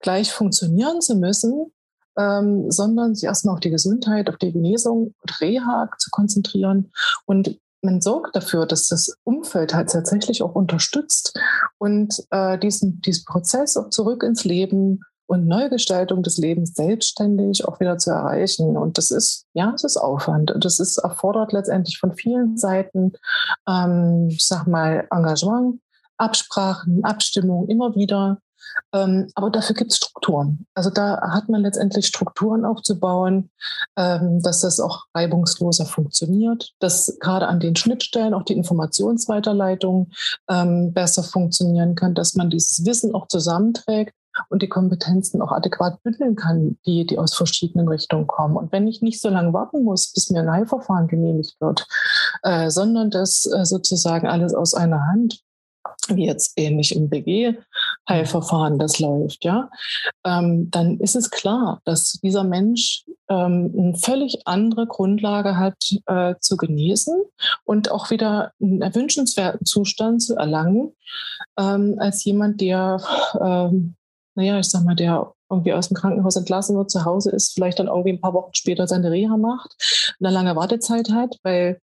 gleich 0.00 0.30
funktionieren 0.30 1.00
zu 1.00 1.16
müssen, 1.16 1.72
ähm, 2.18 2.70
sondern 2.70 3.14
sich 3.14 3.24
erstmal 3.24 3.54
auf 3.54 3.60
die 3.60 3.70
Gesundheit, 3.70 4.28
auf 4.28 4.36
die 4.36 4.52
Genesung 4.52 5.14
und 5.20 5.40
Reha 5.40 5.90
zu 5.98 6.10
konzentrieren. 6.10 6.90
Und 7.26 7.58
man 7.82 8.00
sorgt 8.00 8.34
dafür, 8.34 8.66
dass 8.66 8.88
das 8.88 9.16
Umfeld 9.24 9.74
halt 9.74 9.90
tatsächlich 9.90 10.42
auch 10.42 10.54
unterstützt 10.54 11.38
und 11.78 12.22
äh, 12.30 12.58
diesen, 12.58 13.00
diesen 13.00 13.24
Prozess 13.24 13.76
auch 13.76 13.90
zurück 13.90 14.22
ins 14.22 14.44
Leben 14.44 15.00
und 15.26 15.46
Neugestaltung 15.46 16.22
des 16.22 16.38
Lebens 16.38 16.74
selbstständig 16.74 17.66
auch 17.66 17.80
wieder 17.80 17.98
zu 17.98 18.10
erreichen. 18.10 18.76
Und 18.76 18.96
das 18.96 19.10
ist, 19.10 19.46
ja, 19.54 19.72
es 19.74 19.84
ist 19.84 19.96
Aufwand. 19.96 20.54
Das 20.60 20.78
ist 20.78 20.98
erfordert 20.98 21.52
letztendlich 21.52 21.98
von 21.98 22.14
vielen 22.14 22.56
Seiten, 22.56 23.12
ähm, 23.68 24.28
ich 24.30 24.46
sag 24.46 24.66
mal, 24.66 25.06
Engagement, 25.10 25.80
Absprachen, 26.16 27.04
Abstimmung 27.04 27.68
immer 27.68 27.94
wieder. 27.94 28.38
Ähm, 28.92 29.28
aber 29.34 29.50
dafür 29.50 29.74
gibt 29.74 29.92
es 29.92 29.96
Strukturen. 29.96 30.66
Also 30.74 30.90
da 30.90 31.20
hat 31.32 31.48
man 31.48 31.62
letztendlich 31.62 32.06
Strukturen 32.06 32.64
aufzubauen, 32.64 33.50
ähm, 33.96 34.42
dass 34.42 34.60
das 34.60 34.80
auch 34.80 35.04
reibungsloser 35.14 35.86
funktioniert, 35.86 36.72
dass 36.78 37.16
gerade 37.20 37.48
an 37.48 37.60
den 37.60 37.76
Schnittstellen 37.76 38.34
auch 38.34 38.42
die 38.44 38.56
Informationsweiterleitung 38.56 40.10
ähm, 40.48 40.92
besser 40.92 41.22
funktionieren 41.22 41.94
kann, 41.94 42.14
dass 42.14 42.34
man 42.34 42.50
dieses 42.50 42.84
Wissen 42.84 43.14
auch 43.14 43.28
zusammenträgt 43.28 44.14
und 44.48 44.62
die 44.62 44.68
Kompetenzen 44.68 45.40
auch 45.42 45.52
adäquat 45.52 46.02
bündeln 46.02 46.36
kann, 46.36 46.78
die, 46.86 47.06
die 47.06 47.18
aus 47.18 47.34
verschiedenen 47.34 47.88
Richtungen 47.88 48.26
kommen. 48.26 48.56
Und 48.56 48.72
wenn 48.72 48.86
ich 48.86 49.02
nicht 49.02 49.20
so 49.20 49.28
lange 49.28 49.52
warten 49.52 49.82
muss, 49.84 50.12
bis 50.12 50.30
mir 50.30 50.40
ein 50.40 50.46
Leihverfahren 50.46 51.08
genehmigt 51.08 51.56
wird, 51.60 51.86
äh, 52.42 52.70
sondern 52.70 53.10
das 53.10 53.46
äh, 53.46 53.64
sozusagen 53.64 54.26
alles 54.26 54.54
aus 54.54 54.74
einer 54.74 55.06
Hand 55.06 55.40
wie 56.08 56.26
jetzt 56.26 56.52
ähnlich 56.56 56.94
im 56.94 57.08
BG, 57.08 57.54
Heilverfahren 58.08 58.78
das 58.78 58.98
läuft, 58.98 59.44
ja, 59.44 59.70
ähm, 60.24 60.70
dann 60.70 60.98
ist 60.98 61.16
es 61.16 61.30
klar, 61.30 61.80
dass 61.84 62.18
dieser 62.22 62.44
Mensch 62.44 63.04
ähm, 63.28 63.74
eine 63.76 63.94
völlig 63.96 64.46
andere 64.46 64.86
Grundlage 64.86 65.56
hat 65.56 65.76
äh, 66.06 66.34
zu 66.40 66.56
genießen 66.56 67.22
und 67.64 67.90
auch 67.90 68.10
wieder 68.10 68.52
einen 68.60 68.82
erwünschenswerten 68.82 69.66
Zustand 69.66 70.22
zu 70.22 70.36
erlangen, 70.36 70.92
ähm, 71.58 71.96
als 71.98 72.24
jemand, 72.24 72.60
der, 72.60 73.00
ähm, 73.40 73.96
naja, 74.34 74.58
ich 74.58 74.68
sag 74.68 74.84
mal, 74.84 74.96
der 74.96 75.32
irgendwie 75.50 75.72
aus 75.72 75.88
dem 75.88 75.96
Krankenhaus 75.96 76.36
entlassen 76.36 76.76
wird, 76.76 76.90
zu 76.90 77.04
Hause 77.04 77.30
ist, 77.30 77.54
vielleicht 77.54 77.78
dann 77.78 77.86
irgendwie 77.86 78.12
ein 78.12 78.20
paar 78.20 78.34
Wochen 78.34 78.54
später 78.54 78.86
seine 78.88 79.10
Reha 79.10 79.36
macht, 79.36 79.74
eine 80.20 80.30
lange 80.30 80.56
Wartezeit 80.56 81.10
hat, 81.10 81.36
weil 81.42 81.80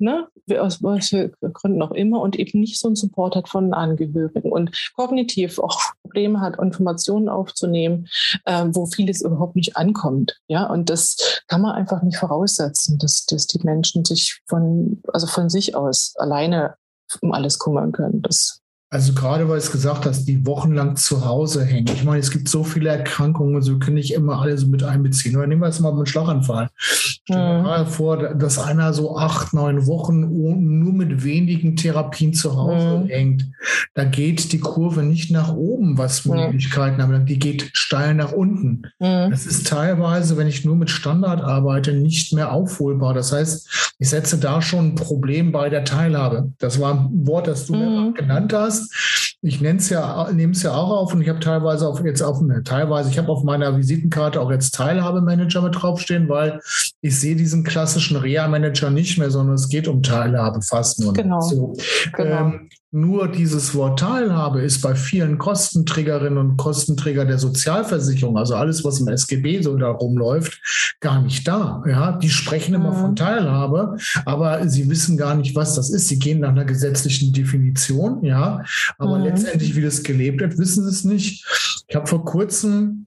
ne, 0.00 0.28
aus 0.58 0.82
welchen 0.82 1.32
Gründen 1.52 1.82
auch 1.82 1.92
immer 1.92 2.20
und 2.20 2.36
eben 2.36 2.60
nicht 2.60 2.78
so 2.78 2.88
einen 2.88 2.96
Support 2.96 3.36
hat 3.36 3.48
von 3.48 3.74
Angehörigen 3.74 4.52
und 4.52 4.92
kognitiv 4.94 5.58
auch 5.58 5.80
Probleme 6.02 6.40
hat, 6.40 6.58
Informationen 6.58 7.28
aufzunehmen, 7.28 8.08
äh, 8.44 8.64
wo 8.68 8.86
vieles 8.86 9.22
überhaupt 9.22 9.56
nicht 9.56 9.76
ankommt. 9.76 10.40
Ja, 10.48 10.66
und 10.66 10.90
das 10.90 11.42
kann 11.48 11.62
man 11.62 11.74
einfach 11.74 12.02
nicht 12.02 12.18
voraussetzen, 12.18 12.98
dass, 12.98 13.26
dass 13.26 13.46
die 13.46 13.60
Menschen 13.62 14.04
sich 14.04 14.40
von, 14.46 15.02
also 15.12 15.26
von 15.26 15.48
sich 15.48 15.74
aus 15.74 16.14
alleine 16.16 16.74
um 17.20 17.32
alles 17.32 17.58
kümmern 17.58 17.92
können. 17.92 18.22
Das 18.22 18.60
also 18.88 19.14
gerade 19.14 19.48
weil 19.48 19.58
es 19.58 19.72
gesagt 19.72 20.06
hast, 20.06 20.26
die 20.26 20.46
wochenlang 20.46 20.94
zu 20.94 21.26
Hause 21.26 21.64
hängen. 21.64 21.88
Ich 21.92 22.04
meine, 22.04 22.20
es 22.20 22.30
gibt 22.30 22.48
so 22.48 22.62
viele 22.62 22.88
Erkrankungen, 22.88 23.60
so 23.60 23.78
können 23.78 23.96
nicht 23.96 24.14
immer 24.14 24.40
alle 24.40 24.56
so 24.56 24.68
mit 24.68 24.84
einbeziehen. 24.84 25.36
Oder 25.36 25.48
nehmen 25.48 25.60
wir 25.60 25.66
jetzt 25.66 25.80
mal 25.80 25.92
einen 25.92 26.06
Schlaganfall. 26.06 26.70
Stell 27.28 27.36
dir 27.36 27.58
mhm. 27.58 27.64
mal 27.64 27.86
vor, 27.86 28.34
dass 28.34 28.58
einer 28.58 28.92
so 28.92 29.16
acht, 29.16 29.52
neun 29.52 29.86
Wochen 29.86 30.20
nur 30.20 30.92
mit 30.92 31.24
wenigen 31.24 31.74
Therapien 31.74 32.34
zu 32.34 32.56
Hause 32.56 32.98
mhm. 32.98 33.06
hängt. 33.08 33.46
Da 33.94 34.04
geht 34.04 34.52
die 34.52 34.60
Kurve 34.60 35.02
nicht 35.02 35.30
nach 35.30 35.52
oben, 35.52 35.98
was 35.98 36.24
Möglichkeiten 36.24 37.02
haben. 37.02 37.26
Die 37.26 37.38
geht 37.38 37.70
steil 37.72 38.14
nach 38.14 38.32
unten. 38.32 38.82
Mhm. 39.00 39.30
Das 39.30 39.46
ist 39.46 39.66
teilweise, 39.66 40.36
wenn 40.36 40.46
ich 40.46 40.64
nur 40.64 40.76
mit 40.76 40.90
Standard 40.90 41.40
arbeite, 41.40 41.92
nicht 41.92 42.32
mehr 42.32 42.52
aufholbar. 42.52 43.14
Das 43.14 43.32
heißt, 43.32 43.94
ich 43.98 44.08
setze 44.08 44.38
da 44.38 44.62
schon 44.62 44.88
ein 44.88 44.94
Problem 44.94 45.50
bei 45.50 45.68
der 45.68 45.84
Teilhabe. 45.84 46.52
Das 46.58 46.80
war 46.80 46.94
ein 46.94 47.26
Wort, 47.26 47.48
das 47.48 47.66
du 47.66 47.74
mhm. 47.74 48.14
genannt 48.14 48.52
hast 48.52 48.66
hast. 48.66 49.36
Ich 49.42 49.60
nenne 49.60 49.78
es 49.78 49.90
ja, 49.90 50.30
nehme 50.32 50.52
es 50.52 50.62
ja 50.62 50.74
auch 50.74 50.90
auf 50.90 51.14
und 51.14 51.22
ich 51.22 51.28
habe 51.28 51.40
teilweise 51.40 51.86
auf 51.86 52.04
jetzt 52.04 52.22
auf 52.22 52.40
ne, 52.40 52.62
teilweise, 52.64 53.10
ich 53.10 53.18
habe 53.18 53.28
auf 53.28 53.44
meiner 53.44 53.76
Visitenkarte 53.76 54.40
auch 54.40 54.50
jetzt 54.50 54.74
Teilhabemanager 54.74 55.62
mit 55.62 55.80
draufstehen, 55.80 56.28
weil 56.28 56.60
ich 57.00 57.15
sehe 57.20 57.36
diesen 57.36 57.64
klassischen 57.64 58.16
Reha-Manager 58.16 58.90
nicht 58.90 59.18
mehr, 59.18 59.30
sondern 59.30 59.54
es 59.54 59.68
geht 59.68 59.88
um 59.88 60.02
Teilhabe 60.02 60.62
fast 60.62 61.00
nur. 61.00 61.12
Genau. 61.12 61.40
So. 61.40 61.76
genau. 62.12 62.46
Ähm, 62.46 62.68
nur 62.92 63.28
dieses 63.28 63.74
Wort 63.74 63.98
Teilhabe 63.98 64.62
ist 64.62 64.80
bei 64.80 64.94
vielen 64.94 65.36
Kostenträgerinnen 65.36 66.38
und 66.38 66.56
Kostenträger 66.56 67.26
der 67.26 67.38
Sozialversicherung, 67.38 68.38
also 68.38 68.54
alles, 68.54 68.84
was 68.84 69.00
im 69.00 69.08
SGB 69.08 69.60
so 69.60 69.76
da 69.76 69.90
rumläuft, 69.90 70.96
gar 71.00 71.20
nicht 71.20 71.46
da. 71.46 71.82
Ja, 71.86 72.12
die 72.12 72.30
sprechen 72.30 72.74
immer 72.74 72.94
von 72.94 73.10
mhm. 73.10 73.16
Teilhabe, 73.16 73.98
aber 74.24 74.66
sie 74.68 74.88
wissen 74.88 75.18
gar 75.18 75.34
nicht, 75.34 75.54
was 75.54 75.74
das 75.74 75.90
ist. 75.90 76.08
Sie 76.08 76.18
gehen 76.18 76.40
nach 76.40 76.48
einer 76.50 76.64
gesetzlichen 76.64 77.34
Definition, 77.34 78.24
ja, 78.24 78.64
aber 78.96 79.18
mhm. 79.18 79.24
letztendlich, 79.24 79.76
wie 79.76 79.82
das 79.82 80.02
gelebt 80.02 80.40
wird, 80.40 80.56
wissen 80.56 80.84
sie 80.84 80.90
es 80.90 81.04
nicht. 81.04 81.44
Ich 81.88 81.94
habe 81.96 82.06
vor 82.06 82.24
kurzem 82.24 83.06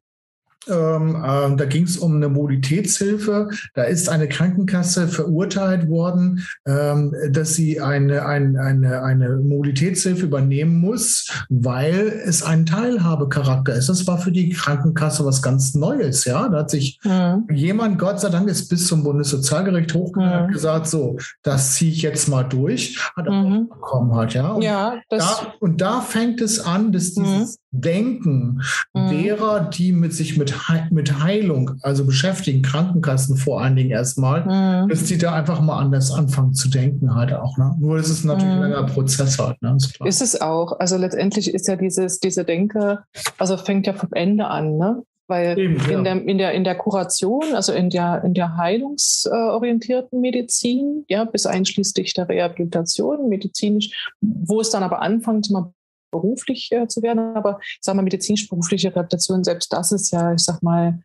ähm, 0.67 1.15
äh, 1.15 1.55
da 1.55 1.65
ging 1.65 1.83
es 1.83 1.97
um 1.97 2.15
eine 2.15 2.29
Mobilitätshilfe. 2.29 3.49
Da 3.73 3.83
ist 3.83 4.09
eine 4.09 4.27
Krankenkasse 4.27 5.07
verurteilt 5.07 5.89
worden, 5.89 6.45
ähm, 6.65 7.13
dass 7.31 7.53
sie 7.55 7.79
eine, 7.79 8.25
eine, 8.25 8.61
eine, 8.61 9.01
eine 9.01 9.37
Mobilitätshilfe 9.37 10.25
übernehmen 10.25 10.79
muss, 10.79 11.45
weil 11.49 12.21
es 12.25 12.43
ein 12.43 12.65
Teilhabecharakter 12.65 13.73
ist. 13.73 13.89
Das 13.89 14.07
war 14.07 14.17
für 14.17 14.31
die 14.31 14.49
Krankenkasse 14.49 15.25
was 15.25 15.41
ganz 15.41 15.75
Neues. 15.75 16.25
Ja, 16.25 16.49
da 16.49 16.59
hat 16.59 16.69
sich 16.69 16.99
mhm. 17.03 17.47
jemand, 17.53 17.99
Gott 17.99 18.19
sei 18.19 18.29
Dank, 18.29 18.49
ist 18.49 18.69
bis 18.69 18.87
zum 18.87 19.03
Bundessozialgericht 19.03 19.93
hochgegangen 19.93 20.47
mhm. 20.47 20.53
gesagt, 20.53 20.87
so, 20.87 21.17
das 21.43 21.75
ziehe 21.75 21.91
ich 21.91 22.01
jetzt 22.01 22.27
mal 22.27 22.43
durch, 22.43 22.99
hat 23.15 23.27
er 23.27 23.33
mhm. 23.33 23.69
bekommen 23.69 24.15
hat. 24.15 24.33
Ja, 24.33 24.51
und, 24.51 24.61
ja 24.61 24.95
da, 25.09 25.53
und 25.59 25.81
da 25.81 26.01
fängt 26.01 26.41
es 26.41 26.59
an, 26.59 26.91
dass 26.91 27.13
dieses 27.13 27.57
mhm. 27.57 27.59
Denken 27.71 28.61
mhm. 28.93 29.09
derer, 29.09 29.69
die 29.69 29.91
mit 29.91 30.13
sich 30.13 30.37
mit, 30.37 30.48
mit 30.89 31.21
Heilung, 31.21 31.71
also 31.81 32.05
beschäftigen, 32.05 32.61
Krankenkassen 32.61 33.37
vor 33.37 33.61
allen 33.61 33.75
Dingen 33.75 33.91
erstmal, 33.91 34.45
mhm. 34.45 34.89
dass 34.89 35.03
die 35.03 35.17
da 35.17 35.33
einfach 35.33 35.61
mal 35.61 35.77
anders 35.77 36.11
anfangen 36.11 36.53
zu 36.53 36.69
denken 36.69 37.15
halt 37.15 37.33
auch. 37.33 37.57
Ne? 37.57 37.75
Nur 37.79 37.97
ist 37.97 38.09
es 38.09 38.23
natürlich 38.23 38.55
mhm. 38.55 38.63
ein 38.63 38.71
langer 38.71 38.87
Prozess 38.87 39.39
halt. 39.39 39.61
Ne? 39.61 39.75
Ist, 39.77 39.99
ist, 40.03 40.21
es 40.21 40.41
auch. 40.41 40.79
Also 40.79 40.97
letztendlich 40.97 41.53
ist 41.53 41.67
ja 41.67 41.75
dieses, 41.75 42.19
diese 42.19 42.43
Denke, 42.45 42.99
also 43.37 43.57
fängt 43.57 43.87
ja 43.87 43.93
vom 43.93 44.09
Ende 44.13 44.47
an, 44.47 44.77
ne? 44.77 45.03
Weil 45.27 45.59
Eben, 45.59 45.77
ja. 45.77 45.97
in, 45.99 46.03
der, 46.03 46.21
in, 46.23 46.37
der, 46.39 46.51
in 46.53 46.63
der 46.63 46.75
Kuration, 46.75 47.53
also 47.53 47.71
in 47.71 47.91
der, 47.91 48.23
in 48.23 48.33
der 48.33 48.57
heilungsorientierten 48.57 50.19
Medizin, 50.21 51.05
ja, 51.07 51.23
bis 51.23 51.45
einschließlich 51.45 52.15
der 52.15 52.27
Rehabilitation, 52.27 53.29
medizinisch, 53.29 54.09
wo 54.21 54.59
es 54.59 54.71
dann 54.71 54.81
aber 54.81 55.03
anfängt, 55.03 55.51
mal 55.51 55.71
beruflich 56.11 56.71
äh, 56.71 56.87
zu 56.87 57.01
werden. 57.01 57.35
Aber 57.35 57.59
ich 57.61 57.79
sage 57.81 57.95
mal, 57.95 58.03
medizinisch-berufliche 58.03 58.89
Rehabilitation, 58.89 59.43
selbst 59.43 59.71
das 59.73 59.91
ist 59.91 60.11
ja, 60.11 60.33
ich 60.33 60.41
sag 60.41 60.61
mal, 60.61 60.99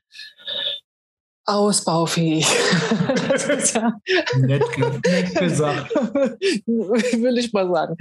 ausbaufähig. 1.46 2.46
das 3.28 3.48
ist 3.48 3.74
ja 3.74 3.92
nett, 4.38 4.62
nett 4.78 5.34
gesagt. 5.34 5.94
Will 6.66 7.38
ich 7.38 7.52
mal 7.52 7.68
sagen. 7.70 7.96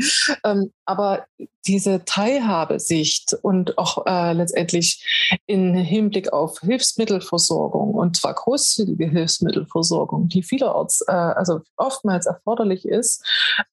Ähm, 0.46 0.72
aber 0.86 1.26
diese 1.68 2.04
Teilhabesicht 2.06 3.36
und 3.42 3.78
auch 3.78 4.06
äh, 4.06 4.34
letztendlich 4.34 5.40
in 5.46 5.76
Hinblick 5.76 6.32
auf 6.32 6.60
Hilfsmittelversorgung 6.60 7.94
und 7.94 8.18
zwar 8.18 8.34
großzügige 8.34 9.10
Hilfsmittelversorgung, 9.10 10.30
die 10.30 10.44
vielerorts, 10.44 11.02
äh, 11.08 11.12
also 11.12 11.62
oftmals 11.76 12.26
erforderlich 12.26 12.86
ist, 12.86 13.26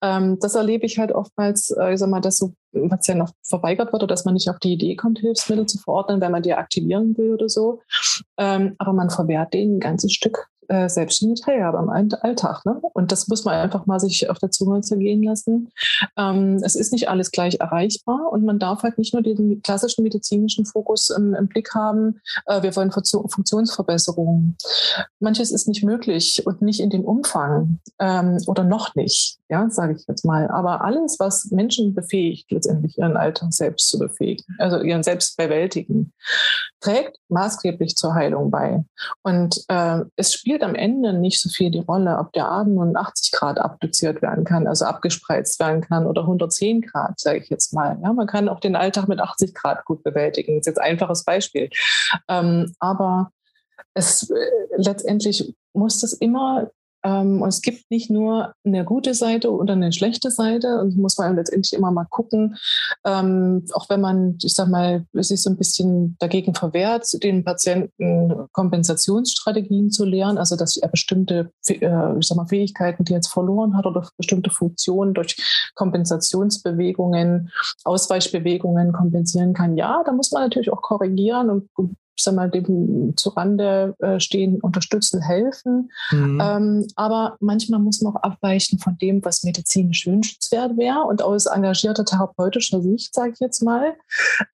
ähm, 0.03 0.39
das 0.41 0.55
erlebe 0.55 0.87
ich 0.87 0.99
halt 0.99 1.13
oftmals, 1.13 1.71
äh, 1.71 1.93
ich 1.93 2.01
sag 2.01 2.11
mal, 2.11 2.21
dass 2.21 2.39
so 2.39 2.55
ja 2.73 3.15
noch 3.15 3.33
verweigert 3.43 3.93
wird 3.93 4.03
oder 4.03 4.15
dass 4.15 4.25
man 4.25 4.35
nicht 4.35 4.49
auf 4.49 4.59
die 4.59 4.73
Idee 4.73 4.97
kommt, 4.97 5.19
Hilfsmittel 5.19 5.67
zu 5.67 5.79
verordnen, 5.79 6.21
wenn 6.21 6.33
man 6.33 6.43
die 6.43 6.55
aktivieren 6.55 7.17
will 7.17 7.33
oder 7.35 7.49
so. 7.49 7.81
Ähm, 8.39 8.75
aber 8.79 8.93
man 8.93 9.11
verwehrt 9.11 9.55
denen 9.55 9.77
ein 9.77 9.81
ganzes 9.81 10.13
Stück 10.13 10.49
äh, 10.71 10.89
selbstständige 10.89 11.41
Teilhabe 11.41 11.79
am 11.79 11.89
Alltag. 11.89 12.65
Ne? 12.65 12.81
Und 12.93 13.11
das 13.11 13.27
muss 13.27 13.45
man 13.45 13.57
einfach 13.57 13.87
mal 13.87 13.99
sich 13.99 14.31
auf 14.31 14.39
der 14.39 14.53
Zunge 14.53 14.81
zergehen 14.83 15.23
lassen. 15.23 15.73
Ähm, 16.17 16.61
es 16.63 16.77
ist 16.77 16.93
nicht 16.93 17.09
alles 17.09 17.33
gleich 17.33 17.59
erreichbar 17.59 18.31
und 18.31 18.45
man 18.45 18.61
darf 18.61 18.85
halt 18.85 18.97
nicht 18.97 19.13
nur 19.13 19.23
den 19.23 19.63
klassischen 19.63 20.05
medizinischen 20.05 20.65
Fokus 20.65 21.11
im, 21.11 21.35
im 21.35 21.49
Blick 21.49 21.75
haben, 21.75 22.21
äh, 22.47 22.63
wir 22.63 22.75
wollen 22.77 22.93
Funktionsverbesserungen. 22.93 24.57
Manches 25.19 25.51
ist 25.51 25.67
nicht 25.67 25.83
möglich 25.83 26.47
und 26.47 26.63
nicht 26.63 26.79
in 26.79 26.91
dem 26.91 27.05
Umfang 27.05 27.81
ähm, 27.99 28.39
oder 28.47 28.63
noch 28.63 28.95
nicht, 28.95 29.40
ja, 29.51 29.69
sage 29.69 29.95
ich 29.95 30.07
jetzt 30.07 30.25
mal. 30.25 30.49
Aber 30.49 30.85
alles, 30.85 31.19
was 31.19 31.51
Menschen 31.51 31.93
befähigt, 31.93 32.51
letztendlich 32.53 32.97
ihren 32.97 33.17
Alltag 33.17 33.53
selbst 33.53 33.91
zu 33.91 33.99
befähigen, 33.99 34.45
also 34.59 34.81
ihren 34.81 35.03
selbst 35.03 35.37
bewältigen, 35.37 36.13
trägt 36.79 37.19
maßgeblich 37.29 37.97
zur 37.97 38.15
Heilung 38.15 38.53
bei. 38.53 38.85
Und 39.23 39.65
äh, 39.69 40.03
es 40.15 40.33
spielt 40.33 40.63
am 40.63 40.77
Ende 40.77 41.13
nicht 41.13 41.41
so 41.41 41.49
viel 41.49 41.71
die 41.71 41.81
Rolle, 41.81 42.19
ob 42.19 42.33
der 42.33 42.49
Atem 42.49 42.77
nun 42.77 42.97
80 42.97 43.33
Grad 43.33 43.59
abduziert 43.59 44.23
werden 44.23 44.45
kann, 44.45 44.69
also 44.69 44.85
abgespreizt 44.85 45.59
werden 45.59 45.81
kann 45.81 46.07
oder 46.07 46.23
110 46.23 46.83
Grad, 46.83 47.19
sage 47.19 47.41
ich 47.41 47.51
jetzt 47.51 47.75
mal. 47.75 47.99
Ja, 48.03 48.13
man 48.13 48.29
kann 48.29 48.49
auch 48.49 48.61
den 48.61 48.77
Alltag 48.77 49.09
mit 49.09 49.21
80 49.21 49.53
Grad 49.53 49.85
gut 49.85 50.05
bewältigen. 50.05 50.55
Das 50.55 50.61
ist 50.61 50.67
jetzt 50.67 50.81
ein 50.81 50.93
einfaches 50.93 51.25
Beispiel. 51.25 51.71
Ähm, 52.29 52.73
aber 52.79 53.33
es 53.95 54.31
äh, 54.31 54.37
letztendlich 54.77 55.55
muss 55.73 56.01
das 56.01 56.13
immer 56.13 56.71
ähm, 57.03 57.41
und 57.41 57.49
es 57.49 57.63
gibt 57.63 57.91
nicht 57.91 58.11
nur 58.11 58.53
eine 58.65 58.85
gute 58.85 59.15
Seite 59.15 59.51
oder 59.53 59.73
eine 59.73 59.93
schlechte 59.93 60.31
Seite. 60.31 60.81
Und 60.81 60.97
muss 60.97 61.17
man 61.19 61.37
letztendlich 61.37 61.73
immer 61.73 61.91
mal 61.91 62.07
gucken, 62.11 62.57
ähm, 63.05 63.65
auch 63.73 63.89
wenn 63.89 64.01
man, 64.01 64.39
ich 64.43 64.55
sag 64.55 64.69
mal, 64.69 65.07
sich 65.13 65.43
so 65.43 65.51
ein 65.51 65.57
bisschen 65.57 66.17
dagegen 66.19 66.55
verwehrt, 66.55 67.07
den 67.23 67.45
Patienten 67.45 68.47
Kompensationsstrategien 68.53 69.91
zu 69.91 70.05
lernen, 70.05 70.39
also 70.39 70.57
dass 70.57 70.77
er 70.77 70.89
bestimmte, 70.89 71.51
äh, 71.69 72.19
ich 72.19 72.27
sag 72.27 72.37
mal, 72.37 72.47
Fähigkeiten, 72.47 73.05
die 73.05 73.13
er 73.13 73.19
jetzt 73.19 73.33
verloren 73.33 73.77
hat 73.77 73.87
oder 73.87 74.07
bestimmte 74.17 74.51
Funktionen 74.51 75.15
durch 75.15 75.37
Kompensationsbewegungen, 75.75 77.51
Ausweichbewegungen 77.85 78.93
kompensieren 78.93 79.55
kann. 79.55 79.77
Ja, 79.77 80.03
da 80.05 80.13
muss 80.13 80.33
man 80.33 80.43
natürlich 80.43 80.73
auch 80.73 80.83
korrigieren 80.83 81.51
und 81.51 81.69
sag 82.23 82.35
mal, 82.35 82.51
dem 82.51 83.15
zu 83.17 83.31
Rande 83.31 83.95
äh, 83.99 84.21
stehen, 84.21 84.61
unterstützen, 84.61 85.23
helfen. 85.23 85.91
Mhm. 86.11 86.41
Ähm, 86.43 86.87
aber 86.97 87.37
manchmal 87.41 87.81
muss 87.81 88.01
man 88.01 88.15
auch 88.15 88.23
abweichen 88.23 88.79
von 88.79 88.97
dem, 88.99 89.25
was 89.25 89.43
medizinisch 89.43 90.07
wünschenswert 90.07 90.77
wäre 90.77 91.03
und 91.03 91.23
aus 91.23 91.47
engagierter 91.47 92.05
therapeutischer 92.05 92.81
Sicht, 92.83 93.15
sage 93.15 93.33
ich 93.33 93.41
jetzt 93.41 93.63
mal, 93.63 93.95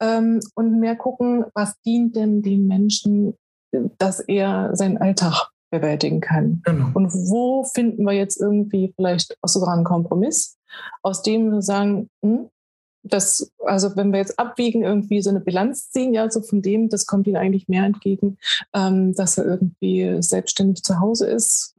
ähm, 0.00 0.40
und 0.54 0.80
mehr 0.80 0.96
gucken, 0.96 1.44
was 1.54 1.80
dient 1.82 2.16
denn 2.16 2.42
dem 2.42 2.66
Menschen, 2.66 3.34
dass 3.98 4.20
er 4.20 4.70
seinen 4.74 4.98
Alltag 4.98 5.50
bewältigen 5.70 6.20
kann. 6.20 6.62
Genau. 6.64 6.88
Und 6.94 7.12
wo 7.12 7.64
finden 7.64 8.04
wir 8.04 8.12
jetzt 8.12 8.40
irgendwie 8.40 8.92
vielleicht 8.96 9.36
auch 9.42 9.48
sogar 9.48 9.74
einen 9.74 9.84
Kompromiss, 9.84 10.56
aus 11.02 11.22
dem 11.22 11.50
wir 11.50 11.62
sagen, 11.62 12.08
hm, 12.22 12.48
das, 13.08 13.52
also 13.64 13.96
wenn 13.96 14.12
wir 14.12 14.18
jetzt 14.18 14.38
abwiegen, 14.38 14.82
irgendwie 14.82 15.22
so 15.22 15.30
eine 15.30 15.40
Bilanz 15.40 15.90
ziehen, 15.90 16.14
ja, 16.14 16.30
so 16.30 16.42
von 16.42 16.62
dem, 16.62 16.88
das 16.88 17.06
kommt 17.06 17.26
ihnen 17.26 17.36
eigentlich 17.36 17.68
mehr 17.68 17.84
entgegen, 17.84 18.38
ähm, 18.74 19.14
dass 19.14 19.38
er 19.38 19.46
irgendwie 19.46 20.16
selbstständig 20.20 20.82
zu 20.82 21.00
Hause 21.00 21.26
ist, 21.26 21.76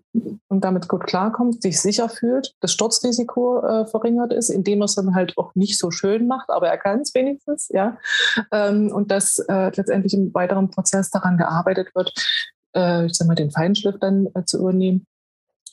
und 0.47 0.63
damit 0.63 0.87
gut 0.87 1.05
klarkommt, 1.05 1.61
sich 1.61 1.79
sicher 1.79 2.09
fühlt, 2.09 2.55
das 2.59 2.71
Sturzrisiko 2.71 3.59
äh, 3.65 3.85
verringert 3.85 4.33
ist, 4.33 4.49
indem 4.49 4.81
er 4.81 4.85
es 4.85 4.95
dann 4.95 5.15
halt 5.15 5.37
auch 5.37 5.53
nicht 5.55 5.77
so 5.77 5.91
schön 5.91 6.27
macht, 6.27 6.49
aber 6.49 6.67
er 6.69 6.77
kann 6.77 7.01
es 7.01 7.13
wenigstens, 7.13 7.69
ja. 7.69 7.97
Ähm, 8.51 8.91
und 8.91 9.11
dass 9.11 9.39
äh, 9.39 9.71
letztendlich 9.75 10.13
im 10.13 10.33
weiteren 10.33 10.69
Prozess 10.69 11.09
daran 11.09 11.37
gearbeitet 11.37 11.93
wird, 11.93 12.13
äh, 12.75 13.05
ich 13.05 13.15
sag 13.15 13.27
mal, 13.27 13.35
den 13.35 13.51
Feinschliff 13.51 13.99
dann 13.99 14.27
äh, 14.33 14.43
zu 14.45 14.59
übernehmen. 14.59 15.05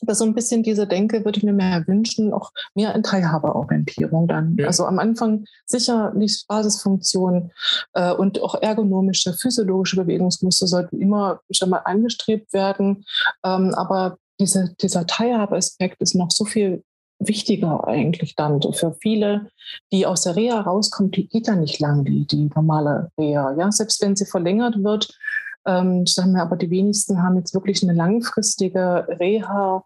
Das 0.01 0.19
so 0.19 0.25
ein 0.25 0.33
bisschen 0.33 0.63
diese 0.63 0.87
Denke 0.87 1.25
würde 1.25 1.37
ich 1.37 1.43
mir 1.43 1.53
mehr 1.53 1.85
wünschen, 1.87 2.33
auch 2.33 2.51
mehr 2.73 2.95
in 2.95 3.03
Teilhaberorientierung 3.03 4.27
dann. 4.27 4.55
Ja. 4.57 4.67
Also 4.67 4.85
am 4.85 4.99
Anfang 4.99 5.45
sicher 5.65 6.13
nicht 6.13 6.47
Basisfunktionen 6.47 7.51
äh, 7.93 8.13
und 8.13 8.41
auch 8.41 8.55
ergonomische, 8.61 9.33
physiologische 9.33 9.97
Bewegungsmuster 9.97 10.67
sollten 10.67 11.01
immer 11.01 11.39
schon 11.51 11.69
mal 11.69 11.81
angestrebt 11.85 12.53
werden. 12.53 13.05
Ähm, 13.43 13.73
aber 13.75 14.17
diese, 14.39 14.75
dieser 14.81 15.05
Teilhabeaspekt 15.05 16.01
ist 16.01 16.15
noch 16.15 16.31
so 16.31 16.45
viel 16.45 16.83
wichtiger 17.19 17.87
eigentlich 17.87 18.35
dann 18.35 18.61
für 18.73 18.95
viele, 19.01 19.49
die 19.91 20.05
aus 20.05 20.23
der 20.23 20.35
Reha 20.35 20.59
rauskommen, 20.61 21.11
die 21.11 21.27
geht 21.27 21.47
ja 21.47 21.55
nicht 21.55 21.79
lang, 21.79 22.03
die, 22.03 22.27
die 22.27 22.49
normale 22.53 23.11
Reha. 23.17 23.55
Ja? 23.57 23.71
Selbst 23.71 24.01
wenn 24.01 24.15
sie 24.15 24.25
verlängert 24.25 24.83
wird, 24.83 25.17
ähm, 25.65 26.05
sagen 26.05 26.33
wir 26.33 26.41
aber, 26.41 26.55
die 26.55 26.69
wenigsten 26.69 27.21
haben 27.21 27.37
jetzt 27.37 27.53
wirklich 27.53 27.83
eine 27.83 27.93
langfristige 27.93 29.07
Reha 29.19 29.83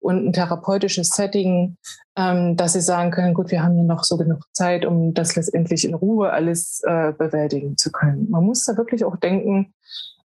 und 0.00 0.26
ein 0.26 0.32
therapeutisches 0.32 1.10
Setting, 1.10 1.76
ähm, 2.16 2.56
dass 2.56 2.74
sie 2.74 2.80
sagen 2.80 3.10
können, 3.10 3.34
gut, 3.34 3.50
wir 3.50 3.62
haben 3.62 3.74
hier 3.74 3.84
noch 3.84 4.04
so 4.04 4.16
genug 4.16 4.44
Zeit, 4.52 4.84
um 4.84 5.14
das 5.14 5.36
letztendlich 5.36 5.84
in 5.84 5.94
Ruhe 5.94 6.30
alles 6.30 6.82
äh, 6.86 7.12
bewältigen 7.12 7.76
zu 7.76 7.90
können. 7.90 8.30
Man 8.30 8.44
muss 8.44 8.64
da 8.64 8.76
wirklich 8.76 9.04
auch 9.04 9.16
denken, 9.16 9.74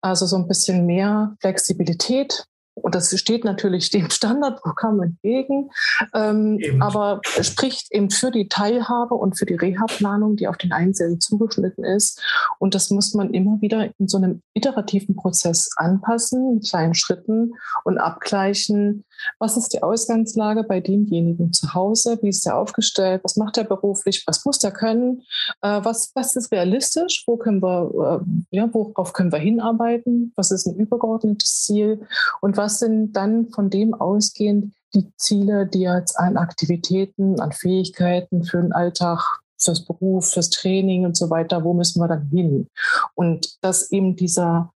also 0.00 0.26
so 0.26 0.36
ein 0.36 0.48
bisschen 0.48 0.84
mehr 0.86 1.34
Flexibilität 1.40 2.46
und 2.74 2.94
das 2.94 3.18
steht 3.18 3.44
natürlich 3.44 3.90
dem 3.94 4.10
Standardprogramm 4.10 5.00
entgegen, 5.02 5.70
ähm, 6.12 6.58
aber 6.80 7.20
spricht 7.24 7.92
eben 7.92 8.10
für 8.10 8.30
die 8.30 8.48
Teilhabe 8.48 9.14
und 9.14 9.38
für 9.38 9.46
die 9.46 9.54
Reha-Planung, 9.54 10.36
die 10.36 10.48
auf 10.48 10.56
den 10.56 10.72
Einzelnen 10.72 11.20
zugeschnitten 11.20 11.84
ist. 11.84 12.20
Und 12.58 12.74
das 12.74 12.90
muss 12.90 13.14
man 13.14 13.32
immer 13.32 13.60
wieder 13.60 13.90
in 13.98 14.08
so 14.08 14.18
einem 14.18 14.42
iterativen 14.54 15.16
Prozess 15.16 15.70
anpassen, 15.76 16.54
mit 16.54 16.68
kleinen 16.68 16.94
Schritten 16.94 17.52
und 17.84 17.98
abgleichen, 17.98 19.04
was 19.38 19.56
ist 19.56 19.72
die 19.72 19.82
Ausgangslage 19.82 20.64
bei 20.64 20.80
demjenigen 20.80 21.52
zu 21.52 21.74
Hause, 21.74 22.18
wie 22.22 22.28
ist 22.28 22.46
er 22.46 22.58
aufgestellt, 22.58 23.22
was 23.24 23.36
macht 23.36 23.58
er 23.58 23.64
beruflich, 23.64 24.24
was 24.26 24.44
muss 24.44 24.62
er 24.62 24.72
können, 24.72 25.22
äh, 25.62 25.80
was, 25.82 26.12
was 26.14 26.36
ist 26.36 26.52
realistisch, 26.52 27.24
wo 27.26 27.36
können 27.36 27.62
wir, 27.62 28.22
äh, 28.22 28.56
ja, 28.56 28.68
worauf 28.72 29.12
können 29.12 29.32
wir 29.32 29.38
hinarbeiten, 29.38 30.32
was 30.36 30.50
ist 30.50 30.66
ein 30.66 30.76
übergeordnetes 30.76 31.62
Ziel? 31.62 32.06
Und 32.40 32.56
was 32.56 32.78
sind 32.78 33.12
dann 33.12 33.50
von 33.50 33.70
dem 33.70 33.94
ausgehend 33.94 34.74
die 34.94 35.10
Ziele, 35.16 35.66
die 35.66 35.80
jetzt 35.80 36.18
an 36.18 36.36
Aktivitäten, 36.36 37.40
an 37.40 37.52
Fähigkeiten 37.52 38.44
für 38.44 38.60
den 38.60 38.72
Alltag, 38.72 39.40
fürs 39.58 39.84
Beruf, 39.84 40.30
fürs 40.30 40.50
Training 40.50 41.04
und 41.04 41.16
so 41.16 41.30
weiter, 41.30 41.64
wo 41.64 41.72
müssen 41.74 42.00
wir 42.00 42.08
dann 42.08 42.28
hin? 42.28 42.68
Und 43.14 43.56
dass 43.62 43.90
eben 43.90 44.16
dieser, 44.16 44.72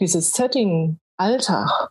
dieses 0.00 0.32
Setting 0.32 0.98
Alltag, 1.16 1.90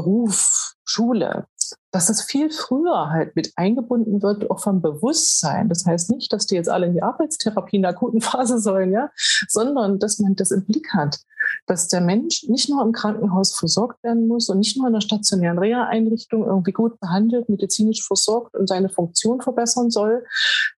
Beruf, 0.00 0.74
Schule, 0.84 1.46
dass 1.92 2.06
das 2.06 2.22
viel 2.22 2.50
früher 2.50 3.10
halt 3.10 3.36
mit 3.36 3.52
eingebunden 3.56 4.22
wird, 4.22 4.50
auch 4.50 4.60
vom 4.60 4.80
Bewusstsein. 4.80 5.68
Das 5.68 5.84
heißt 5.84 6.10
nicht, 6.10 6.32
dass 6.32 6.46
die 6.46 6.54
jetzt 6.54 6.70
alle 6.70 6.86
in 6.86 6.94
die 6.94 7.02
Arbeitstherapie 7.02 7.76
in 7.76 7.82
der 7.82 7.90
akuten 7.90 8.20
Phase 8.20 8.58
sollen, 8.58 8.92
ja, 8.92 9.10
sondern 9.48 9.98
dass 9.98 10.18
man 10.18 10.36
das 10.36 10.52
im 10.52 10.64
Blick 10.64 10.94
hat, 10.94 11.18
dass 11.66 11.88
der 11.88 12.00
Mensch 12.00 12.44
nicht 12.48 12.70
nur 12.70 12.82
im 12.82 12.92
Krankenhaus 12.92 13.54
versorgt 13.54 14.02
werden 14.02 14.26
muss 14.26 14.48
und 14.48 14.58
nicht 14.58 14.78
nur 14.78 14.86
in 14.86 14.94
der 14.94 15.02
stationären 15.02 15.58
Reha-Einrichtung 15.58 16.46
irgendwie 16.46 16.72
gut 16.72 16.98
behandelt, 16.98 17.48
medizinisch 17.48 18.06
versorgt 18.06 18.56
und 18.56 18.68
seine 18.68 18.88
Funktion 18.88 19.42
verbessern 19.42 19.90
soll, 19.90 20.24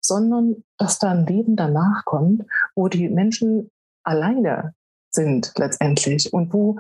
sondern 0.01 0.64
dass 0.79 0.99
da 0.99 1.11
ein 1.11 1.27
Leben 1.27 1.55
danach 1.55 2.05
kommt, 2.05 2.43
wo 2.75 2.89
die 2.89 3.09
Menschen 3.09 3.70
alleine 4.03 4.75
sind 5.12 5.52
letztendlich 5.56 6.32
und 6.32 6.52
wo, 6.52 6.78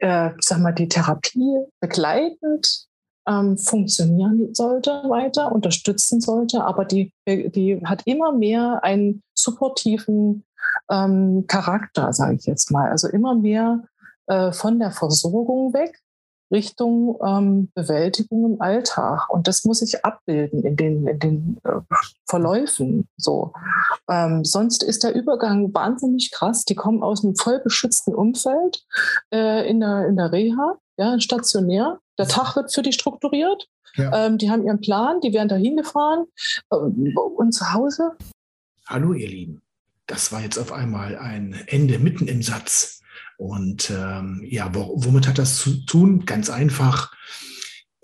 äh, 0.00 0.30
sag 0.40 0.58
mal, 0.58 0.72
die 0.72 0.88
Therapie 0.88 1.64
begleitend 1.80 2.86
ähm, 3.26 3.56
funktionieren 3.56 4.54
sollte 4.54 4.90
weiter, 5.08 5.52
unterstützen 5.52 6.20
sollte, 6.20 6.64
aber 6.64 6.84
die, 6.84 7.12
die 7.26 7.80
hat 7.84 8.02
immer 8.06 8.32
mehr 8.32 8.80
einen 8.82 9.22
supportiven 9.34 10.44
ähm, 10.90 11.44
Charakter, 11.46 12.12
sage 12.12 12.36
ich 12.36 12.46
jetzt 12.46 12.70
mal. 12.70 12.90
Also 12.90 13.08
immer 13.08 13.34
mehr 13.34 13.84
äh, 14.26 14.52
von 14.52 14.78
der 14.78 14.90
Versorgung 14.90 15.72
weg 15.72 15.98
Richtung 16.54 17.18
ähm, 17.22 17.70
Bewältigung 17.74 18.54
im 18.54 18.62
Alltag. 18.62 19.28
Und 19.28 19.48
das 19.48 19.64
muss 19.64 19.82
ich 19.82 20.04
abbilden 20.04 20.62
in 20.62 20.76
den, 20.76 21.06
in 21.06 21.18
den 21.18 21.60
äh, 21.64 21.80
Verläufen. 22.26 23.08
So. 23.18 23.52
Ähm, 24.08 24.44
sonst 24.44 24.82
ist 24.82 25.02
der 25.02 25.14
Übergang 25.14 25.74
wahnsinnig 25.74 26.30
krass. 26.30 26.64
Die 26.64 26.74
kommen 26.74 27.02
aus 27.02 27.22
einem 27.22 27.36
voll 27.36 27.60
beschützten 27.60 28.14
Umfeld 28.14 28.84
äh, 29.32 29.68
in, 29.68 29.80
der, 29.80 30.06
in 30.06 30.16
der 30.16 30.32
Reha, 30.32 30.78
ja, 30.96 31.20
stationär. 31.20 31.98
Der 32.18 32.28
Tag 32.28 32.56
wird 32.56 32.72
für 32.72 32.82
die 32.82 32.92
strukturiert. 32.92 33.68
Ja. 33.96 34.26
Ähm, 34.26 34.38
die 34.38 34.50
haben 34.50 34.64
ihren 34.64 34.80
Plan, 34.80 35.20
die 35.20 35.32
werden 35.32 35.48
dahin 35.48 35.76
gefahren. 35.76 36.26
Äh, 36.70 36.76
und 36.76 37.52
zu 37.52 37.72
Hause? 37.72 38.12
Hallo, 38.86 39.12
ihr 39.12 39.28
Lieben. 39.28 39.62
Das 40.06 40.32
war 40.32 40.40
jetzt 40.40 40.58
auf 40.58 40.72
einmal 40.72 41.16
ein 41.16 41.56
Ende 41.66 41.98
mitten 41.98 42.28
im 42.28 42.42
Satz. 42.42 43.00
Und 43.36 43.90
ähm, 43.90 44.42
ja, 44.48 44.70
womit 44.74 45.26
hat 45.26 45.38
das 45.38 45.58
zu 45.58 45.84
tun? 45.86 46.24
Ganz 46.24 46.50
einfach. 46.50 47.12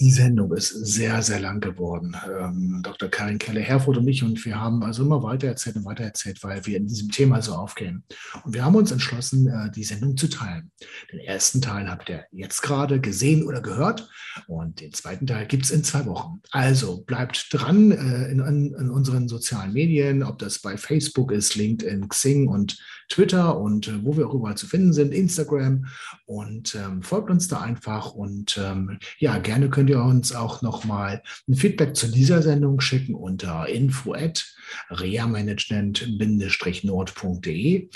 Die 0.01 0.11
Sendung 0.11 0.51
ist 0.55 0.71
sehr, 0.71 1.21
sehr 1.21 1.41
lang 1.41 1.61
geworden. 1.61 2.17
Ähm, 2.27 2.81
Dr. 2.83 3.11
Karin 3.11 3.39
Keller-Herfurth 3.39 3.99
und 3.99 4.09
ich, 4.09 4.25
und 4.25 4.43
wir 4.47 4.59
haben 4.59 4.83
also 4.83 5.03
immer 5.03 5.23
weiter 5.23 5.49
erzählt 5.49 5.77
und 5.77 5.85
weiter 5.85 6.05
erzählt, 6.05 6.43
weil 6.43 6.65
wir 6.65 6.79
in 6.79 6.87
diesem 6.87 7.11
Thema 7.11 7.43
so 7.43 7.53
aufgehen. 7.53 8.05
Und 8.43 8.55
wir 8.55 8.65
haben 8.65 8.77
uns 8.77 8.91
entschlossen, 8.93 9.47
äh, 9.49 9.71
die 9.71 9.85
Sendung 9.85 10.17
zu 10.17 10.29
teilen. 10.29 10.71
Den 11.13 11.21
ersten 11.21 11.61
Teil 11.61 11.91
habt 11.91 12.09
ihr 12.09 12.25
jetzt 12.33 12.63
gerade 12.63 12.99
gesehen 12.99 13.45
oder 13.45 13.61
gehört 13.61 14.09
und 14.47 14.81
den 14.81 14.95
zweiten 14.95 15.27
Teil 15.27 15.47
gibt 15.47 15.67
es 15.67 15.71
in 15.71 15.85
zwei 15.85 16.07
Wochen. 16.07 16.41
Also 16.51 17.03
bleibt 17.03 17.49
dran 17.51 17.91
äh, 17.91 18.31
in, 18.31 18.41
in, 18.41 18.75
in, 18.75 18.91
unseren 18.91 19.29
sozialen 19.29 19.75
Medien, 19.75 20.23
ob 20.23 20.39
das 20.39 20.61
bei 20.61 20.79
Facebook 20.79 21.31
ist, 21.31 21.57
LinkedIn, 21.57 22.09
Xing 22.09 22.49
und 22.49 22.79
Twitter 23.11 23.59
und 23.61 23.89
äh, 23.89 24.03
wo 24.03 24.17
wir 24.17 24.29
auch 24.29 24.35
überall 24.35 24.57
zu 24.57 24.67
finden 24.67 24.95
sind, 24.95 25.13
Instagram 25.13 25.85
und 26.31 26.75
ähm, 26.77 27.03
folgt 27.03 27.29
uns 27.29 27.49
da 27.49 27.61
einfach 27.61 28.13
und 28.13 28.57
ähm, 28.57 29.01
ja, 29.19 29.39
gerne 29.39 29.69
könnt 29.69 29.91
ihr 29.91 30.01
uns 30.01 30.33
auch 30.33 30.63
nochmal 30.63 31.25
ein 31.49 31.55
Feedback 31.55 31.97
zu 31.97 32.07
dieser 32.07 32.41
Sendung 32.41 32.79
schicken 32.81 33.17
unter 33.17 33.69
info 33.69 34.15
at 34.15 34.47
reamanagement-nord.de. 34.91 37.91